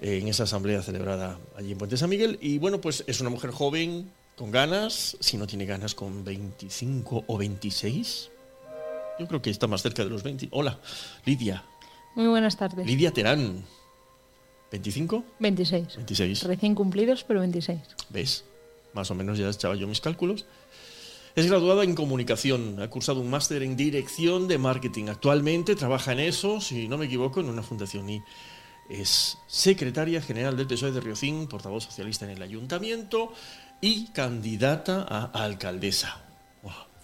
en 0.00 0.28
esa 0.28 0.44
asamblea 0.44 0.82
celebrada 0.82 1.38
allí 1.56 1.72
en 1.72 1.78
Puente 1.78 1.96
San 1.96 2.10
Miguel. 2.10 2.38
Y 2.40 2.58
bueno, 2.58 2.80
pues 2.80 3.04
es 3.06 3.20
una 3.20 3.30
mujer 3.30 3.50
joven, 3.50 4.10
con 4.36 4.50
ganas, 4.50 5.16
si 5.18 5.36
no 5.36 5.46
tiene 5.46 5.66
ganas 5.66 5.94
con 5.94 6.24
25 6.24 7.24
o 7.26 7.38
26. 7.38 8.30
Yo 9.18 9.26
creo 9.26 9.42
que 9.42 9.50
está 9.50 9.66
más 9.66 9.82
cerca 9.82 10.04
de 10.04 10.10
los 10.10 10.22
20. 10.22 10.48
Hola, 10.52 10.78
Lidia. 11.24 11.64
Muy 12.14 12.28
buenas 12.28 12.56
tardes. 12.56 12.86
Lidia 12.86 13.10
Terán. 13.10 13.64
¿25? 14.70 15.24
26. 15.40 15.96
26. 15.96 16.42
Recién 16.44 16.74
cumplidos, 16.74 17.24
pero 17.24 17.40
26. 17.40 17.80
¿Ves? 18.10 18.44
Más 18.92 19.10
o 19.10 19.14
menos 19.14 19.38
ya 19.38 19.48
echaba 19.48 19.74
yo 19.74 19.88
mis 19.88 20.00
cálculos. 20.00 20.46
Es 21.38 21.46
graduada 21.46 21.84
en 21.84 21.94
comunicación, 21.94 22.82
ha 22.82 22.90
cursado 22.90 23.20
un 23.20 23.30
máster 23.30 23.62
en 23.62 23.76
dirección 23.76 24.48
de 24.48 24.58
marketing. 24.58 25.04
Actualmente 25.08 25.76
trabaja 25.76 26.10
en 26.10 26.18
eso, 26.18 26.60
si 26.60 26.88
no 26.88 26.98
me 26.98 27.06
equivoco, 27.06 27.38
en 27.38 27.48
una 27.48 27.62
fundación 27.62 28.10
y 28.10 28.20
es 28.90 29.38
secretaria 29.46 30.20
general 30.20 30.56
del 30.56 30.66
PSOE 30.66 30.90
de 30.90 31.00
Riocín, 31.00 31.46
portavoz 31.46 31.84
socialista 31.84 32.24
en 32.24 32.32
el 32.32 32.42
ayuntamiento 32.42 33.32
y 33.80 34.06
candidata 34.06 35.06
a 35.08 35.26
alcaldesa. 35.26 36.24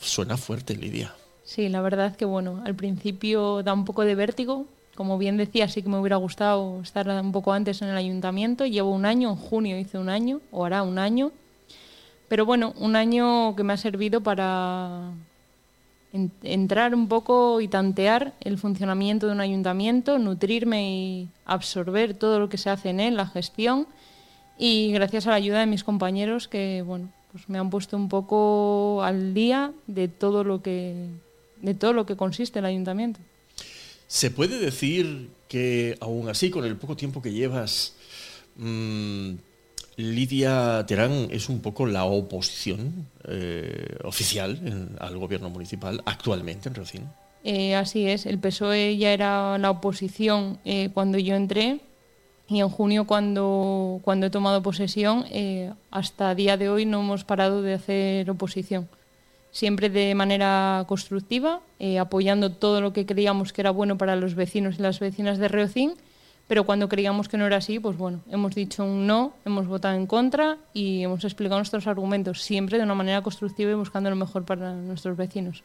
suena 0.00 0.36
fuerte, 0.36 0.74
Lidia. 0.74 1.14
Sí, 1.44 1.68
la 1.68 1.80
verdad 1.80 2.16
que 2.16 2.24
bueno, 2.24 2.60
al 2.66 2.74
principio 2.74 3.62
da 3.62 3.72
un 3.72 3.84
poco 3.84 4.04
de 4.04 4.16
vértigo 4.16 4.66
Como 4.96 5.16
bien 5.16 5.36
decía, 5.36 5.68
sí 5.68 5.80
que 5.80 5.88
me 5.88 6.00
hubiera 6.00 6.16
gustado 6.16 6.80
estar 6.82 7.08
un 7.08 7.30
poco 7.30 7.52
antes 7.52 7.82
en 7.82 7.88
el 7.88 7.96
ayuntamiento. 7.96 8.66
Llevo 8.66 8.90
un 8.90 9.06
año, 9.06 9.30
en 9.30 9.36
junio 9.36 9.78
hice 9.78 9.96
un 9.96 10.08
año, 10.08 10.40
o 10.50 10.64
hará 10.64 10.82
un 10.82 10.98
año. 10.98 11.30
Pero 12.28 12.46
bueno, 12.46 12.74
un 12.78 12.96
año 12.96 13.54
que 13.56 13.62
me 13.62 13.72
ha 13.72 13.76
servido 13.76 14.22
para 14.22 15.12
entrar 16.42 16.94
un 16.94 17.08
poco 17.08 17.60
y 17.60 17.68
tantear 17.68 18.34
el 18.40 18.56
funcionamiento 18.56 19.26
de 19.26 19.32
un 19.32 19.40
ayuntamiento, 19.40 20.18
nutrirme 20.18 20.88
y 20.88 21.28
absorber 21.44 22.14
todo 22.14 22.38
lo 22.38 22.48
que 22.48 22.56
se 22.56 22.70
hace 22.70 22.90
en 22.90 23.00
él, 23.00 23.16
la 23.16 23.26
gestión. 23.26 23.86
Y 24.56 24.92
gracias 24.92 25.26
a 25.26 25.30
la 25.30 25.36
ayuda 25.36 25.60
de 25.60 25.66
mis 25.66 25.82
compañeros 25.82 26.46
que, 26.46 26.82
bueno, 26.82 27.10
pues 27.32 27.48
me 27.48 27.58
han 27.58 27.68
puesto 27.68 27.96
un 27.96 28.08
poco 28.08 29.02
al 29.02 29.34
día 29.34 29.72
de 29.88 30.06
todo 30.06 30.44
lo 30.44 30.62
que, 30.62 31.08
de 31.60 31.74
todo 31.74 31.92
lo 31.92 32.06
que 32.06 32.16
consiste 32.16 32.60
el 32.60 32.64
ayuntamiento. 32.66 33.18
¿Se 34.06 34.30
puede 34.30 34.60
decir 34.60 35.30
que 35.48 35.98
aún 36.00 36.28
así, 36.28 36.50
con 36.50 36.64
el 36.64 36.76
poco 36.76 36.96
tiempo 36.96 37.20
que 37.20 37.32
llevas, 37.32 37.94
mmm, 38.56 39.32
Lidia 39.96 40.84
Terán 40.86 41.28
es 41.30 41.48
un 41.48 41.60
poco 41.60 41.86
la 41.86 42.04
oposición 42.04 43.06
eh, 43.28 43.96
oficial 44.02 44.90
al 44.98 45.18
gobierno 45.18 45.50
municipal 45.50 46.02
actualmente 46.04 46.68
en 46.68 46.74
Rocín? 46.74 47.02
Eh, 47.44 47.74
así 47.74 48.08
es, 48.08 48.26
el 48.26 48.38
PSOE 48.38 48.96
ya 48.96 49.12
era 49.12 49.58
la 49.58 49.70
oposición 49.70 50.58
eh, 50.64 50.88
cuando 50.92 51.18
yo 51.18 51.36
entré 51.36 51.80
y 52.48 52.60
en 52.60 52.68
junio 52.68 53.06
cuando, 53.06 54.00
cuando 54.02 54.26
he 54.26 54.30
tomado 54.30 54.62
posesión, 54.62 55.24
hasta 55.90 56.34
día 56.34 56.58
de 56.58 56.68
hoy 56.68 56.84
no 56.84 57.00
hemos 57.00 57.24
parado 57.24 57.62
de 57.62 57.74
hacer 57.74 58.28
oposición 58.30 58.88
siempre 59.50 59.88
de 59.88 60.14
manera 60.14 60.84
constructiva, 60.86 61.60
apoyando 61.98 62.52
todo 62.52 62.82
lo 62.82 62.92
que 62.92 63.06
creíamos 63.06 63.54
que 63.54 63.62
era 63.62 63.70
bueno 63.70 63.96
para 63.96 64.14
los 64.16 64.34
vecinos 64.34 64.78
y 64.78 64.82
las 64.82 65.00
vecinas 65.00 65.38
de 65.38 65.48
Reocín, 65.48 65.94
pero 66.46 66.64
cuando 66.64 66.88
creíamos 66.88 67.28
que 67.28 67.38
no 67.38 67.46
era 67.46 67.56
así, 67.56 67.78
pues 67.78 67.96
bueno, 67.96 68.20
hemos 68.30 68.54
dicho 68.54 68.84
un 68.84 69.06
no, 69.06 69.34
hemos 69.44 69.66
votado 69.66 69.94
en 69.94 70.06
contra 70.06 70.58
y 70.74 71.02
hemos 71.02 71.24
explicado 71.24 71.58
nuestros 71.58 71.86
argumentos, 71.86 72.42
siempre 72.42 72.76
de 72.76 72.84
una 72.84 72.94
manera 72.94 73.22
constructiva 73.22 73.70
y 73.70 73.74
buscando 73.74 74.10
lo 74.10 74.16
mejor 74.16 74.44
para 74.44 74.72
nuestros 74.74 75.16
vecinos. 75.16 75.62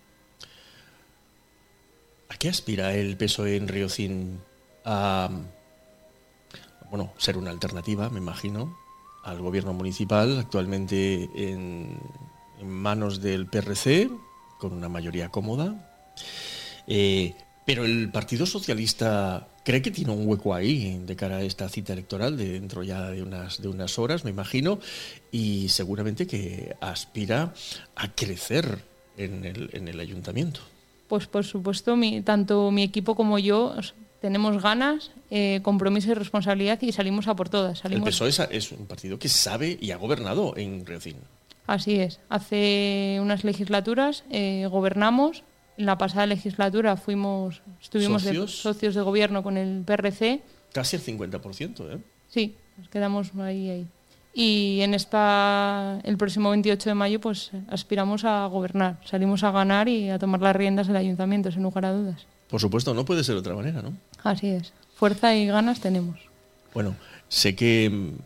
¿A 2.29 2.37
qué 2.37 2.47
aspira 2.47 2.93
el 2.93 3.17
PSOE 3.17 3.57
en 3.57 3.67
Riocín? 3.67 4.39
A, 4.85 5.29
bueno, 6.89 7.11
ser 7.17 7.37
una 7.37 7.51
alternativa, 7.51 8.09
me 8.09 8.19
imagino, 8.19 8.77
al 9.23 9.41
gobierno 9.41 9.73
municipal, 9.73 10.39
actualmente 10.39 11.29
en, 11.35 11.99
manos 12.63 13.21
del 13.21 13.47
PRC, 13.47 14.09
con 14.59 14.73
una 14.73 14.89
mayoría 14.89 15.29
cómoda. 15.29 15.91
Eh, 16.87 17.35
pero 17.69 17.85
el 17.85 18.09
Partido 18.09 18.47
Socialista 18.47 19.47
cree 19.63 19.83
que 19.83 19.91
tiene 19.91 20.11
un 20.11 20.27
hueco 20.27 20.55
ahí 20.55 20.99
de 21.05 21.15
cara 21.15 21.37
a 21.37 21.43
esta 21.43 21.69
cita 21.69 21.93
electoral 21.93 22.35
de 22.35 22.53
dentro 22.53 22.81
ya 22.81 23.11
de 23.11 23.21
unas, 23.21 23.61
de 23.61 23.67
unas 23.67 23.99
horas, 23.99 24.25
me 24.25 24.31
imagino, 24.31 24.79
y 25.31 25.69
seguramente 25.69 26.25
que 26.25 26.75
aspira 26.81 27.53
a 27.95 28.07
crecer 28.15 28.79
en 29.17 29.45
el, 29.45 29.69
en 29.73 29.87
el 29.87 29.99
ayuntamiento. 29.99 30.61
Pues 31.07 31.27
por 31.27 31.45
supuesto, 31.45 31.95
mi, 31.95 32.23
tanto 32.23 32.71
mi 32.71 32.81
equipo 32.81 33.13
como 33.13 33.37
yo 33.37 33.75
tenemos 34.19 34.63
ganas, 34.63 35.11
eh, 35.29 35.59
compromiso 35.61 36.09
y 36.09 36.15
responsabilidad 36.15 36.81
y 36.81 36.91
salimos 36.91 37.27
a 37.27 37.35
por 37.35 37.49
todas. 37.49 37.77
Salimos... 37.77 38.07
El 38.07 38.13
PSOE 38.13 38.29
es, 38.29 38.39
es 38.49 38.71
un 38.71 38.87
partido 38.87 39.19
que 39.19 39.29
sabe 39.29 39.77
y 39.79 39.91
ha 39.91 39.97
gobernado 39.97 40.57
en 40.57 40.87
Riocín. 40.87 41.17
Así 41.67 41.99
es. 41.99 42.19
Hace 42.29 43.19
unas 43.21 43.43
legislaturas 43.43 44.23
eh, 44.31 44.67
gobernamos. 44.71 45.43
En 45.79 45.85
la 45.85 45.97
pasada 45.97 46.25
legislatura 46.25 46.97
fuimos, 46.97 47.61
estuvimos 47.81 48.23
¿Socios? 48.23 48.51
de 48.51 48.57
socios 48.57 48.95
de 48.95 49.01
gobierno 49.01 49.43
con 49.43 49.55
el 49.55 49.85
PRC. 49.85 50.41
Casi 50.73 50.97
el 50.97 51.01
50%, 51.01 51.95
¿eh? 51.95 52.01
Sí, 52.27 52.57
nos 52.77 52.89
quedamos 52.89 53.31
ahí, 53.39 53.69
ahí. 53.69 53.87
Y 54.33 54.81
en 54.81 54.93
esta, 54.93 56.01
el 56.03 56.17
próximo 56.17 56.49
28 56.49 56.89
de 56.89 56.95
mayo, 56.95 57.21
pues 57.21 57.51
aspiramos 57.69 58.25
a 58.25 58.45
gobernar. 58.47 58.99
Salimos 59.05 59.43
a 59.43 59.51
ganar 59.51 59.87
y 59.87 60.09
a 60.09 60.19
tomar 60.19 60.41
las 60.41 60.53
riendas 60.53 60.87
del 60.87 60.97
ayuntamiento, 60.97 61.49
sin 61.49 61.63
lugar 61.63 61.85
a 61.85 61.93
dudas. 61.93 62.27
Por 62.49 62.59
supuesto, 62.59 62.93
no 62.93 63.05
puede 63.05 63.23
ser 63.23 63.35
de 63.35 63.39
otra 63.39 63.55
manera, 63.55 63.81
¿no? 63.81 63.93
Así 64.21 64.47
es. 64.47 64.73
Fuerza 64.95 65.33
y 65.33 65.45
ganas 65.45 65.79
tenemos. 65.79 66.19
Bueno, 66.73 66.97
sé 67.29 67.55
que 67.55 67.89
mm, 67.89 68.17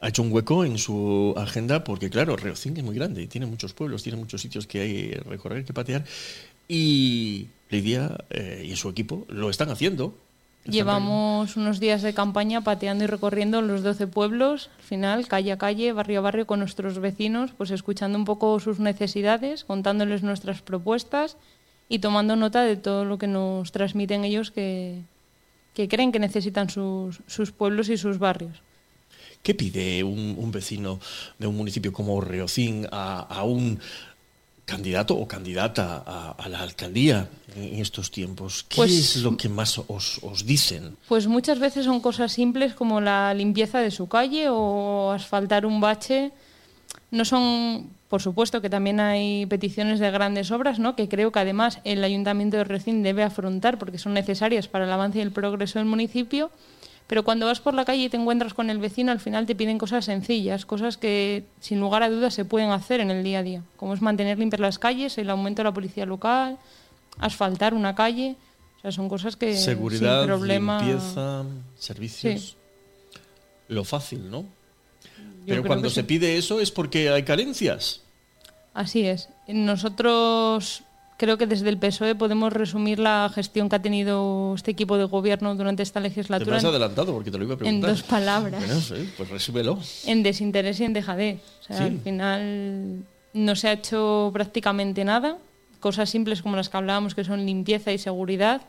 ha 0.00 0.08
hecho 0.08 0.22
un 0.22 0.32
hueco 0.32 0.64
en 0.64 0.78
su 0.78 1.34
agenda 1.36 1.82
porque, 1.84 2.10
claro, 2.10 2.36
Reocín 2.36 2.76
es 2.76 2.84
muy 2.84 2.94
grande 2.94 3.22
y 3.22 3.26
tiene 3.26 3.46
muchos 3.46 3.72
pueblos, 3.74 4.02
tiene 4.02 4.18
muchos 4.18 4.40
sitios 4.40 4.66
que 4.66 4.80
hay 4.80 5.10
que 5.10 5.20
recorrer, 5.20 5.64
que 5.64 5.72
patear. 5.72 6.04
Y 6.68 7.48
Lidia 7.70 8.16
eh, 8.30 8.66
y 8.70 8.76
su 8.76 8.88
equipo 8.88 9.26
lo 9.28 9.50
están 9.50 9.70
haciendo. 9.70 10.14
Están 10.60 10.72
Llevamos 10.72 11.56
unos 11.56 11.80
días 11.80 12.02
de 12.02 12.12
campaña 12.12 12.60
pateando 12.60 13.04
y 13.04 13.06
recorriendo 13.06 13.62
los 13.62 13.82
12 13.82 14.06
pueblos, 14.06 14.70
al 14.76 14.84
final, 14.84 15.28
calle 15.28 15.52
a 15.52 15.58
calle, 15.58 15.92
barrio 15.92 16.18
a 16.18 16.22
barrio, 16.22 16.46
con 16.46 16.58
nuestros 16.58 16.98
vecinos, 16.98 17.52
pues 17.56 17.70
escuchando 17.70 18.18
un 18.18 18.26
poco 18.26 18.60
sus 18.60 18.78
necesidades, 18.78 19.64
contándoles 19.64 20.22
nuestras 20.22 20.60
propuestas 20.60 21.36
y 21.88 22.00
tomando 22.00 22.36
nota 22.36 22.62
de 22.62 22.76
todo 22.76 23.04
lo 23.04 23.16
que 23.16 23.26
nos 23.26 23.72
transmiten 23.72 24.24
ellos 24.24 24.50
que, 24.50 25.00
que 25.74 25.88
creen 25.88 26.12
que 26.12 26.18
necesitan 26.18 26.68
sus, 26.68 27.20
sus 27.26 27.50
pueblos 27.52 27.88
y 27.88 27.96
sus 27.96 28.18
barrios. 28.18 28.60
¿Qué 29.42 29.54
pide 29.54 30.04
un, 30.04 30.34
un 30.36 30.50
vecino 30.50 31.00
de 31.38 31.46
un 31.46 31.56
municipio 31.56 31.92
como 31.92 32.20
Reocín 32.20 32.86
a, 32.90 33.20
a 33.20 33.44
un 33.44 33.78
candidato 34.72 35.16
o 35.16 35.24
candidata 35.26 36.04
a, 36.06 36.36
a 36.36 36.46
la 36.52 36.60
alcaldía 36.60 37.28
en 37.56 37.80
estos 37.80 38.10
tiempos? 38.10 38.64
¿Qué 38.68 38.76
Pues- 38.76 38.92
es 39.16 39.22
lo 39.22 39.36
que 39.36 39.48
más 39.48 39.78
os, 39.88 40.20
os 40.22 40.44
dicen? 40.44 40.96
Pues 41.08 41.26
muchas 41.26 41.58
veces 41.58 41.86
son 41.86 42.00
cosas 42.00 42.32
simples 42.32 42.74
como 42.74 43.00
la 43.00 43.32
limpieza 43.32 43.80
de 43.80 43.90
su 43.90 44.06
calle 44.08 44.48
o 44.50 45.10
asfaltar 45.10 45.64
un 45.64 45.80
bache. 45.80 46.30
No 47.10 47.24
son, 47.24 47.88
por 48.08 48.20
supuesto, 48.20 48.60
que 48.60 48.68
también 48.68 49.00
hay 49.00 49.46
peticiones 49.46 49.98
de 50.00 50.10
grandes 50.10 50.50
obras, 50.50 50.78
¿no? 50.78 50.94
que 50.94 51.08
creo 51.08 51.32
que 51.32 51.38
además 51.40 51.80
el 51.84 52.04
Ayuntamiento 52.04 52.58
de 52.58 52.64
Recín 52.64 53.02
debe 53.02 53.22
afrontar 53.22 53.78
porque 53.78 53.96
son 53.98 54.12
necesarias 54.12 54.68
para 54.68 54.84
el 54.84 54.92
avance 54.92 55.18
y 55.18 55.22
el 55.22 55.32
progreso 55.32 55.78
del 55.78 55.88
municipio. 55.88 56.50
Pero 57.08 57.24
cuando 57.24 57.46
vas 57.46 57.58
por 57.58 57.72
la 57.72 57.86
calle 57.86 58.04
y 58.04 58.08
te 58.10 58.18
encuentras 58.18 58.52
con 58.52 58.68
el 58.68 58.78
vecino, 58.78 59.10
al 59.10 59.18
final 59.18 59.46
te 59.46 59.54
piden 59.54 59.78
cosas 59.78 60.04
sencillas, 60.04 60.66
cosas 60.66 60.98
que 60.98 61.42
sin 61.58 61.80
lugar 61.80 62.02
a 62.02 62.10
dudas 62.10 62.34
se 62.34 62.44
pueden 62.44 62.70
hacer 62.70 63.00
en 63.00 63.10
el 63.10 63.24
día 63.24 63.38
a 63.38 63.42
día, 63.42 63.62
como 63.76 63.94
es 63.94 64.02
mantener 64.02 64.38
limpias 64.38 64.60
las 64.60 64.78
calles, 64.78 65.16
el 65.16 65.30
aumento 65.30 65.60
de 65.60 65.64
la 65.64 65.72
policía 65.72 66.04
local, 66.04 66.58
asfaltar 67.18 67.72
una 67.72 67.94
calle. 67.94 68.36
O 68.76 68.80
sea, 68.82 68.92
son 68.92 69.08
cosas 69.08 69.36
que 69.36 69.56
Seguridad, 69.56 70.20
sin 70.20 70.28
problema... 70.28 70.80
limpieza, 70.80 71.44
servicios. 71.78 72.56
Lo 73.68 73.84
fácil, 73.84 74.30
¿no? 74.30 74.44
Pero 75.46 75.64
cuando 75.64 75.88
se 75.88 76.02
sí. 76.02 76.06
pide 76.06 76.36
eso 76.36 76.60
es 76.60 76.70
porque 76.70 77.08
hay 77.08 77.22
carencias. 77.22 78.02
Así 78.74 79.06
es. 79.06 79.30
Nosotros 79.48 80.82
creo 81.18 81.36
que 81.36 81.46
desde 81.46 81.68
el 81.68 81.76
PSOE 81.78 82.14
podemos 82.14 82.52
resumir 82.52 82.98
la 82.98 83.30
gestión 83.34 83.68
que 83.68 83.76
ha 83.76 83.82
tenido 83.82 84.54
este 84.54 84.70
equipo 84.70 84.96
de 84.96 85.04
gobierno 85.04 85.54
durante 85.54 85.82
esta 85.82 86.00
Te 86.00 86.04
me 86.04 86.08
legislatura 86.08 86.56
has 86.56 86.62
en, 86.64 86.70
adelantado 86.70 87.12
porque 87.12 87.30
te 87.30 87.36
lo 87.38 87.44
iba 87.44 87.52
a 87.52 87.56
en 87.56 87.58
preguntar. 87.58 87.90
dos 87.90 88.02
palabras, 88.04 88.64
Bueno, 88.64 88.80
sí, 88.80 89.12
pues 89.16 89.28
resúmelo. 89.28 89.78
en 90.06 90.22
desinterés 90.22 90.80
y 90.80 90.84
en 90.84 90.92
dejadez. 90.94 91.40
O 91.60 91.64
sea, 91.64 91.76
Sí. 91.76 91.82
al 91.84 91.98
final 91.98 93.04
no 93.34 93.54
se 93.56 93.68
ha 93.68 93.72
hecho 93.72 94.30
prácticamente 94.32 95.04
nada. 95.04 95.36
Cosas 95.80 96.08
simples 96.08 96.40
como 96.42 96.56
las 96.56 96.68
que 96.70 96.76
hablábamos, 96.76 97.14
que 97.14 97.24
son 97.24 97.44
limpieza 97.44 97.92
y 97.92 97.98
seguridad, 97.98 98.62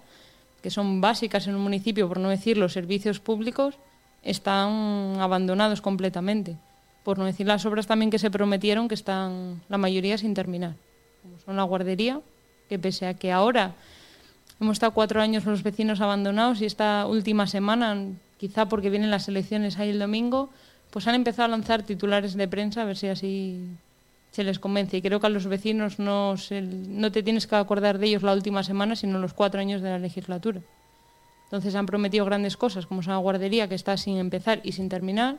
que 0.62 0.70
son 0.70 1.02
básicas 1.02 1.48
en 1.48 1.56
un 1.56 1.62
municipio, 1.62 2.08
por 2.08 2.20
no 2.20 2.30
decir 2.30 2.58
los 2.58 2.74
servicios 2.74 3.20
públicos, 3.20 3.76
están 4.24 5.16
abandonados 5.20 5.82
completamente. 5.82 6.58
Por 7.04 7.18
no 7.18 7.26
decir 7.26 7.48
las 7.48 7.66
obras 7.66 7.88
también 7.88 8.12
que 8.12 8.20
se 8.20 8.30
prometieron, 8.30 8.88
que 8.88 8.96
están 8.96 9.62
la 9.70 9.78
mayoría 9.78 10.18
sin 10.18 10.34
terminar. 10.34 10.76
Como 11.24 11.40
son 11.40 11.56
la 11.56 11.64
guardería, 11.64 12.20
que 12.70 12.80
pese 12.80 13.08
a 13.08 13.16
que 13.16 13.32
ahora 13.32 13.74
hemos 14.62 14.74
estado 14.74 14.94
cuatro 14.94 15.22
años 15.22 15.46
los 15.46 15.64
vecinos 15.64 16.02
abandonados 16.02 16.62
y 16.62 16.66
esta 16.66 17.06
última 17.08 17.48
semana, 17.48 17.98
quizá 18.38 18.68
porque 18.68 18.90
vienen 18.90 19.10
las 19.10 19.28
elecciones 19.28 19.78
ahí 19.78 19.90
el 19.90 20.00
domingo, 20.00 20.50
pues 20.92 21.08
han 21.08 21.16
empezado 21.16 21.46
a 21.46 21.50
lanzar 21.50 21.84
titulares 21.84 22.36
de 22.36 22.48
prensa 22.48 22.82
a 22.82 22.86
ver 22.86 22.98
si 22.98 23.08
así 23.08 23.66
se 24.32 24.44
les 24.44 24.60
convence. 24.60 24.98
Y 24.98 25.02
creo 25.02 25.20
que 25.20 25.28
a 25.28 25.30
los 25.30 25.48
vecinos 25.48 26.00
no, 26.00 26.36
no 26.62 27.12
te 27.12 27.24
tienes 27.24 27.48
que 27.48 27.56
acordar 27.56 27.98
de 27.98 28.08
ellos 28.08 28.24
la 28.24 28.34
última 28.34 28.64
semana, 28.64 28.96
sino 28.96 29.20
los 29.20 29.34
cuatro 29.34 29.60
años 29.60 29.82
de 29.82 29.90
la 29.90 30.00
legislatura. 30.00 30.62
Entonces 31.46 31.74
han 31.76 31.88
prometido 31.88 32.26
grandes 32.26 32.58
cosas, 32.58 32.86
como 32.86 33.02
son 33.02 33.14
la 33.14 33.20
guardería, 33.20 33.68
que 33.68 33.76
está 33.76 33.98
sin 33.98 34.18
empezar 34.18 34.62
y 34.64 34.74
sin 34.74 34.88
terminar, 34.88 35.38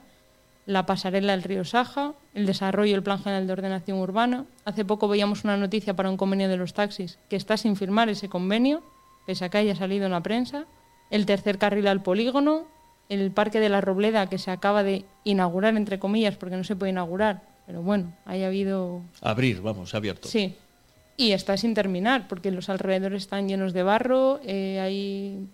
la 0.67 0.87
pasarela 0.87 1.33
del 1.33 1.43
río 1.43 1.65
Saja, 1.65 2.15
el 2.35 2.47
desarrollo 2.47 2.93
del 2.93 3.03
Plan 3.03 3.19
General 3.19 3.47
de 3.47 3.53
Ordenación 3.53 3.99
Urbana. 3.99 4.47
Hace 4.65 4.85
poco 4.85 5.09
veíamos 5.09 5.45
una 5.45 5.57
noticia 5.57 5.95
para 5.95 6.11
un 6.11 6.17
convenio 6.17 6.49
de 6.49 6.57
los 6.57 6.75
taxis, 6.75 7.19
que 7.29 7.37
está 7.37 7.57
sin 7.57 7.77
firmar 7.77 8.09
ese 8.09 8.29
convenio, 8.29 8.83
pese 9.27 9.45
a 9.45 9.49
que 9.49 9.59
haya 9.59 9.75
salido 9.75 10.07
en 10.07 10.13
la 10.13 10.23
prensa. 10.23 10.67
El 11.11 11.27
tercer 11.27 11.59
carril 11.59 11.89
al 11.89 12.03
polígono, 12.03 12.67
el 13.09 13.33
Parque 13.33 13.59
de 13.59 13.69
la 13.69 13.81
Robleda, 13.81 14.29
que 14.29 14.39
se 14.39 14.51
acaba 14.51 14.83
de 14.83 15.05
inaugurar, 15.25 15.77
entre 15.77 15.99
comillas, 15.99 16.37
porque 16.37 16.57
no 16.57 16.65
se 16.65 16.77
puede 16.77 16.93
inaugurar, 16.93 17.43
pero 17.67 17.83
bueno, 17.83 18.15
haya 18.25 18.47
habido 18.47 19.03
Abrir, 19.21 19.61
vamos, 19.61 19.95
abierto. 19.95 20.29
Sí. 20.29 20.57
Y 21.17 21.33
está 21.33 21.57
sin 21.57 21.75
terminar, 21.75 22.29
porque 22.29 22.51
los 22.51 22.69
alrededores 22.69 23.25
están 23.25 23.49
llenos 23.49 23.73
de 23.73 23.83
barro, 23.83 24.41
eh, 24.45 24.81
hay 24.81 25.49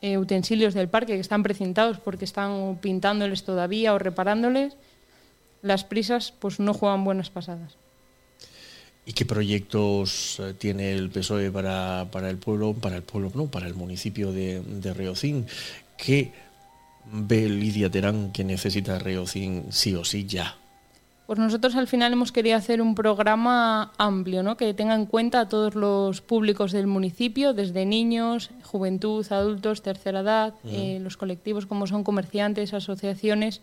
eh, 0.00 0.18
utensilios 0.18 0.74
del 0.74 0.88
parque 0.88 1.14
que 1.14 1.20
están 1.20 1.42
precintados 1.42 1.98
porque 1.98 2.24
están 2.24 2.78
pintándoles 2.80 3.44
todavía 3.44 3.94
o 3.94 3.98
reparándoles, 3.98 4.76
las 5.62 5.84
prisas 5.84 6.32
pues 6.38 6.60
no 6.60 6.74
juegan 6.74 7.04
buenas 7.04 7.30
pasadas. 7.30 7.76
¿Y 9.04 9.12
qué 9.12 9.24
proyectos 9.24 10.38
eh, 10.38 10.54
tiene 10.56 10.92
el 10.92 11.10
PSOE 11.10 11.50
para, 11.50 12.08
para, 12.12 12.28
el 12.28 12.36
pueblo, 12.36 12.74
para 12.74 12.96
el 12.96 13.02
pueblo, 13.02 13.32
no, 13.34 13.46
para 13.46 13.66
el 13.66 13.74
municipio 13.74 14.32
de, 14.32 14.60
de 14.60 14.92
Reocín? 14.92 15.46
¿Qué 15.96 16.32
ve 17.10 17.48
Lidia 17.48 17.90
Terán 17.90 18.32
que 18.32 18.44
necesita 18.44 18.98
Reocín 18.98 19.66
sí 19.70 19.94
o 19.94 20.04
sí 20.04 20.26
ya? 20.26 20.58
Pues 21.28 21.38
nosotros 21.38 21.76
al 21.76 21.88
final 21.88 22.14
hemos 22.14 22.32
querido 22.32 22.56
hacer 22.56 22.80
un 22.80 22.94
programa 22.94 23.92
amplio, 23.98 24.42
¿no? 24.42 24.56
que 24.56 24.72
tenga 24.72 24.94
en 24.94 25.04
cuenta 25.04 25.40
a 25.40 25.48
todos 25.50 25.74
los 25.74 26.22
públicos 26.22 26.72
del 26.72 26.86
municipio, 26.86 27.52
desde 27.52 27.84
niños, 27.84 28.48
juventud, 28.64 29.30
adultos, 29.30 29.82
tercera 29.82 30.20
edad, 30.20 30.54
eh, 30.64 30.98
los 31.02 31.18
colectivos 31.18 31.66
como 31.66 31.86
son 31.86 32.02
comerciantes, 32.02 32.72
asociaciones, 32.72 33.60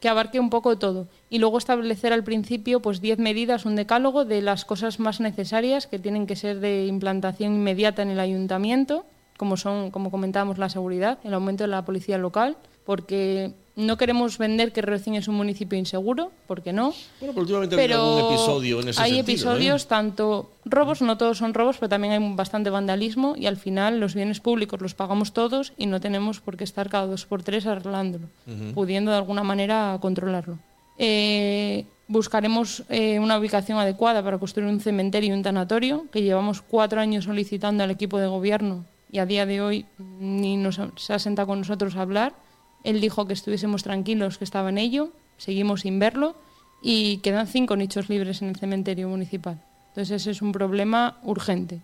que 0.00 0.10
abarque 0.10 0.38
un 0.38 0.50
poco 0.50 0.76
todo. 0.76 1.06
Y 1.30 1.38
luego 1.38 1.56
establecer 1.56 2.12
al 2.12 2.24
principio 2.24 2.80
pues 2.80 3.00
10 3.00 3.20
medidas, 3.20 3.64
un 3.64 3.74
decálogo 3.74 4.26
de 4.26 4.42
las 4.42 4.66
cosas 4.66 5.00
más 5.00 5.18
necesarias 5.18 5.86
que 5.86 5.98
tienen 5.98 6.26
que 6.26 6.36
ser 6.36 6.60
de 6.60 6.84
implantación 6.84 7.54
inmediata 7.54 8.02
en 8.02 8.10
el 8.10 8.20
ayuntamiento, 8.20 9.06
como 9.38 9.56
son, 9.56 9.90
como 9.92 10.10
comentábamos, 10.10 10.58
la 10.58 10.68
seguridad, 10.68 11.20
el 11.24 11.32
aumento 11.32 11.64
de 11.64 11.68
la 11.68 11.86
policía 11.86 12.18
local, 12.18 12.58
porque 12.84 13.54
no 13.74 13.96
queremos 13.96 14.36
vender 14.36 14.72
que 14.72 14.82
Reocín 14.82 15.14
es 15.14 15.28
un 15.28 15.34
municipio 15.34 15.78
inseguro, 15.78 16.30
porque 16.46 16.72
no. 16.72 16.92
Bueno, 17.20 17.32
pero 17.34 17.40
últimamente 17.40 17.74
hay 17.80 17.92
algún 17.92 18.18
episodio 18.32 18.80
en 18.80 18.88
ese 18.88 19.00
hay 19.00 19.14
sentido, 19.14 19.32
episodios, 19.32 19.84
¿eh? 19.84 19.86
tanto 19.88 20.50
robos, 20.66 21.00
no 21.00 21.16
todos 21.16 21.38
son 21.38 21.54
robos, 21.54 21.78
pero 21.78 21.88
también 21.88 22.12
hay 22.12 22.34
bastante 22.34 22.68
vandalismo 22.70 23.34
y 23.36 23.46
al 23.46 23.56
final 23.56 23.98
los 24.00 24.14
bienes 24.14 24.40
públicos 24.40 24.80
los 24.80 24.94
pagamos 24.94 25.32
todos 25.32 25.72
y 25.78 25.86
no 25.86 26.00
tenemos 26.00 26.40
por 26.40 26.56
qué 26.58 26.64
estar 26.64 26.90
cada 26.90 27.06
dos 27.06 27.24
por 27.24 27.42
tres 27.42 27.64
arreglándolo, 27.66 28.26
pudiendo 28.74 29.10
de 29.10 29.16
alguna 29.16 29.42
manera 29.42 29.96
controlarlo. 30.02 30.58
Eh, 30.98 31.86
buscaremos 32.08 32.82
eh, 32.90 33.18
una 33.18 33.38
ubicación 33.38 33.78
adecuada 33.78 34.22
para 34.22 34.38
construir 34.38 34.68
un 34.68 34.80
cementerio 34.80 35.30
y 35.30 35.32
un 35.32 35.42
tanatorio, 35.42 36.04
que 36.12 36.22
llevamos 36.22 36.60
cuatro 36.62 37.00
años 37.00 37.24
solicitando 37.24 37.82
al 37.82 37.90
equipo 37.90 38.18
de 38.18 38.26
gobierno 38.26 38.84
y 39.10 39.18
a 39.18 39.26
día 39.26 39.46
de 39.46 39.60
hoy 39.62 39.86
ni 40.20 40.56
nos 40.56 40.78
ha- 40.78 40.90
se 40.96 41.14
ha 41.14 41.18
sentado 41.18 41.48
con 41.48 41.58
nosotros 41.60 41.96
a 41.96 42.02
hablar. 42.02 42.34
Él 42.84 43.00
dijo 43.00 43.26
que 43.26 43.32
estuviésemos 43.32 43.82
tranquilos, 43.82 44.38
que 44.38 44.44
estaba 44.44 44.68
en 44.68 44.78
ello, 44.78 45.12
seguimos 45.36 45.82
sin 45.82 45.98
verlo 45.98 46.34
y 46.82 47.18
quedan 47.18 47.46
cinco 47.46 47.76
nichos 47.76 48.08
libres 48.08 48.42
en 48.42 48.48
el 48.48 48.56
cementerio 48.56 49.08
municipal. 49.08 49.60
Entonces 49.88 50.22
ese 50.22 50.30
es 50.30 50.42
un 50.42 50.52
problema 50.52 51.18
urgente. 51.22 51.80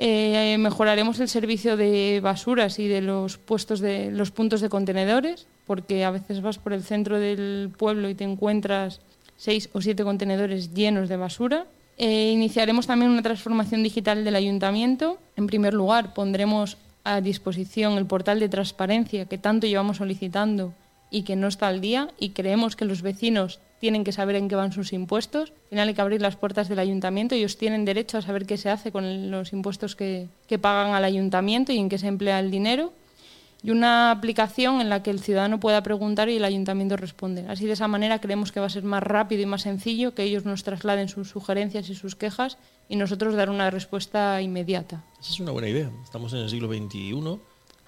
Eh, 0.00 0.56
mejoraremos 0.60 1.18
el 1.18 1.28
servicio 1.28 1.76
de 1.76 2.20
basuras 2.22 2.78
y 2.78 2.86
de 2.86 3.00
los 3.00 3.36
puestos 3.36 3.80
de 3.80 4.12
los 4.12 4.30
puntos 4.30 4.60
de 4.60 4.68
contenedores, 4.68 5.48
porque 5.66 6.04
a 6.04 6.12
veces 6.12 6.40
vas 6.40 6.58
por 6.58 6.72
el 6.72 6.84
centro 6.84 7.18
del 7.18 7.72
pueblo 7.76 8.08
y 8.08 8.14
te 8.14 8.22
encuentras 8.22 9.00
seis 9.36 9.68
o 9.72 9.80
siete 9.80 10.04
contenedores 10.04 10.72
llenos 10.72 11.08
de 11.08 11.16
basura. 11.16 11.66
Eh, 11.96 12.30
iniciaremos 12.32 12.86
también 12.86 13.10
una 13.10 13.22
transformación 13.22 13.82
digital 13.82 14.24
del 14.24 14.36
ayuntamiento. 14.36 15.18
En 15.36 15.48
primer 15.48 15.74
lugar, 15.74 16.14
pondremos 16.14 16.76
a 17.04 17.20
disposición 17.20 17.98
el 17.98 18.06
portal 18.06 18.40
de 18.40 18.48
transparencia 18.48 19.26
que 19.26 19.38
tanto 19.38 19.66
llevamos 19.66 19.98
solicitando 19.98 20.74
y 21.10 21.22
que 21.22 21.36
no 21.36 21.48
está 21.48 21.68
al 21.68 21.80
día 21.80 22.08
y 22.18 22.30
creemos 22.30 22.76
que 22.76 22.84
los 22.84 23.02
vecinos 23.02 23.60
tienen 23.78 24.04
que 24.04 24.12
saber 24.12 24.36
en 24.36 24.48
qué 24.48 24.56
van 24.56 24.72
sus 24.72 24.92
impuestos. 24.92 25.50
Al 25.50 25.68
final 25.70 25.88
hay 25.88 25.94
que 25.94 26.00
abrir 26.00 26.20
las 26.20 26.36
puertas 26.36 26.68
del 26.68 26.80
ayuntamiento. 26.80 27.34
Ellos 27.34 27.56
tienen 27.56 27.84
derecho 27.84 28.18
a 28.18 28.22
saber 28.22 28.44
qué 28.44 28.56
se 28.56 28.70
hace 28.70 28.90
con 28.90 29.30
los 29.30 29.52
impuestos 29.52 29.94
que, 29.94 30.28
que 30.48 30.58
pagan 30.58 30.94
al 30.94 31.04
ayuntamiento 31.04 31.72
y 31.72 31.78
en 31.78 31.88
qué 31.88 31.98
se 31.98 32.08
emplea 32.08 32.40
el 32.40 32.50
dinero. 32.50 32.92
Y 33.62 33.70
una 33.72 34.12
aplicación 34.12 34.80
en 34.80 34.88
la 34.88 35.02
que 35.02 35.10
el 35.10 35.18
ciudadano 35.18 35.58
pueda 35.58 35.82
preguntar 35.82 36.28
y 36.28 36.36
el 36.36 36.44
ayuntamiento 36.44 36.96
responde. 36.96 37.44
Así 37.48 37.66
de 37.66 37.72
esa 37.72 37.88
manera 37.88 38.20
creemos 38.20 38.52
que 38.52 38.60
va 38.60 38.66
a 38.66 38.70
ser 38.70 38.84
más 38.84 39.02
rápido 39.02 39.42
y 39.42 39.46
más 39.46 39.62
sencillo 39.62 40.14
que 40.14 40.22
ellos 40.22 40.44
nos 40.44 40.62
trasladen 40.62 41.08
sus 41.08 41.28
sugerencias 41.28 41.88
y 41.90 41.96
sus 41.96 42.14
quejas 42.14 42.56
y 42.88 42.94
nosotros 42.94 43.34
dar 43.34 43.50
una 43.50 43.68
respuesta 43.70 44.40
inmediata. 44.40 45.02
Esa 45.20 45.32
es 45.32 45.40
una 45.40 45.50
buena 45.50 45.68
idea. 45.68 45.90
Estamos 46.04 46.32
en 46.34 46.38
el 46.40 46.50
siglo 46.50 46.68
XXI. 46.68 47.38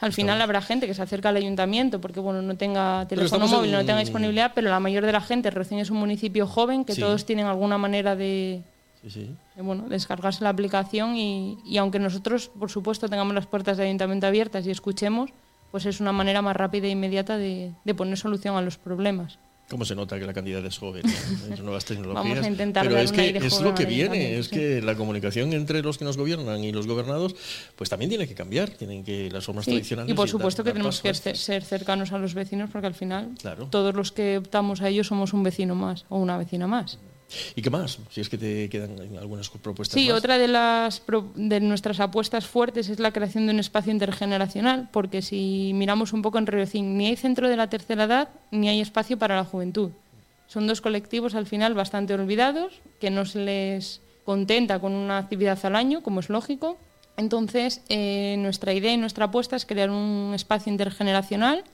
Al 0.01 0.13
final 0.13 0.41
habrá 0.41 0.61
gente 0.61 0.87
que 0.89 0.95
se 0.95 1.03
acerca 1.03 1.29
al 1.29 1.37
ayuntamiento 1.37 2.01
porque 2.01 2.19
bueno 2.21 2.43
no 2.43 2.57
tenga 2.57 3.07
teléfono 3.07 3.27
estamos 3.45 3.51
móvil, 3.53 3.71
en- 3.71 3.77
no 3.81 3.85
tenga 3.85 4.01
disponibilidad, 4.01 4.53
pero 4.55 4.71
la 4.71 4.81
mayor 4.81 5.07
de 5.07 5.13
la 5.13 5.21
gente 5.21 5.51
recién 5.51 5.79
es 5.79 5.91
un 5.91 5.99
municipio 5.99 6.47
joven 6.49 6.85
que 6.85 6.95
Sí. 6.95 7.01
todos 7.01 7.25
tienen 7.27 7.47
alguna 7.47 7.77
manera 7.79 8.17
de, 8.17 8.63
Sí, 9.03 9.11
sí. 9.11 9.37
de, 9.55 9.63
bueno, 9.63 9.85
descargarse 9.89 10.43
la 10.43 10.51
aplicación 10.51 11.17
y, 11.17 11.59
y 11.65 11.77
aunque 11.77 11.99
nosotros, 12.01 12.49
por 12.59 12.71
supuesto, 12.71 13.09
tengamos 13.09 13.35
las 13.35 13.47
puertas 13.47 13.77
del 13.77 13.87
ayuntamiento 13.89 14.27
abiertas 14.27 14.67
y 14.67 14.71
escuchemos, 14.71 15.31
pues 15.71 15.87
es 15.87 16.01
una 16.01 16.13
manera 16.13 16.43
más 16.43 16.57
rápida 16.57 16.87
e 16.87 16.91
inmediata 16.91 17.37
de, 17.39 17.73
de 17.85 17.95
poner 17.95 18.17
solución 18.19 18.57
a 18.57 18.63
los 18.63 18.77
problemas. 18.79 19.39
¿Cómo 19.69 19.85
se 19.85 19.95
nota 19.95 20.19
que 20.19 20.27
la 20.27 20.33
candidata 20.33 20.67
es 20.67 20.79
joven? 20.79 21.03
Es 21.53 21.61
nuevas 21.61 21.85
tecnologías. 21.85 22.25
Vamos 22.25 22.45
a 22.45 22.49
intentar 22.49 22.83
Pero 22.83 22.97
dar 22.97 23.05
es 23.05 23.11
un 23.11 23.17
que 23.17 23.23
aire 23.23 23.39
es 23.47 23.53
joven 23.53 23.65
lo 23.67 23.75
que 23.77 23.85
viene, 23.87 24.37
es 24.37 24.47
sí. 24.47 24.57
que 24.57 24.83
la 24.83 24.97
comunicación 24.97 25.53
entre 25.53 25.81
los 25.81 25.97
que 25.97 26.05
nos 26.05 26.17
gobiernan 26.17 26.65
y 26.65 26.73
los 26.73 26.89
gobernados, 26.89 27.37
pues 27.77 27.89
también 27.89 28.09
tiene 28.09 28.27
que 28.27 28.35
cambiar, 28.35 28.71
tienen 28.71 29.05
que 29.05 29.31
las 29.31 29.45
formas 29.45 29.65
Sí, 29.67 29.71
tradicionales. 29.71 30.11
y 30.11 30.15
por 30.17 30.27
dar- 30.27 30.31
supuesto 30.31 30.65
que 30.65 30.71
dar 30.71 30.75
tenemos 30.75 31.01
que 31.01 31.15
ser 31.15 31.63
cercanos 31.63 32.11
a 32.11 32.19
los 32.19 32.35
vecinos 32.35 32.69
porque 32.73 32.89
al 32.89 32.95
final 32.95 33.31
Claro. 33.41 33.67
todos 33.71 33.95
los 33.95 34.11
que 34.11 34.39
optamos 34.39 34.81
a 34.83 34.89
ellos 34.89 35.07
somos 35.07 35.33
un 35.33 35.45
vecino 35.45 35.77
más 35.77 36.05
o 36.09 36.19
una 36.19 36.37
vecina 36.37 36.67
más. 36.67 36.99
¿Y 37.55 37.63
qué 37.63 37.71
más? 37.71 37.99
Si 38.11 38.21
es 38.21 38.29
que 38.29 38.39
te 38.39 38.69
quedan 38.69 38.97
algunas 39.19 39.49
propuestas 39.51 39.95
Sí, 40.01 40.09
más. 40.09 40.19
otra 40.19 40.39
de 40.39 40.49
las 40.49 41.03
de 41.35 41.61
nuestras 41.61 42.01
apuestas 42.01 42.47
fuertes 42.47 42.89
es 42.89 42.99
la 42.99 43.13
creación 43.13 43.47
de 43.47 43.53
un 43.53 43.61
espacio 43.61 43.93
intergeneracional, 43.93 44.89
porque 44.93 45.23
si 45.23 45.73
miramos 45.75 46.13
un 46.13 46.23
poco 46.23 46.39
en 46.39 46.47
Riocín, 46.47 46.97
ni 46.97 47.07
hay 47.07 47.17
centro 47.17 47.49
de 47.49 47.57
la 47.57 47.69
tercera 47.69 48.05
edad 48.05 48.29
ni 48.51 48.69
hay 48.69 48.81
espacio 48.81 49.19
para 49.19 49.37
la 49.37 49.45
juventud. 49.45 49.91
Son 50.47 50.67
dos 50.67 50.81
colectivos 50.81 51.35
al 51.35 51.47
final 51.47 51.75
bastante 51.75 52.15
olvidados, 52.15 52.81
que 53.01 53.11
no 53.11 53.25
se 53.25 53.39
les 53.45 54.01
contenta 54.25 54.81
con 54.81 54.93
una 54.93 55.19
actividad 55.19 55.59
al 55.65 55.77
año, 55.77 56.03
como 56.03 56.21
es 56.21 56.29
lógico. 56.29 56.77
Entonces, 57.17 57.83
eh, 57.89 58.37
nuestra 58.39 58.73
idea 58.73 58.93
y 58.93 58.97
nuestra 58.97 59.27
apuesta 59.27 59.55
es 59.55 59.67
crear 59.67 59.91
un 59.91 60.33
espacio 60.35 60.73
intergeneracional 60.73 61.65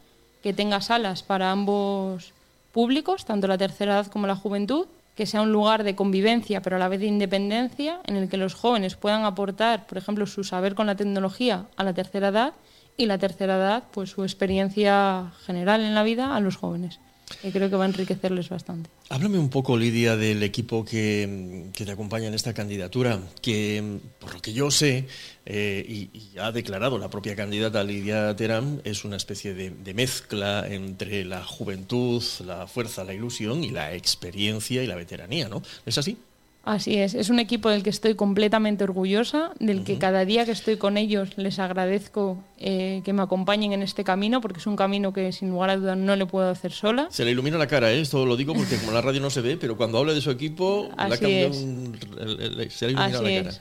que 0.42 0.52
tenga 0.52 0.80
salas 0.80 1.22
para 1.22 1.50
ambos 1.50 2.32
públicos, 2.72 3.24
tanto 3.24 3.46
la 3.46 3.56
tercera 3.56 3.94
edad 3.94 4.06
como 4.08 4.26
la 4.26 4.36
juventud, 4.36 4.86
que 5.16 5.26
sea 5.26 5.40
un 5.40 5.50
lugar 5.50 5.82
de 5.82 5.96
convivencia, 5.96 6.60
pero 6.60 6.76
a 6.76 6.78
la 6.78 6.88
vez 6.88 7.00
de 7.00 7.06
independencia, 7.06 8.00
en 8.04 8.16
el 8.16 8.28
que 8.28 8.36
los 8.36 8.54
jóvenes 8.54 8.96
puedan 8.96 9.24
aportar, 9.24 9.86
por 9.86 9.96
ejemplo, 9.96 10.26
su 10.26 10.44
saber 10.44 10.74
con 10.74 10.86
la 10.86 10.94
tecnología 10.94 11.66
a 11.76 11.84
la 11.84 11.94
tercera 11.94 12.28
edad 12.28 12.52
y 12.98 13.06
la 13.06 13.18
tercera 13.18 13.56
edad, 13.56 13.84
pues 13.92 14.10
su 14.10 14.22
experiencia 14.22 15.32
general 15.44 15.80
en 15.80 15.94
la 15.94 16.02
vida 16.02 16.36
a 16.36 16.40
los 16.40 16.56
jóvenes. 16.56 17.00
Que 17.42 17.50
creo 17.50 17.68
que 17.68 17.76
va 17.76 17.84
a 17.84 17.88
enriquecerles 17.88 18.48
bastante. 18.48 18.88
Háblame 19.08 19.38
un 19.38 19.50
poco, 19.50 19.76
Lidia, 19.76 20.16
del 20.16 20.42
equipo 20.42 20.84
que, 20.84 21.70
te 21.74 21.90
acompaña 21.90 22.28
en 22.28 22.34
esta 22.34 22.54
candidatura, 22.54 23.20
que 23.42 23.98
por 24.20 24.34
lo 24.34 24.40
que 24.40 24.52
yo 24.52 24.70
sé, 24.70 25.06
eh, 25.44 25.84
y, 25.88 26.16
y 26.16 26.38
ha 26.38 26.52
declarado 26.52 26.98
la 26.98 27.10
propia 27.10 27.34
candidata 27.34 27.82
Lidia 27.82 28.34
Terán, 28.36 28.80
es 28.84 29.04
una 29.04 29.16
especie 29.16 29.54
de 29.54 29.94
mezcla 29.94 30.66
entre 30.68 31.24
la 31.24 31.44
juventud, 31.44 32.22
la 32.44 32.66
fuerza, 32.66 33.02
la 33.02 33.14
ilusión 33.14 33.64
y 33.64 33.70
la 33.70 33.94
experiencia 33.94 34.82
y 34.82 34.86
la 34.86 34.94
veteranía, 34.94 35.48
¿no? 35.48 35.62
¿Es 35.84 35.98
así? 35.98 36.16
Así 36.66 36.96
es, 36.96 37.14
es 37.14 37.30
un 37.30 37.38
equipo 37.38 37.70
del 37.70 37.84
que 37.84 37.90
estoy 37.90 38.16
completamente 38.16 38.82
orgullosa, 38.82 39.52
del 39.60 39.84
que 39.84 39.98
cada 39.98 40.24
día 40.24 40.44
que 40.44 40.50
estoy 40.50 40.76
con 40.78 40.96
ellos 40.96 41.30
les 41.38 41.60
agradezco 41.60 42.42
eh, 42.58 43.02
que 43.04 43.12
me 43.12 43.22
acompañen 43.22 43.72
en 43.72 43.84
este 43.84 44.02
camino, 44.02 44.40
porque 44.40 44.58
es 44.58 44.66
un 44.66 44.74
camino 44.74 45.12
que 45.12 45.30
sin 45.30 45.50
lugar 45.50 45.70
a 45.70 45.76
dudas 45.76 45.96
no 45.96 46.16
le 46.16 46.26
puedo 46.26 46.50
hacer 46.50 46.72
sola. 46.72 47.06
Se 47.10 47.24
le 47.24 47.30
ilumina 47.30 47.56
la 47.56 47.68
cara, 47.68 47.92
¿eh? 47.92 48.00
esto 48.00 48.26
lo 48.26 48.36
digo 48.36 48.52
porque 48.52 48.76
como 48.78 48.90
la 48.90 49.00
radio 49.00 49.20
no 49.20 49.30
se 49.30 49.42
ve, 49.42 49.56
pero 49.56 49.76
cuando 49.76 49.98
habla 49.98 50.12
de 50.12 50.20
su 50.20 50.32
equipo, 50.32 50.88
un- 51.62 51.96
el- 52.18 52.60
el- 52.60 52.70
se 52.72 52.88
le 52.90 52.98
Así 52.98 53.12
la 53.12 53.18
cara. 53.20 53.50
es. 53.50 53.60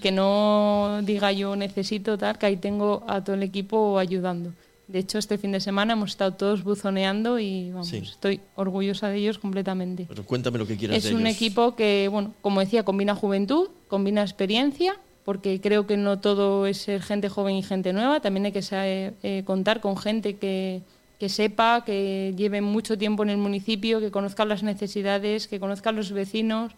Que 0.00 0.10
no 0.10 1.00
diga 1.02 1.32
yo 1.32 1.56
necesito 1.56 2.16
tal, 2.16 2.38
que 2.38 2.46
ahí 2.46 2.56
tengo 2.56 3.04
a 3.06 3.22
todo 3.22 3.36
el 3.36 3.42
equipo 3.42 3.98
ayudando. 3.98 4.52
De 4.88 5.00
hecho, 5.00 5.18
este 5.18 5.36
fin 5.36 5.50
de 5.52 5.58
semana 5.60 5.94
hemos 5.94 6.10
estado 6.10 6.34
todos 6.34 6.62
buzoneando 6.62 7.40
y 7.40 7.70
vamos, 7.72 7.88
Sí. 7.88 7.96
estoy 7.98 8.40
orgullosa 8.54 9.08
de 9.08 9.18
ellos 9.18 9.38
completamente. 9.38 10.06
Pero 10.08 10.24
cuéntame 10.24 10.58
lo 10.58 10.66
que 10.66 10.76
quieras 10.76 10.98
Es 10.98 11.04
de 11.04 11.14
un 11.14 11.26
ellos. 11.26 11.34
equipo 11.36 11.74
que, 11.74 12.08
bueno, 12.10 12.34
como 12.40 12.60
decía, 12.60 12.84
combina 12.84 13.14
juventud, 13.16 13.68
combina 13.88 14.22
experiencia, 14.22 14.96
porque 15.24 15.60
creo 15.60 15.88
que 15.88 15.96
no 15.96 16.20
todo 16.20 16.66
es 16.66 16.76
ser 16.78 17.02
gente 17.02 17.28
joven 17.28 17.56
y 17.56 17.62
gente 17.64 17.92
nueva, 17.92 18.20
también 18.20 18.46
hay 18.46 18.52
que 18.52 18.62
saber, 18.62 19.14
eh, 19.24 19.42
contar 19.44 19.80
con 19.80 19.96
gente 19.96 20.36
que, 20.36 20.82
que 21.18 21.28
sepa, 21.28 21.82
que 21.84 22.32
lleve 22.36 22.60
mucho 22.60 22.96
tiempo 22.96 23.24
en 23.24 23.30
el 23.30 23.38
municipio, 23.38 23.98
que 23.98 24.12
conozca 24.12 24.44
las 24.44 24.62
necesidades, 24.62 25.48
que 25.48 25.58
conozca 25.58 25.90
a 25.90 25.92
los 25.92 26.12
vecinos, 26.12 26.72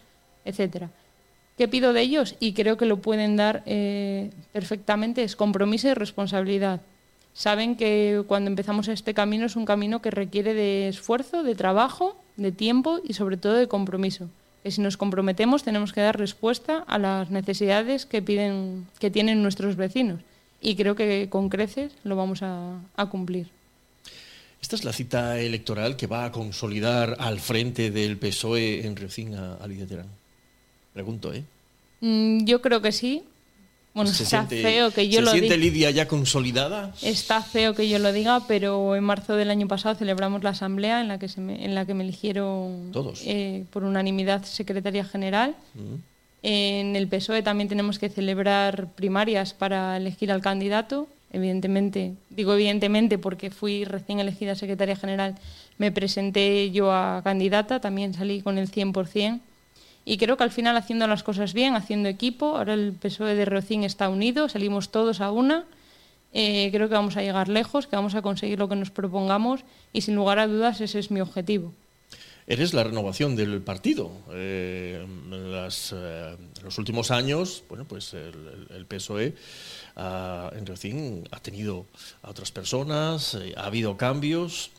etcétera. 0.47 0.91
¿Qué 1.59 1.69
pido 1.69 1.93
de 1.93 2.01
ellos? 2.03 2.37
Y 2.41 2.55
creo 2.55 2.79
que 2.79 2.87
lo 2.87 2.99
pueden 3.03 3.37
dar 3.37 3.63
eh, 3.67 4.31
perfectamente, 4.53 5.25
es 5.25 5.37
compromiso 5.37 5.89
y 5.89 5.95
responsabilidad. 5.95 6.81
Saben 7.39 7.77
que 7.77 8.25
cuando 8.27 8.51
empezamos 8.51 8.89
este 8.89 9.15
camino 9.15 9.47
es 9.47 9.55
un 9.55 9.65
camino 9.65 10.03
que 10.03 10.11
requiere 10.11 10.55
de 10.55 10.89
esfuerzo, 10.89 11.45
de 11.45 11.55
trabajo, 11.55 12.21
de 12.37 12.51
tiempo 12.51 12.99
y 13.07 13.13
sobre 13.15 13.37
todo 13.37 13.53
de 13.55 13.69
compromiso. 13.69 14.29
Que 14.65 14.73
si 14.73 14.81
nos 14.81 14.97
comprometemos 14.97 15.63
tenemos 15.63 15.93
que 15.93 16.01
dar 16.01 16.19
respuesta 16.19 16.79
a 16.89 16.99
las 16.99 17.31
necesidades 17.31 18.07
que 18.07 18.23
piden, 18.23 18.89
que 18.99 19.13
tienen 19.13 19.41
nuestros 19.45 19.77
vecinos. 19.77 20.19
y 20.61 20.75
creo 20.75 20.97
que 20.97 21.29
con 21.31 21.49
creces 21.49 21.93
lo 22.03 22.17
vamos 22.17 22.43
a, 22.43 22.81
a 22.97 23.07
cumplir. 23.07 23.47
Esta 24.61 24.75
es 24.75 24.83
la 24.83 24.93
cita 24.93 25.39
electoral 25.39 25.95
que 25.95 26.09
va 26.09 26.25
a 26.25 26.33
consolidar 26.33 27.15
al 27.21 27.39
frente 27.39 27.93
del 27.93 28.19
PSOE 28.19 28.85
en 28.85 28.97
Riocín 28.97 29.37
a, 29.37 29.55
a 29.55 29.67
Lidia 29.69 29.87
Terán. 29.87 30.09
Pregunto, 30.93 31.33
¿eh? 31.33 31.45
Mm, 32.01 32.45
yo 32.47 32.61
creo 32.61 32.83
que 32.83 32.91
sí. 32.91 33.23
Bueno, 33.95 34.13
¿Se 34.13 34.23
está 34.23 34.47
siente, 34.47 34.63
feo 34.63 34.91
que 34.93 35.09
yo 35.09 35.17
¿se 35.19 35.23
lo 35.23 35.31
siente 35.33 35.55
diga. 35.55 35.65
Lidia 35.65 35.91
ya 35.91 36.07
consolidada? 36.07 36.95
Está 37.03 37.43
feo 37.43 37.75
que 37.75 37.89
yo 37.89 37.99
lo 37.99 38.13
diga, 38.13 38.43
pero 38.47 38.95
en 38.95 39.03
marzo 39.03 39.35
del 39.35 39.51
año 39.51 39.67
pasado 39.67 39.97
celebramos 39.97 40.45
la 40.45 40.51
asamblea 40.51 41.01
en 41.01 41.09
la 41.09 41.19
que, 41.19 41.29
se 41.29 41.41
me, 41.41 41.65
en 41.65 41.75
la 41.75 41.85
que 41.85 41.95
me 41.95 42.05
eligieron 42.05 42.91
Todos. 42.93 43.23
eh, 43.25 43.65
por 43.73 43.83
unanimidad 43.85 44.45
secretaria 44.45 45.05
general. 45.05 45.57
Mm. 45.75 45.95
En 46.45 46.95
el 46.95 47.09
PSOE 47.09 47.43
también 47.43 47.69
tenemos 47.69 47.99
que 47.99 48.09
celebrar 48.09 48.89
primarias 48.95 49.53
para 49.55 49.97
elegir 49.97 50.31
al 50.31 50.41
candidato. 50.43 51.09
Evidentemente, 51.33 52.15
digo 52.31 52.55
evidentemente 52.55 53.19
porque 53.19 53.51
fui 53.51 53.85
recién 53.85 54.21
elegida 54.21 54.55
secretaria 54.55 54.97
general, 54.97 55.35
me 55.77 55.91
presenté 55.93 56.71
yo 56.71 56.93
a 56.93 57.21
candidata, 57.25 57.81
también 57.81 58.15
salí 58.15 58.41
con 58.43 58.57
el 58.59 58.71
100%. 58.71 59.41
Y 60.09 60.17
creo 60.17 60.39
que 60.39 60.45
al 60.45 60.51
final 60.51 60.75
haciendo 60.79 61.07
las 61.07 61.23
cosas 61.23 61.53
bien, 61.53 61.75
haciendo 61.75 62.09
equipo, 62.09 62.57
ahora 62.57 62.73
el 62.73 62.95
PSOE 62.95 63.35
de 63.35 63.45
Reocín 63.45 63.85
está 63.85 64.09
unido, 64.09 64.49
salimos 64.49 64.89
todos 64.89 65.21
a 65.21 65.31
una. 65.31 65.67
Eh, 66.33 66.71
creo 66.73 66.89
que 66.89 66.95
vamos 66.95 67.19
a 67.19 67.23
llegar 67.23 67.51
lejos, 67.51 67.87
que 67.87 67.95
vamos 67.95 68.15
a 68.15 68.23
conseguir 68.23 68.59
lo 68.59 68.71
que 68.71 68.77
nos 68.77 68.91
propongamos 68.91 69.67
y 69.93 70.01
sin 70.01 70.15
lugar 70.15 70.39
a 70.39 70.47
dudas 70.47 70.81
ese 70.81 70.99
es 70.99 71.11
mi 71.11 71.21
objetivo. 71.21 71.75
Eres 72.47 72.73
la 72.73 72.85
renovación 72.85 73.37
del 73.37 73.61
partido. 73.61 74.11
Eh, 74.33 75.05
eh, 75.31 76.37
en 76.57 76.65
los 76.65 76.79
últimos 76.79 77.11
años, 77.11 77.63
bueno, 77.69 77.85
pues 77.85 78.15
el, 78.15 78.87
PSOE 78.87 79.35
ah, 79.97 80.51
en 80.57 80.65
Riocín 80.65 81.29
ha 81.33 81.41
tenido 81.41 81.85
a 82.23 82.31
otras 82.31 82.51
personas, 82.51 83.37
ha 83.59 83.67
habido 83.67 83.99
cambios, 83.99 84.71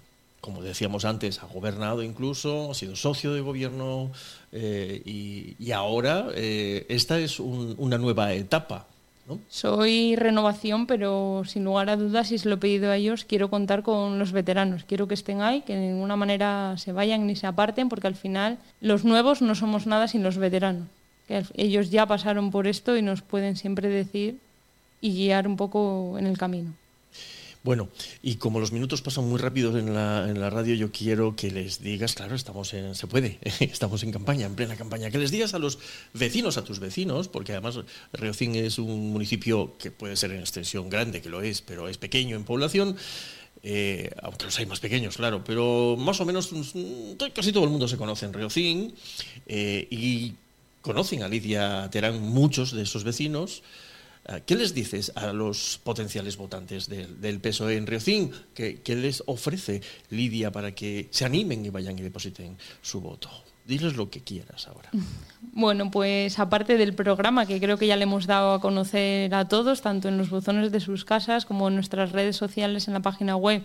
como 0.42 0.62
decíamos 0.62 1.06
antes, 1.06 1.42
ha 1.44 1.48
gobernado 1.48 2.02
incluso, 2.04 2.72
ha 2.72 2.74
sido 2.74 2.96
socio 2.96 3.34
de 3.34 3.42
gobierno 3.42 4.12
eh, 4.52 5.02
y, 5.06 5.72
ahora 5.72 6.28
eh, 6.34 6.86
esta 6.90 7.20
es 7.20 7.40
un- 7.40 7.76
una 7.78 7.98
nueva 7.98 8.34
etapa. 8.34 8.86
¿no? 9.28 9.38
Soy 9.48 10.16
renovación, 10.16 10.88
pero 10.88 11.44
sin 11.46 11.64
lugar 11.64 11.90
a 11.92 11.98
dudas, 11.98 12.30
si 12.30 12.40
se 12.40 12.50
lo 12.50 12.56
he 12.56 12.58
pedido 12.58 12.90
a 12.90 12.98
ellos, 12.98 13.26
quiero 13.26 13.50
contar 13.52 13.84
con 13.84 14.18
los 14.18 14.32
veteranos. 14.32 14.86
Quiero 14.86 15.08
que 15.08 15.14
estén 15.14 15.42
ahí, 15.42 15.62
que 15.62 15.76
de 15.76 15.88
ninguna 15.88 16.16
manera 16.16 16.74
se 16.78 16.94
vayan 16.94 17.28
ni 17.28 17.36
se 17.36 17.46
aparten, 17.46 17.90
porque 17.90 18.08
al 18.08 18.16
final 18.16 18.58
los 18.82 19.06
nuevos 19.06 19.42
no 19.44 19.54
somos 19.54 19.86
nada 19.86 20.08
sin 20.08 20.24
los 20.24 20.38
veteranos. 20.38 20.88
Que 21.28 21.44
ellos 21.54 21.92
ya 21.92 22.08
pasaron 22.08 22.50
por 22.50 22.66
esto 22.66 22.98
y 22.98 23.04
nos 23.04 23.22
pueden 23.22 23.56
siempre 23.56 23.88
decir 23.88 24.40
y 25.00 25.14
guiar 25.14 25.48
un 25.48 25.58
poco 25.58 26.16
en 26.18 26.26
el 26.26 26.38
camino. 26.40 26.74
Bueno, 27.62 27.90
y 28.24 28.36
como 28.36 28.62
los 28.62 28.72
minutos 28.72 29.02
pasan 29.02 29.28
muy 29.28 29.38
rápido 29.38 29.78
en 29.78 29.94
la, 29.94 30.30
en 30.30 30.40
la 30.40 30.50
radio, 30.50 30.76
yo 30.76 30.94
quiero 30.94 31.36
que 31.36 31.52
les 31.52 31.82
digas, 31.82 32.16
claro, 32.16 32.34
estamos 32.34 32.74
en, 32.74 32.96
se 32.96 33.06
puede, 33.06 33.38
estamos 33.60 34.02
en 34.04 34.12
campaña, 34.12 34.46
en 34.46 34.56
plena 34.56 34.78
campaña, 34.78 35.12
que 35.12 35.18
les 35.18 35.30
digas 35.30 35.54
a 35.54 35.60
los 35.60 35.78
vecinos, 36.14 36.58
a 36.58 36.64
tus 36.64 36.80
vecinos, 36.80 37.28
porque 37.28 37.52
además 37.52 37.80
Riocín 38.14 38.56
es 38.56 38.80
un 38.80 39.12
municipio 39.12 39.76
que 39.78 39.92
puede 39.92 40.16
ser 40.16 40.32
en 40.32 40.40
extensión 40.40 40.90
grande, 40.90 41.22
que 41.22 41.28
lo 41.28 41.42
es, 41.42 41.62
pero 41.62 41.90
es 41.90 41.98
pequeño 41.98 42.38
en 42.38 42.46
población, 42.46 42.96
eh, 43.62 44.10
aunque 44.24 44.46
los 44.46 44.58
hay 44.58 44.66
más 44.66 44.80
pequeños, 44.80 45.18
claro, 45.18 45.44
pero 45.44 45.98
más 45.98 46.22
o 46.22 46.26
menos 46.26 46.54
mm, 46.54 47.16
casi 47.34 47.52
todo 47.52 47.66
el 47.66 47.70
mundo 47.72 47.90
se 47.90 47.98
conoce 47.98 48.26
en 48.26 48.32
Riocín 48.32 48.94
eh, 49.48 49.86
y 49.92 50.34
conocen 50.82 51.24
a 51.24 51.28
Lidia 51.28 51.90
Terán 51.92 52.22
muchos 52.22 52.72
de 52.72 52.84
esos 52.84 53.04
vecinos. 53.04 53.64
Ah, 54.32 54.42
¿Qué 54.42 54.56
les 54.56 54.76
dices 54.76 55.12
a 55.16 55.34
los 55.34 55.80
potenciales 55.84 56.38
votantes 56.38 56.88
del, 56.88 57.20
del 57.20 57.40
PSOE 57.40 57.78
en 57.78 57.88
Riocín? 57.88 58.32
¿Qué, 58.54 58.80
qué 58.84 58.96
les 58.96 59.24
ofrece 59.26 59.82
Lidia 60.12 60.52
para 60.52 60.76
que 60.76 61.08
se 61.10 61.26
animen 61.26 61.66
y 61.66 61.70
vayan 61.70 61.98
y 61.98 62.04
depositen 62.04 62.56
su 62.80 63.02
voto? 63.02 63.28
Diles 63.66 63.96
lo 63.96 64.12
que 64.12 64.22
quieras 64.22 64.68
ahora. 64.68 64.90
Bueno, 65.52 65.90
pues 65.90 66.38
aparte 66.38 66.78
del 66.78 66.94
programa 66.94 67.46
que 67.46 67.60
creo 67.60 67.78
que 67.78 67.88
ya 67.88 67.96
le 67.96 68.04
hemos 68.04 68.28
dado 68.28 68.54
a 68.54 68.62
conocer 68.62 69.34
a 69.34 69.48
todos, 69.48 69.82
tanto 69.82 70.08
en 70.08 70.18
los 70.18 70.30
buzones 70.30 70.72
de 70.72 70.80
sus 70.80 71.06
casas 71.06 71.46
como 71.46 71.70
en 71.70 71.76
nuestras 71.76 72.12
redes 72.12 72.36
sociales, 72.36 72.88
en 72.88 72.94
la 72.94 73.00
página 73.00 73.36
web 73.36 73.64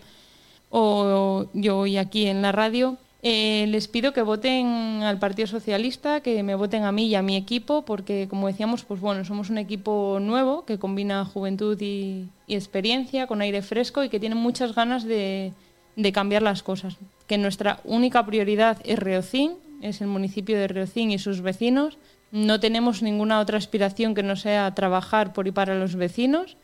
o 0.71 1.47
yo 1.53 1.79
hoy 1.79 1.99
aquí 1.99 2.27
en 2.27 2.43
la 2.43 2.53
radio, 2.53 2.97
eh, 3.27 3.65
les 3.69 3.89
pido 3.89 4.13
que 4.13 4.21
voten 4.21 5.03
al 5.03 5.19
Partido 5.19 5.49
Socialista, 5.49 6.21
que 6.21 6.43
me 6.43 6.55
voten 6.55 6.83
a 6.83 6.93
mí 6.93 7.07
y 7.07 7.15
a 7.15 7.23
mi 7.23 7.37
equipo, 7.37 7.83
porque 7.87 8.27
como 8.29 8.49
decíamos, 8.49 8.85
pues 8.85 9.01
bueno, 9.01 9.25
somos 9.25 9.49
un 9.49 9.57
equipo 9.57 10.19
nuevo 10.21 10.67
que 10.67 10.79
combina 10.79 11.25
juventud 11.25 11.81
y, 11.81 12.29
experiencia 12.49 13.27
con 13.27 13.41
aire 13.41 13.63
fresco 13.63 14.05
y 14.05 14.11
que 14.11 14.21
tiene 14.21 14.35
muchas 14.35 14.75
ganas 14.75 15.05
de, 15.05 15.55
de 15.97 16.13
cambiar 16.13 16.43
las 16.43 16.63
cosas. 16.63 16.99
Que 17.27 17.39
nuestra 17.39 17.81
única 17.85 18.27
prioridad 18.27 18.77
es 18.85 18.99
Reocín, 18.99 19.55
es 19.81 20.03
el 20.03 20.09
municipio 20.09 20.59
de 20.59 20.69
Reocín 20.69 21.11
y 21.11 21.19
sus 21.19 21.41
vecinos. 21.41 21.97
No 22.31 22.61
tenemos 22.61 23.01
ninguna 23.01 23.41
otra 23.41 23.57
aspiración 23.57 24.15
que 24.15 24.23
no 24.23 24.37
sea 24.37 24.75
trabajar 24.75 25.33
por 25.33 25.49
y 25.49 25.51
para 25.51 25.75
los 25.75 25.97
vecinos, 25.97 26.59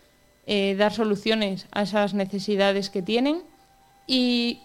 eh, 0.47 0.75
dar 0.77 0.93
soluciones 0.93 1.67
a 1.73 1.85
esas 1.85 2.13
necesidades 2.13 2.91
que 2.91 3.01
tienen 3.01 3.41
y 4.07 4.59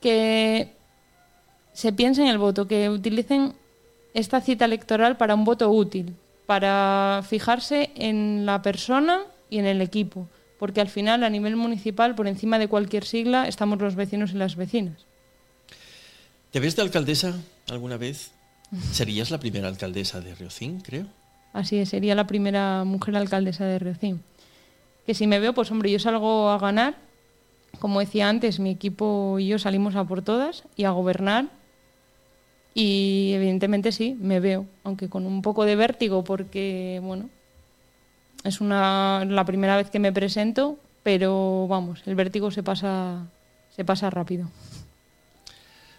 que 0.00 0.79
se 1.72 1.92
piense 1.92 2.22
en 2.22 2.28
el 2.28 2.38
voto, 2.38 2.66
que 2.66 2.88
utilicen 2.90 3.54
esta 4.14 4.40
cita 4.40 4.64
electoral 4.64 5.16
para 5.16 5.34
un 5.34 5.44
voto 5.44 5.70
útil, 5.70 6.14
para 6.46 7.22
fijarse 7.26 7.90
en 7.94 8.44
la 8.46 8.62
persona 8.62 9.20
y 9.48 9.58
en 9.58 9.66
el 9.66 9.80
equipo, 9.80 10.28
porque 10.58 10.80
al 10.80 10.88
final 10.88 11.22
a 11.24 11.30
nivel 11.30 11.56
municipal, 11.56 12.14
por 12.14 12.26
encima 12.26 12.58
de 12.58 12.68
cualquier 12.68 13.04
sigla, 13.04 13.46
estamos 13.46 13.80
los 13.80 13.94
vecinos 13.94 14.32
y 14.32 14.36
las 14.36 14.56
vecinas. 14.56 15.06
¿Te 16.50 16.58
ves 16.58 16.74
de 16.74 16.82
alcaldesa 16.82 17.34
alguna 17.68 17.96
vez? 17.96 18.32
Serías 18.92 19.30
la 19.30 19.38
primera 19.38 19.68
alcaldesa 19.68 20.20
de 20.20 20.34
Riocín, 20.34 20.80
creo. 20.80 21.06
Así 21.52 21.78
es, 21.78 21.88
sería 21.88 22.14
la 22.14 22.26
primera 22.26 22.84
mujer 22.84 23.16
alcaldesa 23.16 23.64
de 23.64 23.78
Riocín. 23.78 24.22
Que 25.06 25.14
si 25.14 25.26
me 25.26 25.40
veo, 25.40 25.54
pues 25.54 25.70
hombre, 25.70 25.90
yo 25.90 25.98
salgo 25.98 26.50
a 26.50 26.58
ganar. 26.58 26.96
Como 27.78 28.00
decía 28.00 28.28
antes, 28.28 28.58
mi 28.58 28.70
equipo 28.70 29.38
y 29.38 29.48
yo 29.48 29.58
salimos 29.58 29.96
a 29.96 30.04
por 30.04 30.22
todas 30.22 30.64
y 30.76 30.84
a 30.84 30.90
gobernar. 30.90 31.46
Y 32.74 33.32
evidentemente 33.34 33.90
sí, 33.92 34.16
me 34.20 34.38
veo, 34.40 34.66
aunque 34.84 35.08
con 35.08 35.26
un 35.26 35.42
poco 35.42 35.64
de 35.64 35.74
vértigo 35.76 36.22
porque, 36.22 37.00
bueno, 37.02 37.28
es 38.44 38.60
una, 38.60 39.24
la 39.24 39.44
primera 39.44 39.76
vez 39.76 39.90
que 39.90 39.98
me 39.98 40.12
presento, 40.12 40.78
pero 41.02 41.66
vamos, 41.68 42.00
el 42.06 42.14
vértigo 42.14 42.50
se 42.50 42.62
pasa, 42.62 43.26
se 43.74 43.84
pasa 43.84 44.08
rápido. 44.10 44.48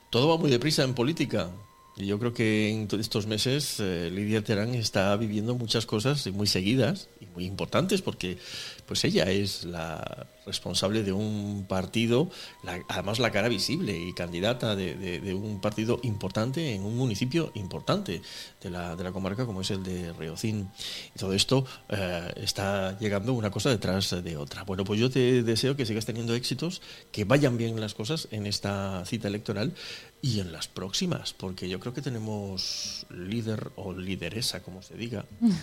Todo 0.09 0.29
va 0.29 0.37
muy 0.37 0.49
deprisa 0.49 0.83
en 0.83 0.93
política. 0.93 1.49
Y 1.97 2.05
yo 2.05 2.17
creo 2.19 2.33
que 2.33 2.69
en 2.69 2.87
to- 2.87 2.97
estos 2.99 3.27
meses 3.27 3.77
eh, 3.79 4.09
Lidia 4.11 4.41
Terán 4.41 4.73
está 4.75 5.15
viviendo 5.17 5.55
muchas 5.55 5.85
cosas 5.85 6.25
muy 6.31 6.47
seguidas 6.47 7.09
y 7.19 7.25
muy 7.35 7.45
importantes 7.45 8.01
porque 8.01 8.37
pues 8.85 9.03
ella 9.03 9.29
es 9.29 9.65
la 9.65 10.25
responsable 10.45 11.03
de 11.03 11.11
un 11.13 11.65
partido, 11.67 12.29
la- 12.63 12.83
además 12.89 13.19
la 13.19 13.31
cara 13.31 13.47
visible 13.47 13.97
y 13.97 14.13
candidata 14.13 14.75
de, 14.75 14.95
de- 14.95 15.19
de 15.19 15.33
un 15.33 15.61
partido 15.61 15.99
importante 16.03 16.73
en 16.73 16.83
un 16.83 16.97
municipio 16.97 17.51
importante 17.55 18.21
de 18.61 18.69
la, 18.69 18.95
de 18.95 19.03
la 19.03 19.11
comarca 19.11 19.45
como 19.45 19.61
es 19.61 19.71
el 19.71 19.83
de 19.83 20.13
Riocín. 20.13 20.69
Y 21.15 21.19
todo 21.19 21.33
esto 21.33 21.65
eh, 21.89 22.31
está 22.37 22.97
llegando 22.99 23.33
una 23.33 23.51
cosa 23.51 23.69
detrás 23.69 24.09
de 24.23 24.37
otra. 24.37 24.63
Bueno, 24.63 24.83
pues 24.83 24.99
yo 24.99 25.09
te 25.09 25.43
deseo 25.43 25.75
que 25.75 25.85
sigas 25.85 26.05
teniendo 26.05 26.33
éxitos, 26.33 26.81
que 27.11 27.23
vayan 27.25 27.57
bien 27.57 27.79
las 27.79 27.93
cosas 27.93 28.27
en 28.31 28.45
esta 28.47 29.03
cita 29.05 29.27
electoral 29.27 29.73
y 30.21 30.39
en 30.39 30.51
las 30.51 30.67
próximas, 30.67 31.33
porque 31.33 31.67
yo 31.69 31.79
creo 31.79 31.93
que 31.93 32.01
tenemos 32.01 33.05
líder 33.09 33.71
o 33.75 33.93
lideresa, 33.93 34.61
como 34.61 34.81
se 34.81 34.95
diga. 34.95 35.25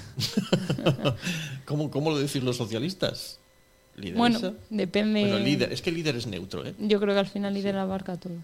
¿Cómo, 1.67 1.91
¿Cómo 1.91 2.11
lo 2.11 2.19
decir 2.19 2.43
los 2.43 2.57
socialistas? 2.57 3.39
Bueno, 4.17 4.55
depende. 4.71 5.21
Bueno, 5.21 5.39
líder, 5.39 5.73
es 5.73 5.83
que 5.83 5.91
líder 5.93 6.17
es 6.17 6.27
neutro, 6.27 6.65
¿eh? 6.67 6.75
Yo 6.79 7.01
creo 7.01 7.15
que 7.15 7.21
al 7.21 7.27
final 7.29 7.55
líder 7.55 7.77
abarca 7.77 8.17
todo. 8.17 8.35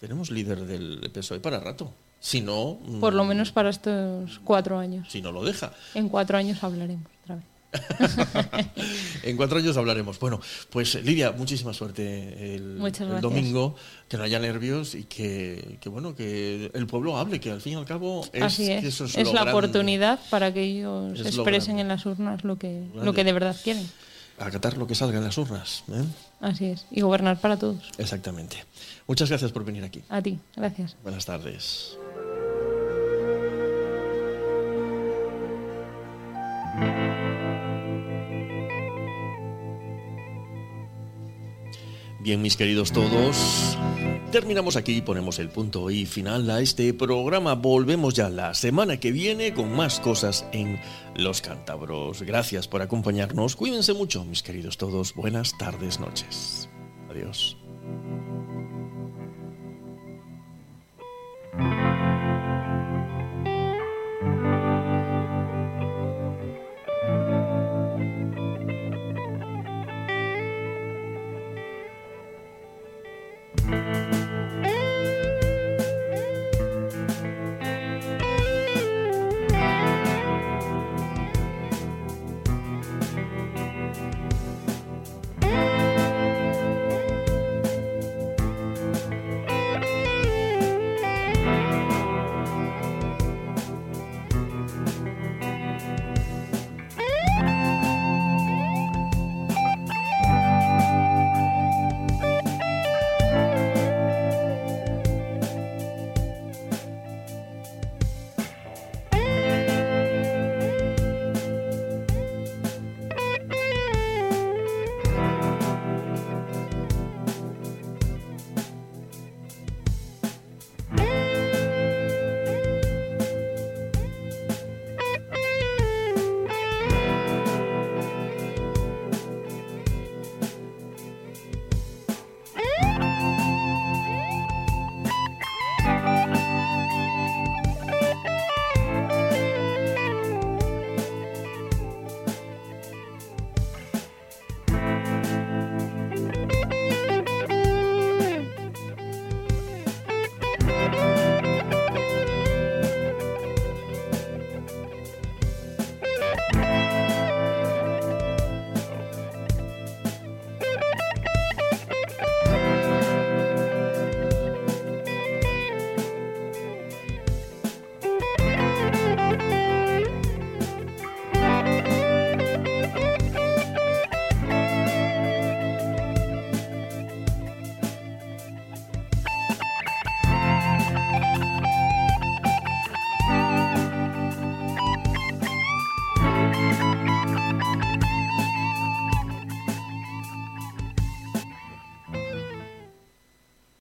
Tenemos 0.00 0.30
líder 0.30 0.64
del 0.66 1.10
PSOE 1.12 1.40
para 1.40 1.60
rato. 1.60 1.92
Si 2.20 2.40
no, 2.40 2.78
mm, 2.84 3.00
Por 3.00 3.14
lo 3.14 3.24
menos 3.24 3.50
para 3.52 3.70
estos 3.70 4.40
cuatro 4.44 4.78
años. 4.78 5.08
si 5.10 5.20
no 5.22 5.32
lo 5.32 5.44
deja. 5.44 5.72
En 5.94 6.08
cuatro 6.08 6.38
años 6.38 6.62
hablaremos 6.62 7.06
otra 7.22 7.36
vez. 7.36 7.44
En 9.22 9.36
cuatro 9.36 9.58
años 9.58 9.76
hablaremos. 9.76 10.18
Bueno, 10.18 10.40
pues 10.70 11.02
Lidia, 11.04 11.32
muchísima 11.32 11.72
suerte 11.72 12.54
el, 12.56 12.78
el 12.84 13.20
domingo, 13.20 13.76
que 14.08 14.16
no 14.16 14.24
haya 14.24 14.38
nervios 14.38 14.94
y 14.94 15.04
que, 15.04 15.78
que, 15.80 15.88
bueno, 15.88 16.14
que 16.14 16.70
el 16.74 16.86
pueblo 16.86 17.16
hable, 17.16 17.40
que 17.40 17.50
al 17.50 17.60
fin 17.60 17.74
y 17.74 17.76
al 17.76 17.84
cabo 17.84 18.24
es, 18.32 18.42
Así 18.42 18.66
que 18.66 18.78
es. 18.78 18.84
eso 18.86 19.04
es, 19.04 19.16
es 19.16 19.26
lo 19.28 19.32
la 19.34 19.42
grande. 19.42 19.50
oportunidad 19.58 20.20
para 20.30 20.52
que 20.52 20.62
ellos 20.62 21.12
Es 21.18 21.36
lo 21.36 21.42
expresen 21.42 21.78
en 21.78 21.88
las 21.88 22.04
urnas 22.06 22.42
lo 22.44 22.56
que, 22.58 22.80
Grande. 22.90 23.04
lo 23.04 23.12
que 23.14 23.24
de 23.24 23.32
verdad 23.32 23.56
quieren 23.62 23.86
acatar 24.48 24.76
lo 24.76 24.86
que 24.86 24.94
salga 24.94 25.18
de 25.18 25.26
las 25.26 25.38
urnas. 25.38 25.84
¿eh? 25.92 26.04
Así 26.40 26.66
es, 26.66 26.86
y 26.90 27.00
gobernar 27.00 27.40
para 27.40 27.56
todos. 27.56 27.90
Exactamente. 27.98 28.64
Muchas 29.06 29.28
gracias 29.28 29.52
por 29.52 29.64
venir 29.64 29.84
aquí. 29.84 30.02
A 30.08 30.20
ti, 30.22 30.38
gracias. 30.56 30.96
Buenas 31.02 31.24
tardes. 31.26 31.96
Bien, 42.20 42.40
mis 42.40 42.56
queridos 42.56 42.92
todos, 42.92 43.76
terminamos 44.32 44.76
aquí 44.76 45.02
ponemos 45.02 45.38
el 45.38 45.50
punto 45.50 45.90
y 45.90 46.06
final 46.06 46.48
a 46.50 46.60
este 46.60 46.94
programa. 46.94 47.54
Volvemos 47.54 48.14
ya 48.14 48.30
la 48.30 48.54
semana 48.54 48.98
que 48.98 49.12
viene 49.12 49.52
con 49.52 49.76
más 49.76 50.00
cosas 50.00 50.46
en 50.52 50.80
Los 51.14 51.42
Cántabros. 51.42 52.22
Gracias 52.22 52.66
por 52.66 52.80
acompañarnos. 52.80 53.56
Cuídense 53.56 53.92
mucho, 53.92 54.24
mis 54.24 54.42
queridos 54.42 54.78
todos. 54.78 55.14
Buenas 55.14 55.56
tardes, 55.58 56.00
noches. 56.00 56.70
Adiós. 57.10 57.58